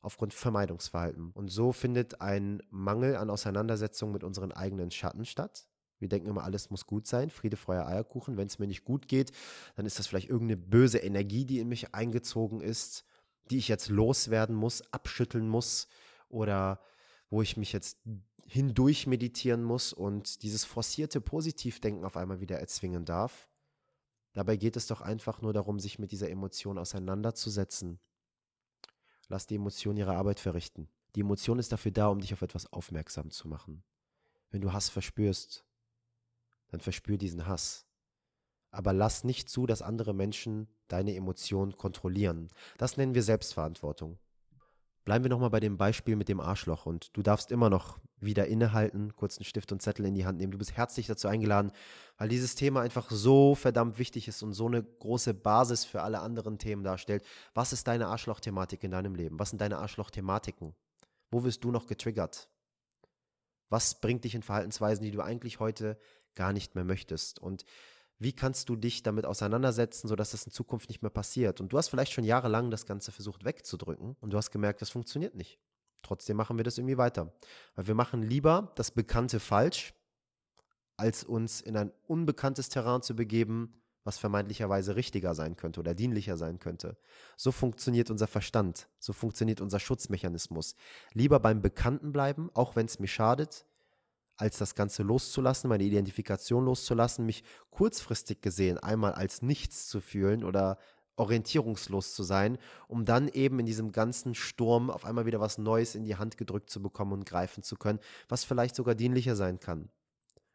aufgrund 0.00 0.32
Vermeidungsverhalten. 0.32 1.32
Und 1.32 1.48
so 1.48 1.72
findet 1.72 2.20
ein 2.20 2.62
Mangel 2.70 3.16
an 3.16 3.30
Auseinandersetzung 3.30 4.12
mit 4.12 4.22
unseren 4.22 4.52
eigenen 4.52 4.92
Schatten 4.92 5.24
statt. 5.24 5.66
Wir 5.98 6.08
denken 6.08 6.28
immer, 6.28 6.44
alles 6.44 6.70
muss 6.70 6.86
gut 6.86 7.08
sein, 7.08 7.30
Friede, 7.30 7.56
Feuer, 7.56 7.86
Eierkuchen. 7.86 8.36
Wenn 8.36 8.46
es 8.46 8.60
mir 8.60 8.68
nicht 8.68 8.84
gut 8.84 9.08
geht, 9.08 9.32
dann 9.74 9.86
ist 9.86 9.98
das 9.98 10.06
vielleicht 10.06 10.28
irgendeine 10.28 10.56
böse 10.56 10.98
Energie, 10.98 11.44
die 11.44 11.58
in 11.58 11.68
mich 11.68 11.96
eingezogen 11.96 12.60
ist, 12.60 13.04
die 13.50 13.58
ich 13.58 13.66
jetzt 13.66 13.88
loswerden 13.88 14.54
muss, 14.54 14.82
abschütteln 14.92 15.48
muss 15.48 15.88
oder 16.28 16.80
wo 17.28 17.42
ich 17.42 17.56
mich 17.56 17.72
jetzt 17.72 17.98
hindurch 18.46 19.08
meditieren 19.08 19.64
muss 19.64 19.92
und 19.92 20.44
dieses 20.44 20.64
forcierte 20.64 21.20
Positivdenken 21.20 22.04
auf 22.04 22.16
einmal 22.16 22.40
wieder 22.40 22.60
erzwingen 22.60 23.04
darf. 23.04 23.48
Dabei 24.32 24.56
geht 24.56 24.76
es 24.76 24.86
doch 24.86 25.00
einfach 25.00 25.42
nur 25.42 25.52
darum, 25.52 25.78
sich 25.78 25.98
mit 25.98 26.10
dieser 26.10 26.30
Emotion 26.30 26.78
auseinanderzusetzen. 26.78 28.00
Lass 29.28 29.46
die 29.46 29.56
Emotion 29.56 29.96
ihre 29.96 30.16
Arbeit 30.16 30.40
verrichten. 30.40 30.88
Die 31.14 31.20
Emotion 31.20 31.58
ist 31.58 31.72
dafür 31.72 31.92
da, 31.92 32.08
um 32.08 32.20
dich 32.20 32.32
auf 32.32 32.42
etwas 32.42 32.72
aufmerksam 32.72 33.30
zu 33.30 33.48
machen. 33.48 33.82
Wenn 34.50 34.62
du 34.62 34.72
Hass 34.72 34.88
verspürst, 34.88 35.64
dann 36.68 36.80
verspür 36.80 37.18
diesen 37.18 37.46
Hass. 37.46 37.86
Aber 38.70 38.94
lass 38.94 39.24
nicht 39.24 39.50
zu, 39.50 39.66
dass 39.66 39.82
andere 39.82 40.14
Menschen 40.14 40.68
deine 40.88 41.14
Emotionen 41.14 41.76
kontrollieren. 41.76 42.48
Das 42.78 42.96
nennen 42.96 43.14
wir 43.14 43.22
Selbstverantwortung. 43.22 44.18
Bleiben 45.04 45.24
wir 45.24 45.30
nochmal 45.30 45.50
bei 45.50 45.60
dem 45.60 45.76
Beispiel 45.76 46.14
mit 46.14 46.28
dem 46.28 46.40
Arschloch 46.40 46.86
und 46.86 47.16
du 47.16 47.22
darfst 47.22 47.50
immer 47.50 47.70
noch 47.70 47.98
wieder 48.20 48.46
innehalten, 48.46 49.16
kurz 49.16 49.36
einen 49.36 49.44
Stift 49.44 49.72
und 49.72 49.82
Zettel 49.82 50.06
in 50.06 50.14
die 50.14 50.24
Hand 50.24 50.38
nehmen. 50.38 50.52
Du 50.52 50.58
bist 50.58 50.76
herzlich 50.76 51.08
dazu 51.08 51.26
eingeladen, 51.26 51.72
weil 52.18 52.28
dieses 52.28 52.54
Thema 52.54 52.82
einfach 52.82 53.10
so 53.10 53.56
verdammt 53.56 53.98
wichtig 53.98 54.28
ist 54.28 54.42
und 54.42 54.52
so 54.52 54.66
eine 54.66 54.82
große 54.82 55.34
Basis 55.34 55.84
für 55.84 56.02
alle 56.02 56.20
anderen 56.20 56.58
Themen 56.58 56.84
darstellt. 56.84 57.24
Was 57.52 57.72
ist 57.72 57.88
deine 57.88 58.06
Arschloch-Thematik 58.06 58.84
in 58.84 58.92
deinem 58.92 59.16
Leben? 59.16 59.40
Was 59.40 59.50
sind 59.50 59.60
deine 59.60 59.78
Arschloch-Thematiken? 59.78 60.74
Wo 61.30 61.42
wirst 61.42 61.64
du 61.64 61.72
noch 61.72 61.86
getriggert? 61.86 62.48
Was 63.70 64.00
bringt 64.00 64.22
dich 64.24 64.34
in 64.34 64.42
Verhaltensweisen, 64.42 65.02
die 65.04 65.10
du 65.10 65.22
eigentlich 65.22 65.58
heute 65.58 65.98
gar 66.34 66.52
nicht 66.52 66.74
mehr 66.74 66.84
möchtest. 66.84 67.38
Und 67.38 67.64
wie 68.22 68.32
kannst 68.32 68.68
du 68.68 68.76
dich 68.76 69.02
damit 69.02 69.26
auseinandersetzen, 69.26 70.08
sodass 70.08 70.30
das 70.30 70.44
in 70.44 70.52
Zukunft 70.52 70.88
nicht 70.88 71.02
mehr 71.02 71.10
passiert? 71.10 71.60
Und 71.60 71.72
du 71.72 71.78
hast 71.78 71.88
vielleicht 71.88 72.12
schon 72.12 72.24
jahrelang 72.24 72.70
das 72.70 72.86
Ganze 72.86 73.12
versucht 73.12 73.44
wegzudrücken 73.44 74.16
und 74.20 74.30
du 74.32 74.36
hast 74.36 74.50
gemerkt, 74.50 74.80
das 74.80 74.90
funktioniert 74.90 75.34
nicht. 75.34 75.58
Trotzdem 76.02 76.36
machen 76.36 76.56
wir 76.56 76.64
das 76.64 76.78
irgendwie 76.78 76.98
weiter. 76.98 77.32
Weil 77.74 77.86
wir 77.86 77.94
machen 77.94 78.22
lieber 78.22 78.72
das 78.74 78.90
Bekannte 78.90 79.40
falsch, 79.40 79.94
als 80.96 81.24
uns 81.24 81.60
in 81.60 81.76
ein 81.76 81.92
unbekanntes 82.06 82.68
Terrain 82.68 83.02
zu 83.02 83.16
begeben, 83.16 83.82
was 84.04 84.18
vermeintlicherweise 84.18 84.96
richtiger 84.96 85.34
sein 85.34 85.56
könnte 85.56 85.80
oder 85.80 85.94
dienlicher 85.94 86.36
sein 86.36 86.58
könnte. 86.58 86.96
So 87.36 87.52
funktioniert 87.52 88.10
unser 88.10 88.26
Verstand, 88.26 88.88
so 88.98 89.12
funktioniert 89.12 89.60
unser 89.60 89.78
Schutzmechanismus. 89.78 90.74
Lieber 91.12 91.38
beim 91.38 91.62
Bekannten 91.62 92.12
bleiben, 92.12 92.50
auch 92.54 92.74
wenn 92.74 92.86
es 92.86 92.98
mir 92.98 93.06
schadet, 93.06 93.64
als 94.42 94.58
das 94.58 94.74
Ganze 94.74 95.04
loszulassen, 95.04 95.68
meine 95.68 95.84
Identifikation 95.84 96.64
loszulassen, 96.64 97.24
mich 97.24 97.44
kurzfristig 97.70 98.40
gesehen 98.40 98.76
einmal 98.76 99.12
als 99.12 99.40
nichts 99.40 99.86
zu 99.86 100.00
fühlen 100.00 100.42
oder 100.42 100.78
orientierungslos 101.14 102.14
zu 102.14 102.24
sein, 102.24 102.58
um 102.88 103.04
dann 103.04 103.28
eben 103.28 103.60
in 103.60 103.66
diesem 103.66 103.92
ganzen 103.92 104.34
Sturm 104.34 104.90
auf 104.90 105.04
einmal 105.04 105.26
wieder 105.26 105.38
was 105.38 105.58
Neues 105.58 105.94
in 105.94 106.02
die 106.02 106.16
Hand 106.16 106.38
gedrückt 106.38 106.70
zu 106.70 106.82
bekommen 106.82 107.12
und 107.12 107.24
greifen 107.24 107.62
zu 107.62 107.76
können, 107.76 108.00
was 108.28 108.42
vielleicht 108.42 108.74
sogar 108.74 108.96
dienlicher 108.96 109.36
sein 109.36 109.60
kann. 109.60 109.90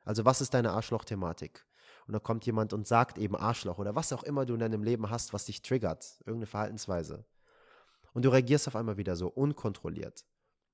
Also 0.04 0.26
was 0.26 0.42
ist 0.42 0.54
deine 0.54 0.72
Arschloch-Thematik? 0.72 1.66
Und 2.08 2.14
da 2.14 2.20
kommt 2.20 2.46
jemand 2.46 2.74
und 2.74 2.88
sagt 2.88 3.18
eben 3.18 3.38
Arschloch 3.38 3.78
oder 3.78 3.96
was 3.96 4.12
auch 4.12 4.24
immer 4.24 4.46
du 4.46 4.54
in 4.56 4.60
deinem 4.60 4.84
Leben 4.84 5.10
hast, 5.10 5.32
was 5.32 5.46
dich 5.46 5.62
triggert, 5.62 6.18
irgendeine 6.20 6.48
Verhaltensweise. 6.48 7.24
Und 8.14 8.26
du 8.26 8.30
reagierst 8.30 8.68
auf 8.68 8.76
einmal 8.76 8.98
wieder 8.98 9.16
so 9.16 9.30
unkontrolliert. 9.30 10.26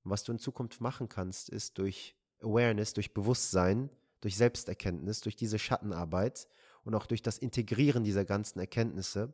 Und 0.02 0.10
was 0.10 0.24
du 0.24 0.32
in 0.32 0.40
Zukunft 0.40 0.80
machen 0.80 1.08
kannst, 1.08 1.48
ist 1.48 1.78
durch 1.78 2.16
Awareness, 2.44 2.92
durch 2.92 3.14
Bewusstsein, 3.14 3.90
durch 4.20 4.36
Selbsterkenntnis, 4.36 5.20
durch 5.20 5.36
diese 5.36 5.58
Schattenarbeit 5.58 6.48
und 6.84 6.94
auch 6.94 7.06
durch 7.06 7.22
das 7.22 7.38
Integrieren 7.38 8.04
dieser 8.04 8.24
ganzen 8.24 8.58
Erkenntnisse, 8.58 9.32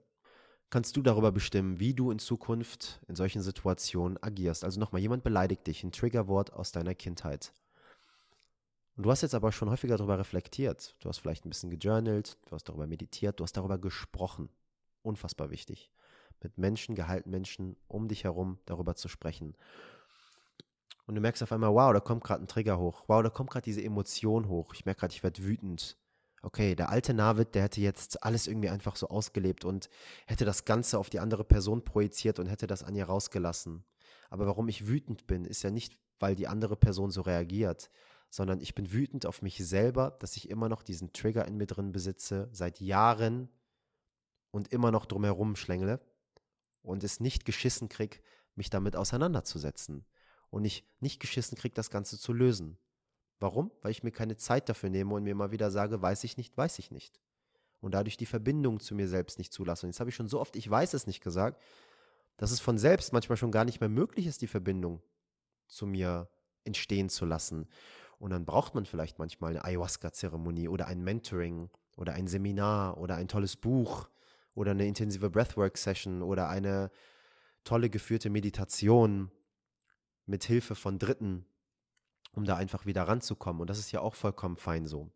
kannst 0.70 0.96
du 0.96 1.03
darüber 1.03 1.33
bestimmen, 1.33 1.81
wie 1.81 1.94
du 1.94 2.11
in 2.11 2.18
Zukunft 2.18 3.01
in 3.09 3.16
solchen 3.16 3.42
Situationen 3.42 4.23
agierst. 4.23 4.64
Also 4.64 4.79
nochmal, 4.79 5.03
jemand 5.03 5.25
beleidigt 5.25 5.66
dich, 5.66 5.83
ein 5.83 5.92
Triggerwort 5.92 6.53
aus 6.53 6.73
deiner 6.73 6.94
Kindheit. 6.94 7.53
Und 8.96 9.05
du 9.05 9.11
hast 9.11 9.23
jetzt 9.23 9.35
aber 9.35 9.51
schon 9.51 9.70
häufiger 9.70 9.96
darüber 9.96 10.18
reflektiert. 10.18 10.94
Du 11.01 11.09
hast 11.09 11.18
vielleicht 11.18 11.44
ein 11.44 11.51
bisschen 11.51 11.70
gejournalt, 11.70 12.38
du 12.46 12.53
hast 12.53 12.68
darüber 12.68 12.87
meditiert, 12.87 13.40
du 13.40 13.44
hast 13.44 13.57
darüber 13.57 13.79
gesprochen. 13.79 14.49
Unfassbar 15.03 15.51
wichtig. 15.51 15.90
Mit 16.42 16.57
Menschen, 16.59 16.94
gehalten 16.94 17.31
Menschen 17.31 17.77
um 17.88 18.09
dich 18.09 18.25
herum 18.25 18.59
darüber 18.66 18.94
zu 18.94 19.09
sprechen. 19.09 19.57
Und 21.11 21.16
du 21.16 21.23
merkst 21.23 21.42
auf 21.42 21.51
einmal, 21.51 21.75
wow, 21.75 21.92
da 21.92 21.99
kommt 21.99 22.23
gerade 22.23 22.44
ein 22.44 22.46
Trigger 22.46 22.79
hoch. 22.79 23.03
Wow, 23.09 23.20
da 23.20 23.31
kommt 23.31 23.51
gerade 23.51 23.64
diese 23.64 23.83
Emotion 23.83 24.46
hoch. 24.46 24.75
Ich 24.75 24.85
merke 24.85 25.01
gerade, 25.01 25.12
ich 25.12 25.25
werde 25.25 25.42
wütend. 25.42 25.99
Okay, 26.40 26.77
der 26.77 26.88
alte 26.90 27.14
Navid, 27.14 27.57
der 27.57 27.64
hätte 27.64 27.81
jetzt 27.81 28.23
alles 28.23 28.46
irgendwie 28.46 28.68
einfach 28.68 28.94
so 28.94 29.09
ausgelebt 29.09 29.64
und 29.64 29.90
hätte 30.27 30.44
das 30.44 30.64
Ganze 30.64 31.01
auf 31.01 31.11
die 31.11 31.18
andere 31.18 31.42
Person 31.42 31.83
projiziert 31.83 32.38
und 32.38 32.46
hätte 32.46 32.68
das 32.68 32.85
an 32.85 32.94
ihr 32.94 33.07
rausgelassen. 33.07 33.83
Aber 34.29 34.46
warum 34.46 34.68
ich 34.68 34.87
wütend 34.87 35.27
bin, 35.27 35.44
ist 35.44 35.64
ja 35.64 35.73
nicht, 35.73 35.99
weil 36.20 36.37
die 36.37 36.46
andere 36.46 36.77
Person 36.77 37.11
so 37.11 37.23
reagiert, 37.23 37.90
sondern 38.31 38.61
ich 38.61 38.77
bin 38.77 38.92
wütend 38.92 39.27
auf 39.27 39.42
mich 39.42 39.59
selber, 39.66 40.16
dass 40.20 40.37
ich 40.37 40.49
immer 40.49 40.68
noch 40.68 40.85
diesen 40.85 41.12
Trigger 41.12 41.44
in 41.44 41.57
mir 41.57 41.66
drin 41.66 41.90
besitze, 41.90 42.49
seit 42.53 42.79
Jahren 42.79 43.49
und 44.53 44.68
immer 44.68 44.92
noch 44.92 45.07
drumherum 45.07 45.57
schlängle 45.57 45.99
und 46.83 47.03
es 47.03 47.18
nicht 47.18 47.44
geschissen 47.44 47.88
krieg, 47.88 48.23
mich 48.55 48.70
damit 48.70 48.94
auseinanderzusetzen 48.94 50.05
und 50.51 50.65
ich 50.65 50.85
nicht 51.01 51.21
geschissen 51.21 51.57
kriege, 51.57 51.75
das 51.75 51.91
Ganze 51.91 52.19
zu 52.19 52.33
lösen. 52.33 52.79
Warum? 53.39 53.71
Weil 53.81 53.93
ich 53.93 54.03
mir 54.03 54.11
keine 54.11 54.37
Zeit 54.37 54.69
dafür 54.69 54.91
nehme 54.91 55.15
und 55.15 55.23
mir 55.23 55.31
immer 55.31 55.51
wieder 55.51 55.71
sage, 55.71 56.03
weiß 56.03 56.25
ich 56.25 56.37
nicht, 56.37 56.57
weiß 56.57 56.79
ich 56.79 56.90
nicht. 56.90 57.21
Und 57.81 57.94
dadurch 57.94 58.19
die 58.19 58.27
Verbindung 58.27 58.81
zu 58.81 58.94
mir 58.94 59.09
selbst 59.09 59.38
nicht 59.38 59.53
zulasse. 59.53 59.87
Und 59.87 59.92
jetzt 59.92 60.01
habe 60.01 60.11
ich 60.11 60.17
schon 60.17 60.29
so 60.29 60.38
oft, 60.38 60.57
ich 60.57 60.69
weiß 60.69 60.92
es 60.92 61.07
nicht 61.07 61.23
gesagt, 61.23 61.63
dass 62.37 62.51
es 62.51 62.61
von 62.61 62.77
selbst 62.77 63.13
manchmal 63.13 63.38
schon 63.38 63.53
gar 63.53 63.65
nicht 63.65 63.81
mehr 63.81 63.88
möglich 63.88 64.27
ist, 64.27 64.42
die 64.42 64.46
Verbindung 64.46 65.03
zu 65.67 65.87
mir 65.87 66.29
entstehen 66.65 67.09
zu 67.09 67.25
lassen. 67.25 67.69
Und 68.19 68.31
dann 68.31 68.44
braucht 68.44 68.75
man 68.75 68.85
vielleicht 68.85 69.19
manchmal 69.19 69.53
eine 69.53 69.65
Ayahuasca-Zeremonie 69.65 70.69
oder 70.69 70.87
ein 70.87 71.03
Mentoring 71.03 71.71
oder 71.96 72.13
ein 72.13 72.27
Seminar 72.27 72.98
oder 72.98 73.17
ein 73.17 73.29
tolles 73.29 73.57
Buch 73.57 74.11
oder 74.55 74.73
eine 74.73 74.87
intensive 74.87 75.31
Breathwork-Session 75.31 76.21
oder 76.23 76.51
eine 76.51 76.90
tolle 77.65 77.88
geführte 77.88 78.29
Meditation 78.29 79.31
mit 80.31 80.44
Hilfe 80.44 80.74
von 80.74 80.98
Dritten, 80.98 81.44
um 82.33 82.44
da 82.44 82.56
einfach 82.56 82.87
wieder 82.87 83.02
ranzukommen. 83.02 83.60
Und 83.60 83.68
das 83.68 83.78
ist 83.78 83.90
ja 83.90 84.00
auch 84.00 84.14
vollkommen 84.14 84.56
fein 84.56 84.87
so. 84.87 85.10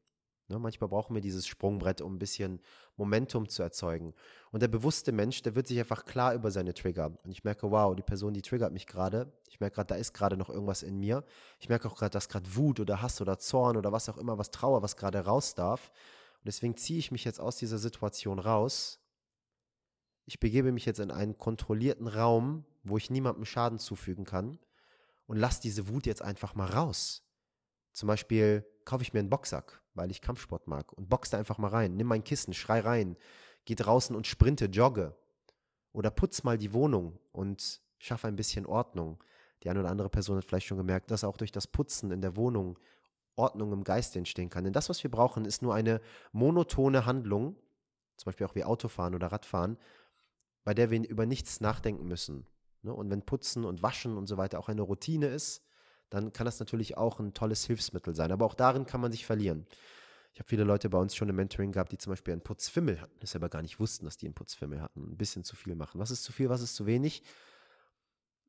Ne? 0.49 0.59
Manchmal 0.59 0.89
brauchen 0.89 1.15
wir 1.15 1.23
dieses 1.23 1.47
Sprungbrett, 1.47 2.01
um 2.01 2.17
ein 2.17 2.19
bisschen 2.19 2.61
Momentum 2.97 3.49
zu 3.49 3.63
erzeugen. 3.63 4.13
Und 4.51 4.61
der 4.61 4.69
bewusste 4.69 5.13
Mensch, 5.13 5.41
der 5.43 5.55
wird 5.55 5.69
sich 5.69 5.79
einfach 5.79 6.05
klar 6.05 6.35
über 6.35 6.51
seine 6.51 6.75
Trigger. 6.75 7.17
Und 7.23 7.31
ich 7.31 7.45
merke, 7.45 7.71
wow, 7.71 7.95
die 7.95 8.03
Person, 8.03 8.35
die 8.35 8.43
triggert 8.43 8.73
mich 8.73 8.89
gerade. 8.89 9.33
Ich 9.49 9.61
merke 9.61 9.77
gerade, 9.77 9.87
da 9.87 9.95
ist 9.95 10.13
gerade 10.13 10.37
noch 10.37 10.51
irgendwas 10.51 10.83
in 10.83 10.99
mir. 10.99 11.25
Ich 11.61 11.69
merke 11.69 11.89
auch 11.89 11.97
gerade, 11.97 12.11
dass 12.11 12.29
gerade 12.29 12.55
Wut 12.57 12.81
oder 12.81 13.01
Hass 13.01 13.21
oder 13.21 13.39
Zorn 13.39 13.77
oder 13.77 13.93
was 13.93 14.09
auch 14.09 14.19
immer, 14.19 14.37
was 14.37 14.51
Trauer, 14.51 14.83
was 14.83 14.97
gerade 14.97 15.21
raus 15.21 15.55
darf. 15.55 15.93
Und 16.39 16.47
deswegen 16.47 16.77
ziehe 16.77 16.99
ich 16.99 17.13
mich 17.13 17.25
jetzt 17.25 17.41
aus 17.41 17.57
dieser 17.57 17.79
Situation 17.79 18.41
raus. 18.41 19.01
Ich 20.27 20.41
begebe 20.41 20.73
mich 20.73 20.87
jetzt 20.87 21.01
in 21.01 21.13
einen 21.13 21.39
kontrollierten 21.39 22.09
Raum, 22.09 22.65
wo 22.83 22.97
ich 22.97 23.11
niemandem 23.11 23.45
Schaden 23.45 23.79
zufügen 23.79 24.25
kann 24.25 24.59
und 25.27 25.37
lass 25.37 25.61
diese 25.61 25.89
Wut 25.89 26.07
jetzt 26.07 26.23
einfach 26.23 26.55
mal 26.55 26.69
raus. 26.69 27.23
Zum 27.93 28.07
Beispiel 28.07 28.67
kaufe 28.85 29.03
ich 29.03 29.13
mir 29.13 29.21
einen 29.21 29.31
Boxsack, 29.31 29.83
weil 29.95 30.11
ich 30.11 30.21
Kampfsport 30.21 30.67
mag 30.67 30.93
und 30.93 31.09
box 31.09 31.31
da 31.31 31.39
einfach 31.39 31.59
mal 31.59 31.69
rein. 31.69 31.97
Nimm 31.97 32.07
mein 32.07 32.25
Kissen, 32.25 32.53
schrei 32.53 32.81
rein, 32.81 33.17
geh 33.65 33.75
draußen 33.75 34.15
und 34.15 34.27
sprinte, 34.27 34.67
jogge. 34.67 35.17
Oder 35.93 36.11
putz 36.11 36.43
mal 36.43 36.59
die 36.59 36.73
Wohnung 36.73 37.19
und 37.33 37.81
schaffe 37.99 38.27
ein 38.27 38.37
bisschen 38.37 38.67
Ordnung. 38.67 39.23
Die 39.63 39.71
eine 39.71 39.81
oder 39.81 39.91
andere 39.91 40.11
Person 40.11 40.37
hat 40.37 40.45
vielleicht 40.45 40.67
schon 40.67 40.77
gemerkt, 40.79 41.11
dass 41.11 41.25
auch 41.25 41.37
durch 41.37 41.53
das 41.53 41.67
Putzen 41.67 42.11
in 42.11 42.21
der 42.21 42.37
Wohnung 42.37 42.79
Ordnung 43.37 43.73
im 43.73 43.85
Geist 43.85 44.15
entstehen 44.17 44.51
kann. 44.51 44.65
Denn 44.65 44.73
das, 44.73 44.89
was 44.89 45.03
wir 45.03 45.11
brauchen, 45.11 45.45
ist 45.45 45.63
nur 45.63 45.75
eine 45.75 46.01
monotone 46.33 47.07
Handlung, 47.07 47.57
zum 48.17 48.27
Beispiel 48.27 48.47
auch 48.47 48.55
wie 48.55 48.65
Autofahren 48.65 49.15
oder 49.15 49.29
Radfahren, 49.29 49.79
bei 50.65 50.75
der 50.75 50.91
wir 50.91 51.09
über 51.09 51.27
nichts 51.27 51.61
nachdenken 51.61 52.07
müssen. 52.07 52.47
Ne? 52.85 52.93
Und 52.93 53.11
wenn 53.11 53.23
Putzen 53.23 53.65
und 53.65 53.83
Waschen 53.83 54.17
und 54.17 54.27
so 54.27 54.37
weiter 54.37 54.59
auch 54.59 54.69
eine 54.69 54.83
Routine 54.83 55.27
ist, 55.27 55.63
dann 56.11 56.33
kann 56.33 56.45
das 56.45 56.61
natürlich 56.61 56.97
auch 56.97 57.19
ein 57.19 57.35
tolles 57.35 57.65
Hilfsmittel 57.65 58.15
sein. 58.15 58.31
Aber 58.31 58.45
auch 58.45 58.55
darin 58.55 58.87
kann 58.87 59.01
man 59.01 59.11
sich 59.11 59.27
verlieren. 59.27 59.67
Ich 60.33 60.41
habe 60.41 60.49
viele 60.49 60.65
Leute 60.65 60.91
bei 60.91 60.99
uns 60.99 61.15
schon 61.15 61.29
im 61.29 61.37
Mentoring 61.37 61.73
gehabt, 61.73 61.93
die 61.93 61.99
zum 61.99 62.11
Beispiel 62.11 62.33
einen 62.33 62.43
Putzfimmel 62.43 63.01
hatten, 63.01 63.15
das 63.21 63.37
aber 63.37 63.49
gar 63.49 63.63
nicht 63.63 63.79
wussten, 63.79 64.05
dass 64.05 64.17
die 64.17 64.27
einen 64.27 64.35
Putzfimmel 64.35 64.81
hatten. 64.81 65.13
Ein 65.13 65.17
bisschen 65.17 65.45
zu 65.45 65.55
viel 65.55 65.77
machen. 65.77 66.01
Was 66.01 66.11
ist 66.11 66.25
zu 66.25 66.33
viel, 66.33 66.49
was 66.49 66.61
ist 66.61 66.75
zu 66.75 66.87
wenig? 66.87 67.23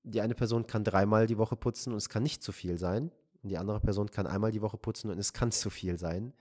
Die 0.03 0.21
eine 0.21 0.35
Person 0.35 0.67
kann 0.67 0.83
dreimal 0.83 1.27
die 1.27 1.37
Woche 1.37 1.55
putzen 1.55 1.91
und 1.91 1.97
es 1.97 2.09
kann 2.09 2.23
nicht 2.23 2.43
zu 2.43 2.51
viel 2.51 2.77
sein. 2.77 3.11
Und 3.43 3.49
die 3.49 3.57
andere 3.57 3.79
Person 3.79 4.09
kann 4.09 4.25
einmal 4.25 4.51
die 4.51 4.61
Woche 4.61 4.77
putzen 4.77 5.11
und 5.11 5.19
es 5.19 5.31
kann 5.31 5.51
zu 5.51 5.69
viel 5.69 5.97
sein. 5.97 6.33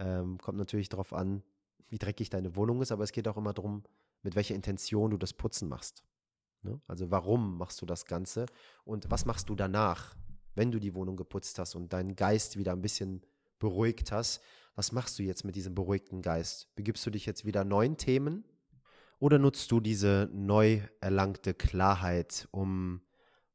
Ähm, 0.00 0.38
kommt 0.38 0.58
natürlich 0.58 0.88
darauf 0.88 1.12
an, 1.12 1.42
wie 1.88 1.98
dreckig 1.98 2.30
deine 2.30 2.56
Wohnung 2.56 2.82
ist, 2.82 2.92
aber 2.92 3.04
es 3.04 3.12
geht 3.12 3.28
auch 3.28 3.36
immer 3.36 3.52
darum, 3.52 3.84
mit 4.22 4.34
welcher 4.34 4.56
Intention 4.56 5.12
du 5.12 5.16
das 5.16 5.32
Putzen 5.32 5.68
machst. 5.68 6.02
Ne? 6.68 6.80
Also 6.86 7.10
warum 7.10 7.56
machst 7.58 7.80
du 7.80 7.86
das 7.86 8.04
Ganze 8.04 8.46
und 8.84 9.10
was 9.10 9.24
machst 9.24 9.48
du 9.48 9.54
danach, 9.54 10.16
wenn 10.54 10.70
du 10.70 10.78
die 10.78 10.94
Wohnung 10.94 11.16
geputzt 11.16 11.58
hast 11.58 11.74
und 11.74 11.92
deinen 11.92 12.16
Geist 12.16 12.56
wieder 12.56 12.72
ein 12.72 12.82
bisschen 12.82 13.22
beruhigt 13.58 14.12
hast? 14.12 14.40
Was 14.74 14.92
machst 14.92 15.18
du 15.18 15.22
jetzt 15.22 15.44
mit 15.44 15.56
diesem 15.56 15.74
beruhigten 15.74 16.22
Geist? 16.22 16.74
Begibst 16.76 17.04
du 17.04 17.10
dich 17.10 17.26
jetzt 17.26 17.44
wieder 17.44 17.64
neuen 17.64 17.96
Themen 17.96 18.44
oder 19.18 19.38
nutzt 19.38 19.70
du 19.72 19.80
diese 19.80 20.28
neu 20.32 20.80
erlangte 21.00 21.54
Klarheit, 21.54 22.46
um 22.52 23.00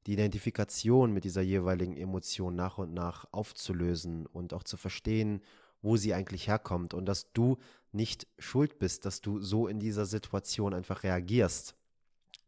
die 0.06 0.14
Identifikation 0.14 1.14
mit 1.14 1.24
dieser 1.24 1.42
jeweiligen 1.42 1.96
Emotion 1.96 2.56
nach 2.56 2.78
und 2.78 2.94
nach 2.94 3.26
aufzulösen 3.32 4.26
und 4.26 4.54
auch 4.54 4.64
zu 4.64 4.76
verstehen, 4.76 5.42
wo 5.82 5.96
sie 5.98 6.14
eigentlich 6.14 6.48
herkommt 6.48 6.94
und 6.94 7.06
dass 7.06 7.32
du 7.34 7.58
nicht 7.92 8.28
schuld 8.40 8.80
bist, 8.80 9.06
dass 9.06 9.22
du 9.22 9.40
so 9.40 9.68
in 9.68 9.80
dieser 9.80 10.06
Situation 10.06 10.74
einfach 10.74 11.04
reagierst, 11.04 11.76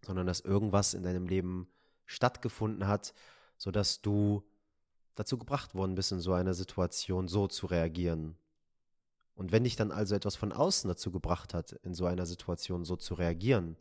sondern 0.06 0.28
dass 0.28 0.42
irgendwas 0.42 0.94
in 0.94 1.04
deinem 1.04 1.28
Leben 1.28 1.68
stattgefunden 2.06 2.88
hat, 2.88 3.14
sodass 3.58 4.02
du 4.02 4.44
dazu 5.16 5.38
gebracht 5.38 5.76
worden 5.76 5.96
bist, 5.96 6.12
in 6.12 6.20
so 6.20 6.34
einer 6.34 6.54
Situation 6.54 7.28
so 7.28 7.48
zu 7.48 7.66
reagieren. 7.66 8.38
Und 9.34 9.52
wenn 9.52 9.64
dich 9.64 9.76
dann 9.76 9.92
also 9.92 10.16
etwas 10.16 10.36
von 10.36 10.52
außen 10.52 10.88
dazu 10.88 11.12
gebracht 11.12 11.54
hat, 11.54 11.74
in 11.84 11.94
so 11.94 12.06
einer 12.06 12.26
Situation 12.26 12.86
so 12.86 12.96
zu 12.96 13.16
reagieren, 13.16 13.78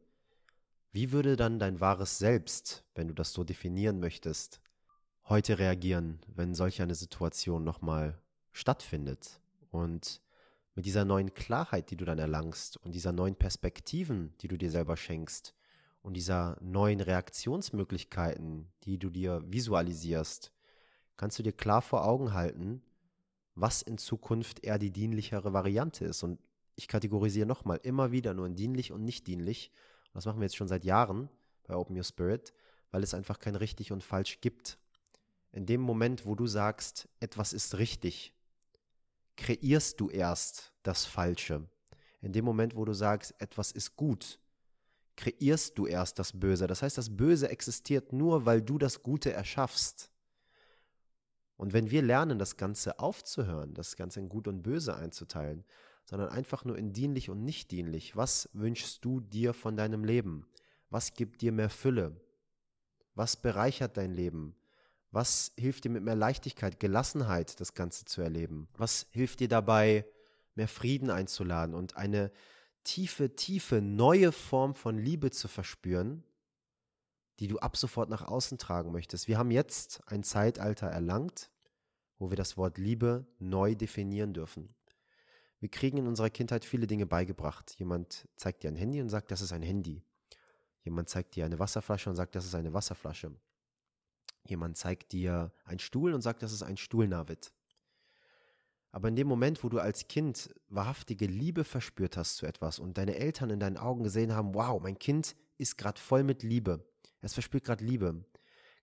wie 0.93 1.12
würde 1.12 1.37
dann 1.37 1.59
dein 1.59 1.81
wahres 1.81 2.18
Selbst, 2.18 2.85
wenn 2.95 3.09
du 3.09 3.14
das 3.14 3.33
so 3.33 3.45
definieren 3.45 4.01
möchtest, 4.01 4.61
heute 5.29 5.59
reagieren, 5.59 6.20
wenn 6.29 6.55
solch 6.55 6.81
eine 6.83 6.95
Situation 6.95 7.64
nochmal 7.64 8.18
stattfindet? 8.53 9.41
Und 9.70 10.20
mit 10.77 10.87
dieser 10.87 11.05
neuen 11.05 11.35
Klarheit, 11.35 11.91
die 11.91 11.97
du 11.97 12.05
dann 12.05 12.18
erlangst 12.18 12.77
und 12.79 12.95
dieser 12.95 13.12
neuen 13.12 13.37
Perspektiven, 13.37 14.35
die 14.41 14.49
du 14.49 14.57
dir 14.57 14.70
selber 14.70 14.97
schenkst 14.97 15.55
und 16.05 16.15
dieser 16.15 16.57
neuen 16.61 17.01
Reaktionsmöglichkeiten, 17.01 18.69
die 18.85 18.99
du 18.99 19.11
dir 19.11 19.43
visualisierst, 19.47 20.53
kannst 21.17 21.39
du 21.41 21.43
dir 21.43 21.53
klar 21.53 21.83
vor 21.83 22.07
Augen 22.07 22.33
halten, 22.33 22.81
was 23.57 23.83
in 23.83 23.99
Zukunft 23.99 24.65
eher 24.65 24.79
die 24.79 24.93
dienlichere 24.93 25.53
Variante 25.53 26.05
ist. 26.05 26.23
Und 26.23 26.39
ich 26.77 26.87
kategorisiere 26.87 27.47
nochmal 27.47 27.81
immer 27.83 28.13
wieder 28.13 28.35
nur 28.35 28.47
in 28.47 28.55
dienlich 28.55 28.93
und 28.93 29.05
nicht 29.05 29.27
dienlich 29.27 29.73
das 30.15 30.27
machen 30.27 30.39
wir 30.39 30.45
jetzt 30.45 30.57
schon 30.57 30.69
seit 30.69 30.85
Jahren 30.85 31.29
bei 31.67 31.75
Open 31.75 31.97
Your 31.97 32.05
Spirit, 32.05 32.55
weil 32.93 33.03
es 33.03 33.15
einfach 33.15 33.41
kein 33.41 33.57
richtig 33.57 33.91
und 33.91 34.03
falsch 34.03 34.41
gibt. 34.41 34.79
In 35.51 35.67
dem 35.67 35.81
Moment, 35.81 36.25
wo 36.25 36.35
du 36.35 36.47
sagst, 36.47 37.09
etwas 37.21 37.53
ist 37.53 37.79
richtig, 37.79 38.33
kreierst 39.37 40.01
du 40.01 40.09
erst 40.09 40.73
das 40.85 41.05
Falsche. 41.05 41.69
In 42.21 42.33
dem 42.33 42.45
Moment, 42.45 42.77
wo 42.77 42.85
du 42.85 42.93
sagst, 42.93 43.35
etwas 43.39 43.73
ist 43.73 43.97
gut, 43.97 44.41
kreierst 45.17 45.79
du 45.79 45.87
erst 45.87 46.19
das 46.19 46.39
Böse. 46.39 46.67
Das 46.67 46.83
heißt, 46.83 46.99
das 46.99 47.17
Böse 47.17 47.49
existiert 47.49 48.12
nur, 48.12 48.47
weil 48.47 48.62
du 48.62 48.79
das 48.79 49.03
Gute 49.03 49.33
erschaffst. 49.33 50.11
Und 51.57 51.73
wenn 51.73 51.91
wir 51.91 52.03
lernen, 52.03 52.39
das 52.39 52.57
Ganze 52.57 52.99
aufzuhören, 52.99 53.75
das 53.75 53.97
Ganze 53.97 54.21
in 54.21 54.29
Gut 54.29 54.49
und 54.49 54.62
Böse 54.62 54.97
einzuteilen, 54.97 55.65
sondern 56.05 56.29
einfach 56.29 56.65
nur 56.65 56.77
in 56.77 56.93
dienlich 56.93 57.31
und 57.31 57.45
nicht 57.45 57.71
dienlich. 57.71 58.17
Was 58.17 58.49
wünschst 58.53 59.05
du 59.05 59.21
dir 59.21 59.55
von 59.55 59.77
deinem 59.77 60.05
Leben? 60.05 60.47
Was 60.91 61.15
gibt 61.15 61.41
dir 61.41 61.53
mehr 61.53 61.71
Fülle? 61.71 62.21
Was 63.15 63.37
bereichert 63.37 63.97
dein 63.97 64.12
Leben? 64.12 64.55
Was 65.11 65.53
hilft 65.57 65.85
dir 65.85 65.91
mit 65.91 66.03
mehr 66.03 66.17
Leichtigkeit, 66.17 66.81
Gelassenheit, 66.81 67.61
das 67.61 67.75
Ganze 67.75 68.05
zu 68.05 68.21
erleben? 68.21 68.69
Was 68.77 69.07
hilft 69.12 69.41
dir 69.41 69.49
dabei, 69.49 70.05
mehr 70.57 70.69
Frieden 70.69 71.11
einzuladen 71.11 71.75
und 71.75 71.97
eine 71.97 72.33
tiefe, 72.85 73.35
tiefe, 73.35 73.80
neue 73.80 74.32
Form 74.32 74.74
von 74.74 74.99
Liebe 74.99 75.30
zu 75.30 75.49
verspüren, 75.49 76.22
die 77.41 77.49
du 77.49 77.59
ab 77.59 77.76
sofort 77.76 78.09
nach 78.11 78.22
außen 78.22 78.59
tragen 78.59 78.93
möchtest? 78.93 79.26
Wir 79.26 79.39
haben 79.39 79.51
jetzt 79.51 80.03
ein 80.07 80.22
Zeitalter 80.22 80.87
erlangt, 80.87 81.51
wo 82.18 82.30
wir 82.30 82.37
das 82.37 82.57
Wort 82.57 82.78
Liebe 82.78 83.26
neu 83.39 83.74
definieren 83.74 84.32
dürfen. 84.32 84.74
Wir 85.61 85.70
kriegen 85.70 85.97
in 85.97 86.07
unserer 86.07 86.28
Kindheit 86.28 86.64
viele 86.64 86.87
Dinge 86.87 87.07
beigebracht. 87.07 87.74
Jemand 87.78 88.28
zeigt 88.37 88.62
dir 88.62 88.68
ein 88.68 88.76
Handy 88.76 89.01
und 89.01 89.09
sagt, 89.09 89.30
das 89.30 89.41
ist 89.41 89.53
ein 89.53 89.62
Handy. 89.62 90.03
Jemand 90.82 91.09
zeigt 91.09 91.35
dir 91.35 91.47
eine 91.47 91.59
Wasserflasche 91.59 92.11
und 92.11 92.16
sagt, 92.16 92.35
das 92.35 92.45
ist 92.45 92.55
eine 92.55 92.74
Wasserflasche. 92.74 93.35
Jemand 94.47 94.76
zeigt 94.76 95.12
dir 95.12 95.53
einen 95.64 95.78
Stuhl 95.78 96.12
und 96.12 96.20
sagt, 96.20 96.43
das 96.43 96.53
ist 96.53 96.62
ein 96.62 96.76
Stuhl, 96.76 97.09
Navid. 97.09 97.54
Aber 98.95 99.09
in 99.09 99.16
dem 99.16 99.26
Moment, 99.26 99.64
wo 99.64 99.68
du 99.68 99.80
als 99.80 100.07
Kind 100.07 100.55
wahrhaftige 100.68 101.26
Liebe 101.26 101.64
verspürt 101.64 102.16
hast 102.16 102.36
zu 102.36 102.47
etwas 102.47 102.78
und 102.78 102.97
deine 102.97 103.16
Eltern 103.16 103.51
in 103.51 103.59
deinen 103.59 103.76
Augen 103.76 104.05
gesehen 104.05 104.32
haben, 104.32 104.55
wow, 104.55 104.80
mein 104.80 105.01
Kind 105.01 105.34
ist 105.59 105.76
gerade 105.76 106.01
voll 106.01 106.22
mit 106.22 106.45
Liebe, 106.45 106.86
es 107.20 107.34
verspürt 107.34 107.64
gerade 107.64 107.84
Liebe, 107.84 108.24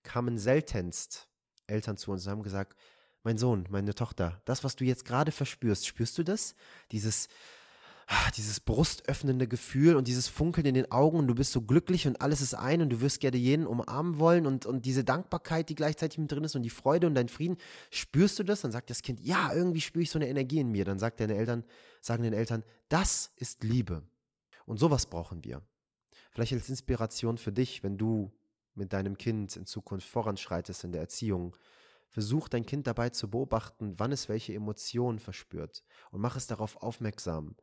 kamen 0.03 0.37
seltenst 0.37 1.29
Eltern 1.65 1.95
zu 1.95 2.11
uns 2.11 2.25
und 2.25 2.31
haben 2.31 2.43
gesagt, 2.43 2.75
mein 3.23 3.37
Sohn, 3.37 3.65
meine 3.69 3.95
Tochter, 3.95 4.41
das, 4.43 4.65
was 4.65 4.75
du 4.75 4.83
jetzt 4.83 5.05
gerade 5.05 5.31
verspürst, 5.31 5.87
spürst 5.87 6.17
du 6.17 6.23
das? 6.23 6.55
Dieses, 6.91 7.29
dieses 8.35 8.59
brustöffnende 8.59 9.47
Gefühl 9.47 9.95
und 9.95 10.07
dieses 10.07 10.27
Funkeln 10.27 10.65
in 10.65 10.73
den 10.73 10.91
Augen 10.91 11.19
und 11.19 11.27
du 11.27 11.35
bist 11.35 11.51
so 11.51 11.61
glücklich 11.61 12.07
und 12.07 12.21
alles 12.21 12.41
ist 12.41 12.53
ein 12.53 12.81
und 12.81 12.89
du 12.89 13.01
wirst 13.01 13.19
gerne 13.19 13.37
jeden 13.37 13.65
umarmen 13.65 14.19
wollen 14.19 14.45
und, 14.45 14.65
und 14.65 14.85
diese 14.85 15.03
Dankbarkeit, 15.03 15.69
die 15.69 15.75
gleichzeitig 15.75 16.17
mit 16.17 16.31
drin 16.31 16.43
ist 16.43 16.55
und 16.55 16.63
die 16.63 16.69
Freude 16.69 17.07
und 17.07 17.15
dein 17.15 17.29
Frieden, 17.29 17.57
spürst 17.89 18.39
du 18.39 18.43
das? 18.43 18.61
Dann 18.61 18.71
sagt 18.71 18.89
das 18.89 19.01
Kind, 19.01 19.19
ja, 19.21 19.53
irgendwie 19.53 19.81
spüre 19.81 20.03
ich 20.03 20.11
so 20.11 20.19
eine 20.19 20.27
Energie 20.27 20.59
in 20.59 20.71
mir. 20.71 20.85
Dann 20.85 20.99
sagt 20.99 21.19
deine 21.19 21.35
Eltern, 21.35 21.63
sagen 22.01 22.23
den 22.23 22.33
Eltern, 22.33 22.63
das 22.89 23.31
ist 23.37 23.63
Liebe. 23.63 24.03
Und 24.65 24.77
sowas 24.77 25.05
brauchen 25.05 25.43
wir. 25.43 25.61
Vielleicht 26.31 26.53
als 26.53 26.69
Inspiration 26.69 27.37
für 27.37 27.51
dich, 27.51 27.83
wenn 27.83 27.97
du 27.97 28.31
mit 28.73 28.93
deinem 28.93 29.17
Kind 29.17 29.55
in 29.55 29.65
Zukunft 29.65 30.07
voranschreitest 30.07 30.83
in 30.83 30.91
der 30.91 31.01
Erziehung, 31.01 31.55
Versuch 32.11 32.49
dein 32.49 32.65
Kind 32.65 32.87
dabei 32.87 33.09
zu 33.09 33.29
beobachten, 33.29 33.93
wann 33.97 34.11
es 34.11 34.27
welche 34.27 34.53
Emotionen 34.53 35.17
verspürt 35.17 35.81
und 36.11 36.19
mach 36.19 36.35
es 36.35 36.45
darauf 36.45 36.75
aufmerksam. 36.81 37.55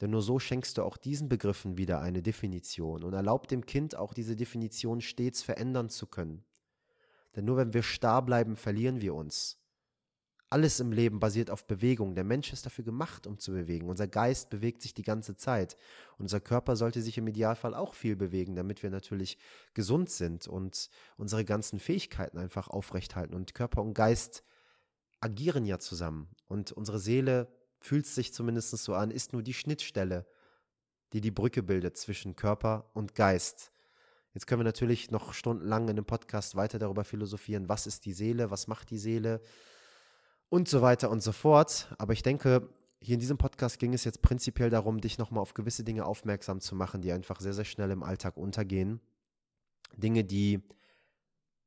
Denn 0.00 0.10
nur 0.10 0.22
so 0.22 0.38
schenkst 0.38 0.78
du 0.78 0.82
auch 0.82 0.96
diesen 0.96 1.28
Begriffen 1.28 1.78
wieder 1.78 2.00
eine 2.00 2.22
Definition 2.22 3.04
und 3.04 3.12
erlaub 3.12 3.46
dem 3.48 3.64
Kind 3.64 3.96
auch 3.96 4.12
diese 4.12 4.36
Definition 4.36 5.00
stets 5.00 5.42
verändern 5.42 5.88
zu 5.88 6.06
können. 6.06 6.44
Denn 7.36 7.44
nur 7.44 7.56
wenn 7.56 7.74
wir 7.74 7.82
starr 7.82 8.24
bleiben, 8.24 8.56
verlieren 8.56 9.00
wir 9.00 9.14
uns. 9.14 9.58
Alles 10.50 10.78
im 10.78 10.92
Leben 10.92 11.18
basiert 11.18 11.50
auf 11.50 11.66
Bewegung. 11.66 12.14
Der 12.14 12.22
Mensch 12.22 12.52
ist 12.52 12.64
dafür 12.64 12.84
gemacht, 12.84 13.26
um 13.26 13.38
zu 13.38 13.50
bewegen. 13.50 13.88
Unser 13.88 14.06
Geist 14.06 14.50
bewegt 14.50 14.82
sich 14.82 14.94
die 14.94 15.02
ganze 15.02 15.36
Zeit. 15.36 15.76
Unser 16.16 16.38
Körper 16.38 16.76
sollte 16.76 17.02
sich 17.02 17.18
im 17.18 17.26
Idealfall 17.26 17.74
auch 17.74 17.92
viel 17.92 18.14
bewegen, 18.14 18.54
damit 18.54 18.82
wir 18.84 18.90
natürlich 18.90 19.36
gesund 19.72 20.10
sind 20.10 20.46
und 20.46 20.90
unsere 21.16 21.44
ganzen 21.44 21.80
Fähigkeiten 21.80 22.38
einfach 22.38 22.68
aufrechthalten. 22.68 23.34
Und 23.34 23.54
Körper 23.54 23.82
und 23.82 23.94
Geist 23.94 24.44
agieren 25.18 25.64
ja 25.64 25.80
zusammen. 25.80 26.28
Und 26.46 26.70
unsere 26.70 27.00
Seele 27.00 27.48
fühlt 27.84 28.06
sich 28.06 28.32
zumindest 28.32 28.70
so 28.70 28.94
an, 28.94 29.10
ist 29.10 29.34
nur 29.34 29.42
die 29.42 29.52
Schnittstelle, 29.52 30.26
die 31.12 31.20
die 31.20 31.30
Brücke 31.30 31.62
bildet 31.62 31.98
zwischen 31.98 32.34
Körper 32.34 32.90
und 32.94 33.14
Geist. 33.14 33.72
Jetzt 34.32 34.46
können 34.46 34.60
wir 34.60 34.64
natürlich 34.64 35.10
noch 35.10 35.34
stundenlang 35.34 35.88
in 35.88 35.96
dem 35.96 36.06
Podcast 36.06 36.56
weiter 36.56 36.78
darüber 36.78 37.04
philosophieren, 37.04 37.68
was 37.68 37.86
ist 37.86 38.06
die 38.06 38.14
Seele, 38.14 38.50
was 38.50 38.68
macht 38.68 38.88
die 38.90 38.98
Seele 38.98 39.42
und 40.48 40.66
so 40.66 40.80
weiter 40.80 41.10
und 41.10 41.22
so 41.22 41.32
fort. 41.32 41.94
Aber 41.98 42.14
ich 42.14 42.22
denke, 42.22 42.70
hier 43.02 43.14
in 43.14 43.20
diesem 43.20 43.36
Podcast 43.36 43.78
ging 43.78 43.92
es 43.92 44.04
jetzt 44.04 44.22
prinzipiell 44.22 44.70
darum, 44.70 45.02
dich 45.02 45.18
nochmal 45.18 45.42
auf 45.42 45.52
gewisse 45.52 45.84
Dinge 45.84 46.06
aufmerksam 46.06 46.60
zu 46.60 46.74
machen, 46.74 47.02
die 47.02 47.12
einfach 47.12 47.38
sehr, 47.38 47.52
sehr 47.52 47.66
schnell 47.66 47.90
im 47.90 48.02
Alltag 48.02 48.38
untergehen. 48.38 48.98
Dinge, 49.94 50.24
die 50.24 50.62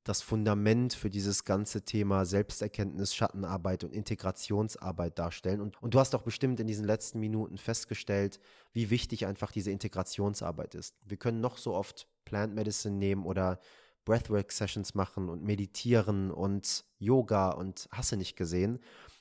das 0.08 0.22
Fundament 0.22 0.94
für 0.94 1.10
dieses 1.10 1.44
ganze 1.44 1.84
Thema 1.84 2.26
Selbsterkenntnis, 2.26 3.14
Schattenarbeit 3.14 3.84
und 3.84 3.94
Integrationsarbeit 3.94 5.20
darstellen. 5.20 5.60
Und, 5.60 5.82
und 5.82 5.94
du 5.94 6.00
hast 6.00 6.16
auch 6.16 6.22
bestimmt 6.22 6.60
in 6.60 6.68
diesen 6.68 6.86
letzten 6.86 7.20
Minuten 7.20 7.58
festgestellt, 7.58 8.40
wie 8.74 8.90
wichtig 8.90 9.26
einfach 9.26 9.52
diese 9.52 9.72
Integrationsarbeit 9.72 10.76
ist. 10.76 10.96
Wir 11.06 11.18
können 11.18 11.42
noch 11.42 11.58
so 11.58 11.74
oft 11.74 12.08
Plant 12.26 12.56
Medicine 12.56 12.96
nehmen 12.96 13.26
oder 13.26 13.60
Breathwork 14.06 14.52
Sessions 14.52 14.96
machen 14.96 15.28
und 15.28 15.44
meditieren 15.44 16.32
und 16.32 16.86
Yoga 16.98 17.52
und 17.52 17.90
hasse 17.92 18.16
nicht 18.16 18.38
gesehen. 18.38 18.80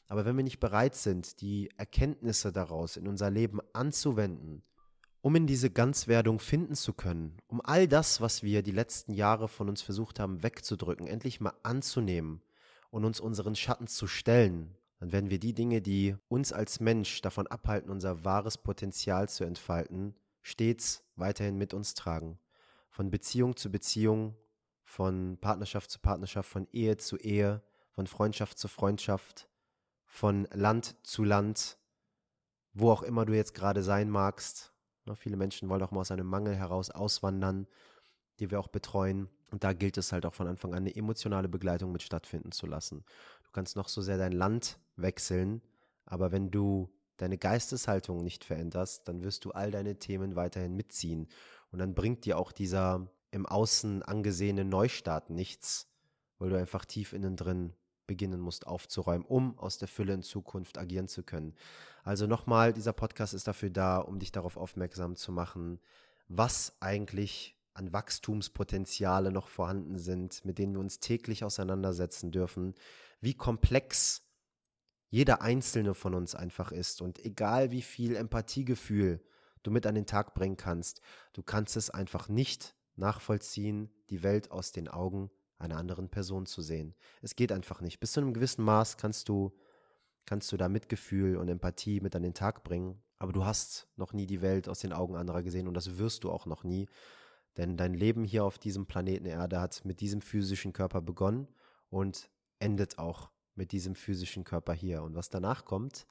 Aber 0.08 0.24
wenn 0.24 0.36
wir 0.36 0.44
nicht 0.44 0.60
bereit 0.60 0.94
sind, 0.94 1.40
die 1.40 1.70
Erkenntnisse 1.76 2.52
daraus 2.52 2.96
in 2.96 3.08
unser 3.08 3.30
Leben 3.30 3.58
anzuwenden, 3.72 4.62
um 5.26 5.34
in 5.34 5.48
diese 5.48 5.70
Ganzwerdung 5.70 6.38
finden 6.38 6.76
zu 6.76 6.92
können, 6.92 7.36
um 7.48 7.60
all 7.60 7.88
das, 7.88 8.20
was 8.20 8.44
wir 8.44 8.62
die 8.62 8.70
letzten 8.70 9.12
Jahre 9.12 9.48
von 9.48 9.68
uns 9.68 9.82
versucht 9.82 10.20
haben 10.20 10.44
wegzudrücken, 10.44 11.08
endlich 11.08 11.40
mal 11.40 11.52
anzunehmen 11.64 12.42
und 12.90 13.04
uns 13.04 13.18
unseren 13.18 13.56
Schatten 13.56 13.88
zu 13.88 14.06
stellen, 14.06 14.76
dann 15.00 15.10
werden 15.10 15.28
wir 15.28 15.40
die 15.40 15.52
Dinge, 15.52 15.82
die 15.82 16.14
uns 16.28 16.52
als 16.52 16.78
Mensch 16.78 17.22
davon 17.22 17.48
abhalten, 17.48 17.90
unser 17.90 18.24
wahres 18.24 18.56
Potenzial 18.56 19.28
zu 19.28 19.42
entfalten, 19.42 20.14
stets 20.42 21.02
weiterhin 21.16 21.58
mit 21.58 21.74
uns 21.74 21.94
tragen. 21.94 22.38
Von 22.88 23.10
Beziehung 23.10 23.56
zu 23.56 23.72
Beziehung, 23.72 24.36
von 24.84 25.38
Partnerschaft 25.40 25.90
zu 25.90 25.98
Partnerschaft, 25.98 26.48
von 26.48 26.68
Ehe 26.70 26.98
zu 26.98 27.16
Ehe, 27.16 27.64
von 27.90 28.06
Freundschaft 28.06 28.60
zu 28.60 28.68
Freundschaft, 28.68 29.48
von 30.04 30.46
Land 30.52 30.94
zu 31.02 31.24
Land, 31.24 31.78
wo 32.74 32.92
auch 32.92 33.02
immer 33.02 33.26
du 33.26 33.34
jetzt 33.34 33.54
gerade 33.54 33.82
sein 33.82 34.08
magst, 34.08 34.72
viele 35.14 35.36
Menschen 35.36 35.68
wollen 35.68 35.82
auch 35.82 35.90
mal 35.90 36.00
aus 36.00 36.10
einem 36.10 36.26
Mangel 36.26 36.56
heraus 36.56 36.90
auswandern, 36.90 37.66
die 38.40 38.50
wir 38.50 38.60
auch 38.60 38.68
betreuen. 38.68 39.28
Und 39.50 39.64
da 39.64 39.72
gilt 39.72 39.96
es 39.96 40.12
halt 40.12 40.26
auch 40.26 40.34
von 40.34 40.48
Anfang 40.48 40.72
an, 40.72 40.78
eine 40.78 40.96
emotionale 40.96 41.48
Begleitung 41.48 41.92
mit 41.92 42.02
stattfinden 42.02 42.52
zu 42.52 42.66
lassen. 42.66 43.04
Du 43.44 43.50
kannst 43.52 43.76
noch 43.76 43.88
so 43.88 44.02
sehr 44.02 44.18
dein 44.18 44.32
Land 44.32 44.78
wechseln, 44.96 45.62
aber 46.04 46.32
wenn 46.32 46.50
du 46.50 46.90
deine 47.16 47.38
Geisteshaltung 47.38 48.22
nicht 48.22 48.44
veränderst, 48.44 49.08
dann 49.08 49.22
wirst 49.22 49.44
du 49.44 49.52
all 49.52 49.70
deine 49.70 49.98
Themen 49.98 50.36
weiterhin 50.36 50.74
mitziehen. 50.74 51.28
Und 51.70 51.78
dann 51.78 51.94
bringt 51.94 52.24
dir 52.24 52.38
auch 52.38 52.52
dieser 52.52 53.08
im 53.30 53.46
Außen 53.46 54.02
angesehene 54.02 54.64
Neustart 54.64 55.30
nichts, 55.30 55.88
weil 56.38 56.50
du 56.50 56.58
einfach 56.58 56.84
tief 56.84 57.12
innen 57.12 57.36
drin 57.36 57.72
beginnen 58.06 58.40
musst 58.40 58.66
aufzuräumen, 58.66 59.26
um 59.26 59.58
aus 59.58 59.78
der 59.78 59.88
Fülle 59.88 60.14
in 60.14 60.22
Zukunft 60.22 60.78
agieren 60.78 61.08
zu 61.08 61.22
können. 61.22 61.54
Also 62.04 62.26
nochmal, 62.26 62.72
dieser 62.72 62.92
Podcast 62.92 63.34
ist 63.34 63.48
dafür 63.48 63.70
da, 63.70 63.98
um 63.98 64.18
dich 64.18 64.32
darauf 64.32 64.56
aufmerksam 64.56 65.16
zu 65.16 65.32
machen, 65.32 65.80
was 66.28 66.76
eigentlich 66.80 67.56
an 67.74 67.92
Wachstumspotenziale 67.92 69.30
noch 69.30 69.48
vorhanden 69.48 69.98
sind, 69.98 70.44
mit 70.44 70.58
denen 70.58 70.74
wir 70.74 70.80
uns 70.80 70.98
täglich 70.98 71.44
auseinandersetzen 71.44 72.30
dürfen, 72.30 72.74
wie 73.20 73.34
komplex 73.34 74.22
jeder 75.10 75.42
einzelne 75.42 75.94
von 75.94 76.14
uns 76.14 76.34
einfach 76.34 76.72
ist 76.72 77.02
und 77.02 77.24
egal 77.24 77.70
wie 77.70 77.82
viel 77.82 78.16
Empathiegefühl 78.16 79.22
du 79.62 79.70
mit 79.70 79.86
an 79.86 79.94
den 79.94 80.06
Tag 80.06 80.34
bringen 80.34 80.56
kannst, 80.56 81.00
du 81.32 81.42
kannst 81.42 81.76
es 81.76 81.90
einfach 81.90 82.28
nicht 82.28 82.74
nachvollziehen, 82.96 83.90
die 84.10 84.22
Welt 84.22 84.50
aus 84.50 84.72
den 84.72 84.88
Augen 84.88 85.30
einer 85.58 85.76
anderen 85.76 86.08
Person 86.08 86.46
zu 86.46 86.62
sehen. 86.62 86.94
Es 87.22 87.36
geht 87.36 87.52
einfach 87.52 87.80
nicht. 87.80 88.00
Bis 88.00 88.12
zu 88.12 88.20
einem 88.20 88.34
gewissen 88.34 88.64
Maß 88.64 88.96
kannst 88.96 89.28
du, 89.28 89.52
kannst 90.26 90.52
du 90.52 90.56
da 90.56 90.68
Mitgefühl 90.68 91.36
und 91.36 91.48
Empathie 91.48 92.00
mit 92.00 92.14
an 92.14 92.22
den 92.22 92.34
Tag 92.34 92.64
bringen, 92.64 93.02
aber 93.18 93.32
du 93.32 93.44
hast 93.44 93.88
noch 93.96 94.12
nie 94.12 94.26
die 94.26 94.42
Welt 94.42 94.68
aus 94.68 94.80
den 94.80 94.92
Augen 94.92 95.16
anderer 95.16 95.42
gesehen 95.42 95.68
und 95.68 95.74
das 95.74 95.98
wirst 95.98 96.24
du 96.24 96.30
auch 96.30 96.46
noch 96.46 96.64
nie. 96.64 96.88
Denn 97.56 97.76
dein 97.76 97.94
Leben 97.94 98.24
hier 98.24 98.44
auf 98.44 98.58
diesem 98.58 98.86
Planeten 98.86 99.26
Erde 99.26 99.60
hat 99.60 99.84
mit 99.84 100.00
diesem 100.00 100.20
physischen 100.20 100.72
Körper 100.74 101.00
begonnen 101.00 101.48
und 101.88 102.30
endet 102.58 102.98
auch 102.98 103.30
mit 103.54 103.72
diesem 103.72 103.94
physischen 103.94 104.44
Körper 104.44 104.74
hier. 104.74 105.02
Und 105.02 105.14
was 105.14 105.30
danach 105.30 105.64
kommt, 105.64 106.06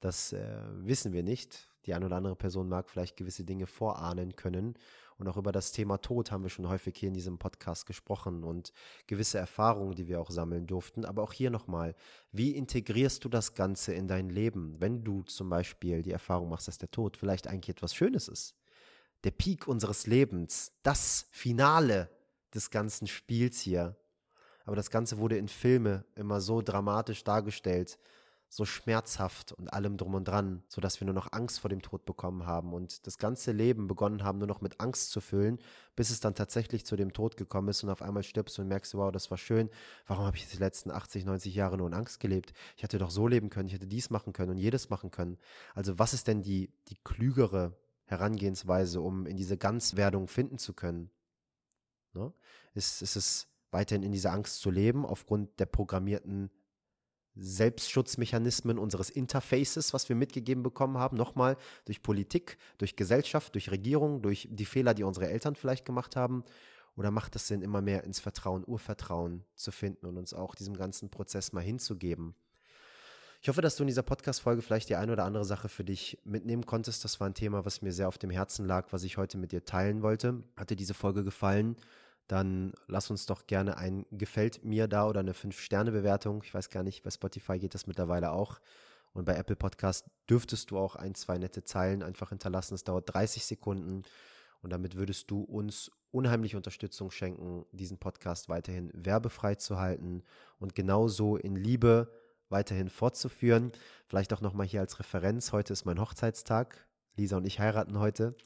das 0.00 0.32
äh, 0.32 0.62
wissen 0.70 1.12
wir 1.12 1.22
nicht. 1.22 1.68
Die 1.88 1.94
eine 1.94 2.06
oder 2.06 2.16
andere 2.16 2.36
Person 2.36 2.68
mag 2.68 2.88
vielleicht 2.88 3.16
gewisse 3.16 3.44
Dinge 3.44 3.66
vorahnen 3.66 4.36
können 4.36 4.76
und 5.18 5.26
auch 5.26 5.36
über 5.36 5.50
das 5.50 5.72
Thema 5.72 5.98
Tod 5.98 6.30
haben 6.30 6.44
wir 6.44 6.50
schon 6.50 6.68
häufig 6.68 6.96
hier 6.96 7.08
in 7.08 7.14
diesem 7.14 7.38
Podcast 7.38 7.86
gesprochen 7.86 8.44
und 8.44 8.72
gewisse 9.08 9.38
Erfahrungen, 9.38 9.96
die 9.96 10.06
wir 10.06 10.20
auch 10.20 10.30
sammeln 10.30 10.68
durften. 10.68 11.04
Aber 11.04 11.24
auch 11.24 11.32
hier 11.32 11.50
nochmal, 11.50 11.96
wie 12.30 12.52
integrierst 12.52 13.24
du 13.24 13.28
das 13.28 13.54
Ganze 13.54 13.92
in 13.94 14.06
dein 14.06 14.30
Leben, 14.30 14.76
wenn 14.78 15.02
du 15.02 15.22
zum 15.22 15.50
Beispiel 15.50 16.02
die 16.02 16.12
Erfahrung 16.12 16.50
machst, 16.50 16.68
dass 16.68 16.78
der 16.78 16.92
Tod 16.92 17.16
vielleicht 17.16 17.48
eigentlich 17.48 17.70
etwas 17.70 17.94
Schönes 17.94 18.28
ist? 18.28 18.54
Der 19.24 19.32
Peak 19.32 19.66
unseres 19.66 20.06
Lebens, 20.06 20.70
das 20.84 21.26
Finale 21.32 22.08
des 22.54 22.70
ganzen 22.70 23.08
Spiels 23.08 23.60
hier. 23.60 23.96
Aber 24.66 24.76
das 24.76 24.90
Ganze 24.90 25.18
wurde 25.18 25.36
in 25.36 25.48
Filme 25.48 26.04
immer 26.14 26.40
so 26.40 26.62
dramatisch 26.62 27.24
dargestellt, 27.24 27.98
so 28.50 28.64
schmerzhaft 28.64 29.52
und 29.52 29.72
allem 29.72 29.98
drum 29.98 30.14
und 30.14 30.26
dran, 30.26 30.62
sodass 30.68 31.00
wir 31.00 31.04
nur 31.04 31.14
noch 31.14 31.32
Angst 31.32 31.60
vor 31.60 31.68
dem 31.68 31.82
Tod 31.82 32.06
bekommen 32.06 32.46
haben 32.46 32.72
und 32.72 33.06
das 33.06 33.18
ganze 33.18 33.52
Leben 33.52 33.88
begonnen 33.88 34.24
haben, 34.24 34.38
nur 34.38 34.46
noch 34.46 34.62
mit 34.62 34.80
Angst 34.80 35.10
zu 35.10 35.20
füllen, 35.20 35.58
bis 35.96 36.08
es 36.10 36.20
dann 36.20 36.34
tatsächlich 36.34 36.86
zu 36.86 36.96
dem 36.96 37.12
Tod 37.12 37.36
gekommen 37.36 37.68
ist 37.68 37.82
und 37.84 37.90
auf 37.90 38.00
einmal 38.00 38.22
stirbst 38.22 38.58
und 38.58 38.68
merkst, 38.68 38.94
wow, 38.94 39.12
das 39.12 39.30
war 39.30 39.36
schön. 39.36 39.68
Warum 40.06 40.24
habe 40.24 40.36
ich 40.38 40.48
die 40.48 40.56
letzten 40.56 40.90
80, 40.90 41.26
90 41.26 41.54
Jahre 41.54 41.76
nur 41.76 41.88
in 41.88 41.94
Angst 41.94 42.20
gelebt? 42.20 42.54
Ich 42.76 42.82
hätte 42.82 42.98
doch 42.98 43.10
so 43.10 43.28
leben 43.28 43.50
können, 43.50 43.68
ich 43.68 43.74
hätte 43.74 43.86
dies 43.86 44.08
machen 44.08 44.32
können 44.32 44.52
und 44.52 44.58
jedes 44.58 44.88
machen 44.88 45.10
können. 45.10 45.36
Also 45.74 45.98
was 45.98 46.14
ist 46.14 46.26
denn 46.26 46.42
die, 46.42 46.72
die 46.88 46.96
klügere 47.04 47.76
Herangehensweise, 48.06 49.02
um 49.02 49.26
in 49.26 49.36
diese 49.36 49.58
Ganzwerdung 49.58 50.26
finden 50.26 50.56
zu 50.56 50.72
können? 50.72 51.10
Ne? 52.14 52.32
Ist, 52.72 53.02
ist 53.02 53.16
es 53.16 53.48
weiterhin 53.70 54.02
in 54.02 54.12
dieser 54.12 54.32
Angst 54.32 54.60
zu 54.60 54.70
leben, 54.70 55.04
aufgrund 55.04 55.60
der 55.60 55.66
programmierten 55.66 56.50
Selbstschutzmechanismen 57.38 58.78
unseres 58.78 59.10
Interfaces, 59.10 59.94
was 59.94 60.08
wir 60.08 60.16
mitgegeben 60.16 60.62
bekommen 60.62 60.98
haben, 60.98 61.16
nochmal 61.16 61.56
durch 61.84 62.02
Politik, 62.02 62.58
durch 62.78 62.96
Gesellschaft, 62.96 63.54
durch 63.54 63.70
Regierung, 63.70 64.22
durch 64.22 64.48
die 64.50 64.64
Fehler, 64.64 64.94
die 64.94 65.04
unsere 65.04 65.28
Eltern 65.28 65.54
vielleicht 65.54 65.84
gemacht 65.84 66.16
haben? 66.16 66.44
Oder 66.96 67.10
macht 67.12 67.36
es 67.36 67.46
Sinn, 67.46 67.62
immer 67.62 67.80
mehr 67.80 68.02
ins 68.02 68.18
Vertrauen, 68.18 68.64
Urvertrauen 68.66 69.44
zu 69.54 69.70
finden 69.70 70.06
und 70.06 70.16
uns 70.16 70.34
auch 70.34 70.56
diesem 70.56 70.76
ganzen 70.76 71.10
Prozess 71.10 71.52
mal 71.52 71.62
hinzugeben? 71.62 72.34
Ich 73.40 73.48
hoffe, 73.48 73.62
dass 73.62 73.76
du 73.76 73.84
in 73.84 73.86
dieser 73.86 74.02
Podcast-Folge 74.02 74.62
vielleicht 74.62 74.88
die 74.88 74.96
eine 74.96 75.12
oder 75.12 75.24
andere 75.24 75.44
Sache 75.44 75.68
für 75.68 75.84
dich 75.84 76.18
mitnehmen 76.24 76.66
konntest. 76.66 77.04
Das 77.04 77.20
war 77.20 77.28
ein 77.28 77.34
Thema, 77.34 77.64
was 77.64 77.82
mir 77.82 77.92
sehr 77.92 78.08
auf 78.08 78.18
dem 78.18 78.30
Herzen 78.30 78.66
lag, 78.66 78.88
was 78.90 79.04
ich 79.04 79.16
heute 79.16 79.38
mit 79.38 79.52
dir 79.52 79.64
teilen 79.64 80.02
wollte. 80.02 80.42
Hat 80.56 80.70
dir 80.70 80.76
diese 80.76 80.94
Folge 80.94 81.22
gefallen? 81.22 81.76
Dann 82.28 82.74
lass 82.86 83.10
uns 83.10 83.26
doch 83.26 83.46
gerne 83.46 83.78
ein 83.78 84.06
Gefällt 84.10 84.64
mir 84.64 84.86
da 84.86 85.06
oder 85.08 85.20
eine 85.20 85.32
5-Sterne-Bewertung. 85.32 86.42
Ich 86.44 86.54
weiß 86.54 86.70
gar 86.70 86.82
nicht, 86.82 87.02
bei 87.02 87.10
Spotify 87.10 87.58
geht 87.58 87.74
das 87.74 87.86
mittlerweile 87.86 88.32
auch. 88.32 88.60
Und 89.14 89.24
bei 89.24 89.34
Apple 89.34 89.56
Podcast 89.56 90.06
dürftest 90.28 90.70
du 90.70 90.78
auch 90.78 90.94
ein, 90.94 91.14
zwei 91.14 91.38
nette 91.38 91.64
Zeilen 91.64 92.02
einfach 92.02 92.28
hinterlassen. 92.28 92.74
Es 92.74 92.84
dauert 92.84 93.12
30 93.12 93.46
Sekunden. 93.46 94.02
Und 94.60 94.70
damit 94.70 94.96
würdest 94.96 95.30
du 95.30 95.40
uns 95.40 95.90
unheimlich 96.10 96.54
Unterstützung 96.54 97.10
schenken, 97.10 97.64
diesen 97.72 97.98
Podcast 97.98 98.48
weiterhin 98.48 98.90
werbefrei 98.94 99.54
zu 99.54 99.78
halten 99.78 100.22
und 100.58 100.74
genauso 100.74 101.36
in 101.36 101.56
Liebe 101.56 102.12
weiterhin 102.50 102.88
fortzuführen. 102.88 103.72
Vielleicht 104.06 104.32
auch 104.32 104.40
nochmal 104.40 104.66
hier 104.66 104.80
als 104.80 104.98
Referenz. 104.98 105.52
Heute 105.52 105.72
ist 105.72 105.84
mein 105.84 106.00
Hochzeitstag. 106.00 106.86
Lisa 107.16 107.36
und 107.36 107.46
ich 107.46 107.58
heiraten 107.58 107.98
heute. 107.98 108.36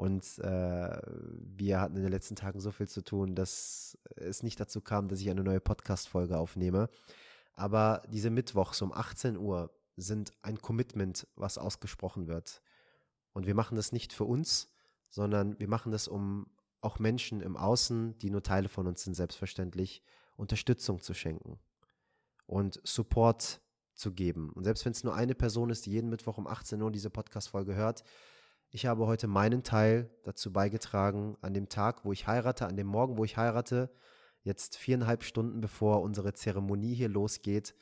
Und 0.00 0.38
äh, 0.38 0.98
wir 1.04 1.78
hatten 1.78 1.96
in 1.96 2.02
den 2.02 2.10
letzten 2.10 2.34
Tagen 2.34 2.58
so 2.58 2.70
viel 2.70 2.88
zu 2.88 3.02
tun, 3.04 3.34
dass 3.34 3.98
es 4.16 4.42
nicht 4.42 4.58
dazu 4.58 4.80
kam, 4.80 5.08
dass 5.08 5.20
ich 5.20 5.28
eine 5.28 5.44
neue 5.44 5.60
Podcast-Folge 5.60 6.38
aufnehme. 6.38 6.88
Aber 7.52 8.00
diese 8.08 8.30
Mittwochs 8.30 8.80
um 8.80 8.94
18 8.94 9.36
Uhr 9.36 9.70
sind 9.98 10.32
ein 10.40 10.58
Commitment, 10.62 11.26
was 11.36 11.58
ausgesprochen 11.58 12.28
wird. 12.28 12.62
Und 13.34 13.46
wir 13.46 13.54
machen 13.54 13.76
das 13.76 13.92
nicht 13.92 14.14
für 14.14 14.24
uns, 14.24 14.72
sondern 15.10 15.60
wir 15.60 15.68
machen 15.68 15.92
das, 15.92 16.08
um 16.08 16.46
auch 16.80 16.98
Menschen 16.98 17.42
im 17.42 17.58
Außen, 17.58 18.16
die 18.20 18.30
nur 18.30 18.42
Teile 18.42 18.70
von 18.70 18.86
uns 18.86 19.04
sind, 19.04 19.12
selbstverständlich 19.12 20.02
Unterstützung 20.34 21.02
zu 21.02 21.12
schenken 21.12 21.58
und 22.46 22.80
Support 22.84 23.60
zu 23.92 24.12
geben. 24.12 24.48
Und 24.48 24.64
selbst 24.64 24.86
wenn 24.86 24.92
es 24.92 25.04
nur 25.04 25.14
eine 25.14 25.34
Person 25.34 25.68
ist, 25.68 25.84
die 25.84 25.90
jeden 25.90 26.08
Mittwoch 26.08 26.38
um 26.38 26.46
18 26.46 26.80
Uhr 26.80 26.90
diese 26.90 27.10
Podcast-Folge 27.10 27.74
hört, 27.74 28.02
ich 28.70 28.86
habe 28.86 29.06
heute 29.06 29.26
meinen 29.26 29.62
Teil 29.62 30.10
dazu 30.22 30.52
beigetragen, 30.52 31.36
an 31.40 31.54
dem 31.54 31.68
Tag, 31.68 32.04
wo 32.04 32.12
ich 32.12 32.26
heirate, 32.26 32.66
an 32.66 32.76
dem 32.76 32.86
Morgen, 32.86 33.18
wo 33.18 33.24
ich 33.24 33.36
heirate, 33.36 33.90
jetzt 34.42 34.76
viereinhalb 34.76 35.24
Stunden 35.24 35.60
bevor 35.60 36.02
unsere 36.02 36.32
Zeremonie 36.32 36.94
hier 36.94 37.08
losgeht, 37.08 37.74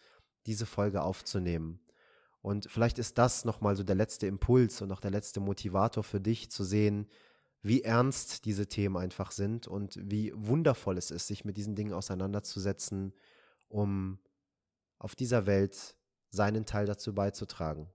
diese 0.46 0.66
Folge 0.66 1.02
aufzunehmen. 1.02 1.80
Und 2.40 2.70
vielleicht 2.70 2.98
ist 2.98 3.18
das 3.18 3.44
nochmal 3.44 3.76
so 3.76 3.82
der 3.82 3.96
letzte 3.96 4.26
Impuls 4.26 4.80
und 4.80 4.90
auch 4.90 5.00
der 5.00 5.10
letzte 5.10 5.40
Motivator 5.40 6.02
für 6.02 6.20
dich 6.20 6.50
zu 6.50 6.64
sehen, 6.64 7.06
wie 7.60 7.82
ernst 7.82 8.44
diese 8.44 8.66
Themen 8.66 8.96
einfach 8.96 9.32
sind 9.32 9.66
und 9.66 9.98
wie 10.00 10.32
wundervoll 10.34 10.96
es 10.96 11.10
ist, 11.10 11.26
sich 11.26 11.44
mit 11.44 11.56
diesen 11.56 11.74
Dingen 11.74 11.92
auseinanderzusetzen, 11.92 13.12
um 13.68 14.18
auf 14.98 15.14
dieser 15.14 15.46
Welt 15.46 15.96
seinen 16.30 16.64
Teil 16.64 16.86
dazu 16.86 17.14
beizutragen. 17.14 17.88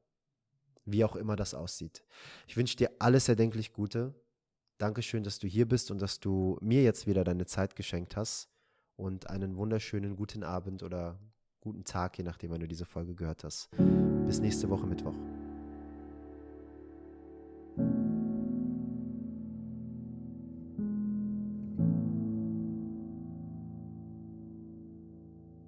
Wie 0.86 1.04
auch 1.04 1.16
immer 1.16 1.36
das 1.36 1.54
aussieht. 1.54 2.04
Ich 2.48 2.58
wünsche 2.58 2.76
dir 2.76 2.92
alles 3.00 3.30
erdenklich 3.30 3.74
Gute. 3.74 4.14
Dankeschön, 4.78 5.24
dass 5.24 5.40
du 5.40 5.48
hier 5.48 5.68
bist 5.68 5.92
und 5.92 6.02
dass 6.02 6.20
du 6.20 6.58
mir 6.62 6.84
jetzt 6.84 7.08
wieder 7.08 7.24
deine 7.24 7.46
Zeit 7.46 7.76
geschenkt 7.76 8.18
hast. 8.18 8.50
Und 8.96 9.30
einen 9.30 9.58
wunderschönen 9.58 10.16
guten 10.16 10.44
Abend 10.44 10.84
oder 10.84 11.20
guten 11.62 11.84
Tag, 11.84 12.18
je 12.18 12.24
nachdem, 12.24 12.52
wann 12.52 12.60
du 12.60 12.68
diese 12.68 12.86
Folge 12.86 13.16
gehört 13.16 13.44
hast. 13.44 13.70
Bis 14.26 14.40
nächste 14.40 14.70
Woche 14.70 14.86
Mittwoch. 14.86 15.16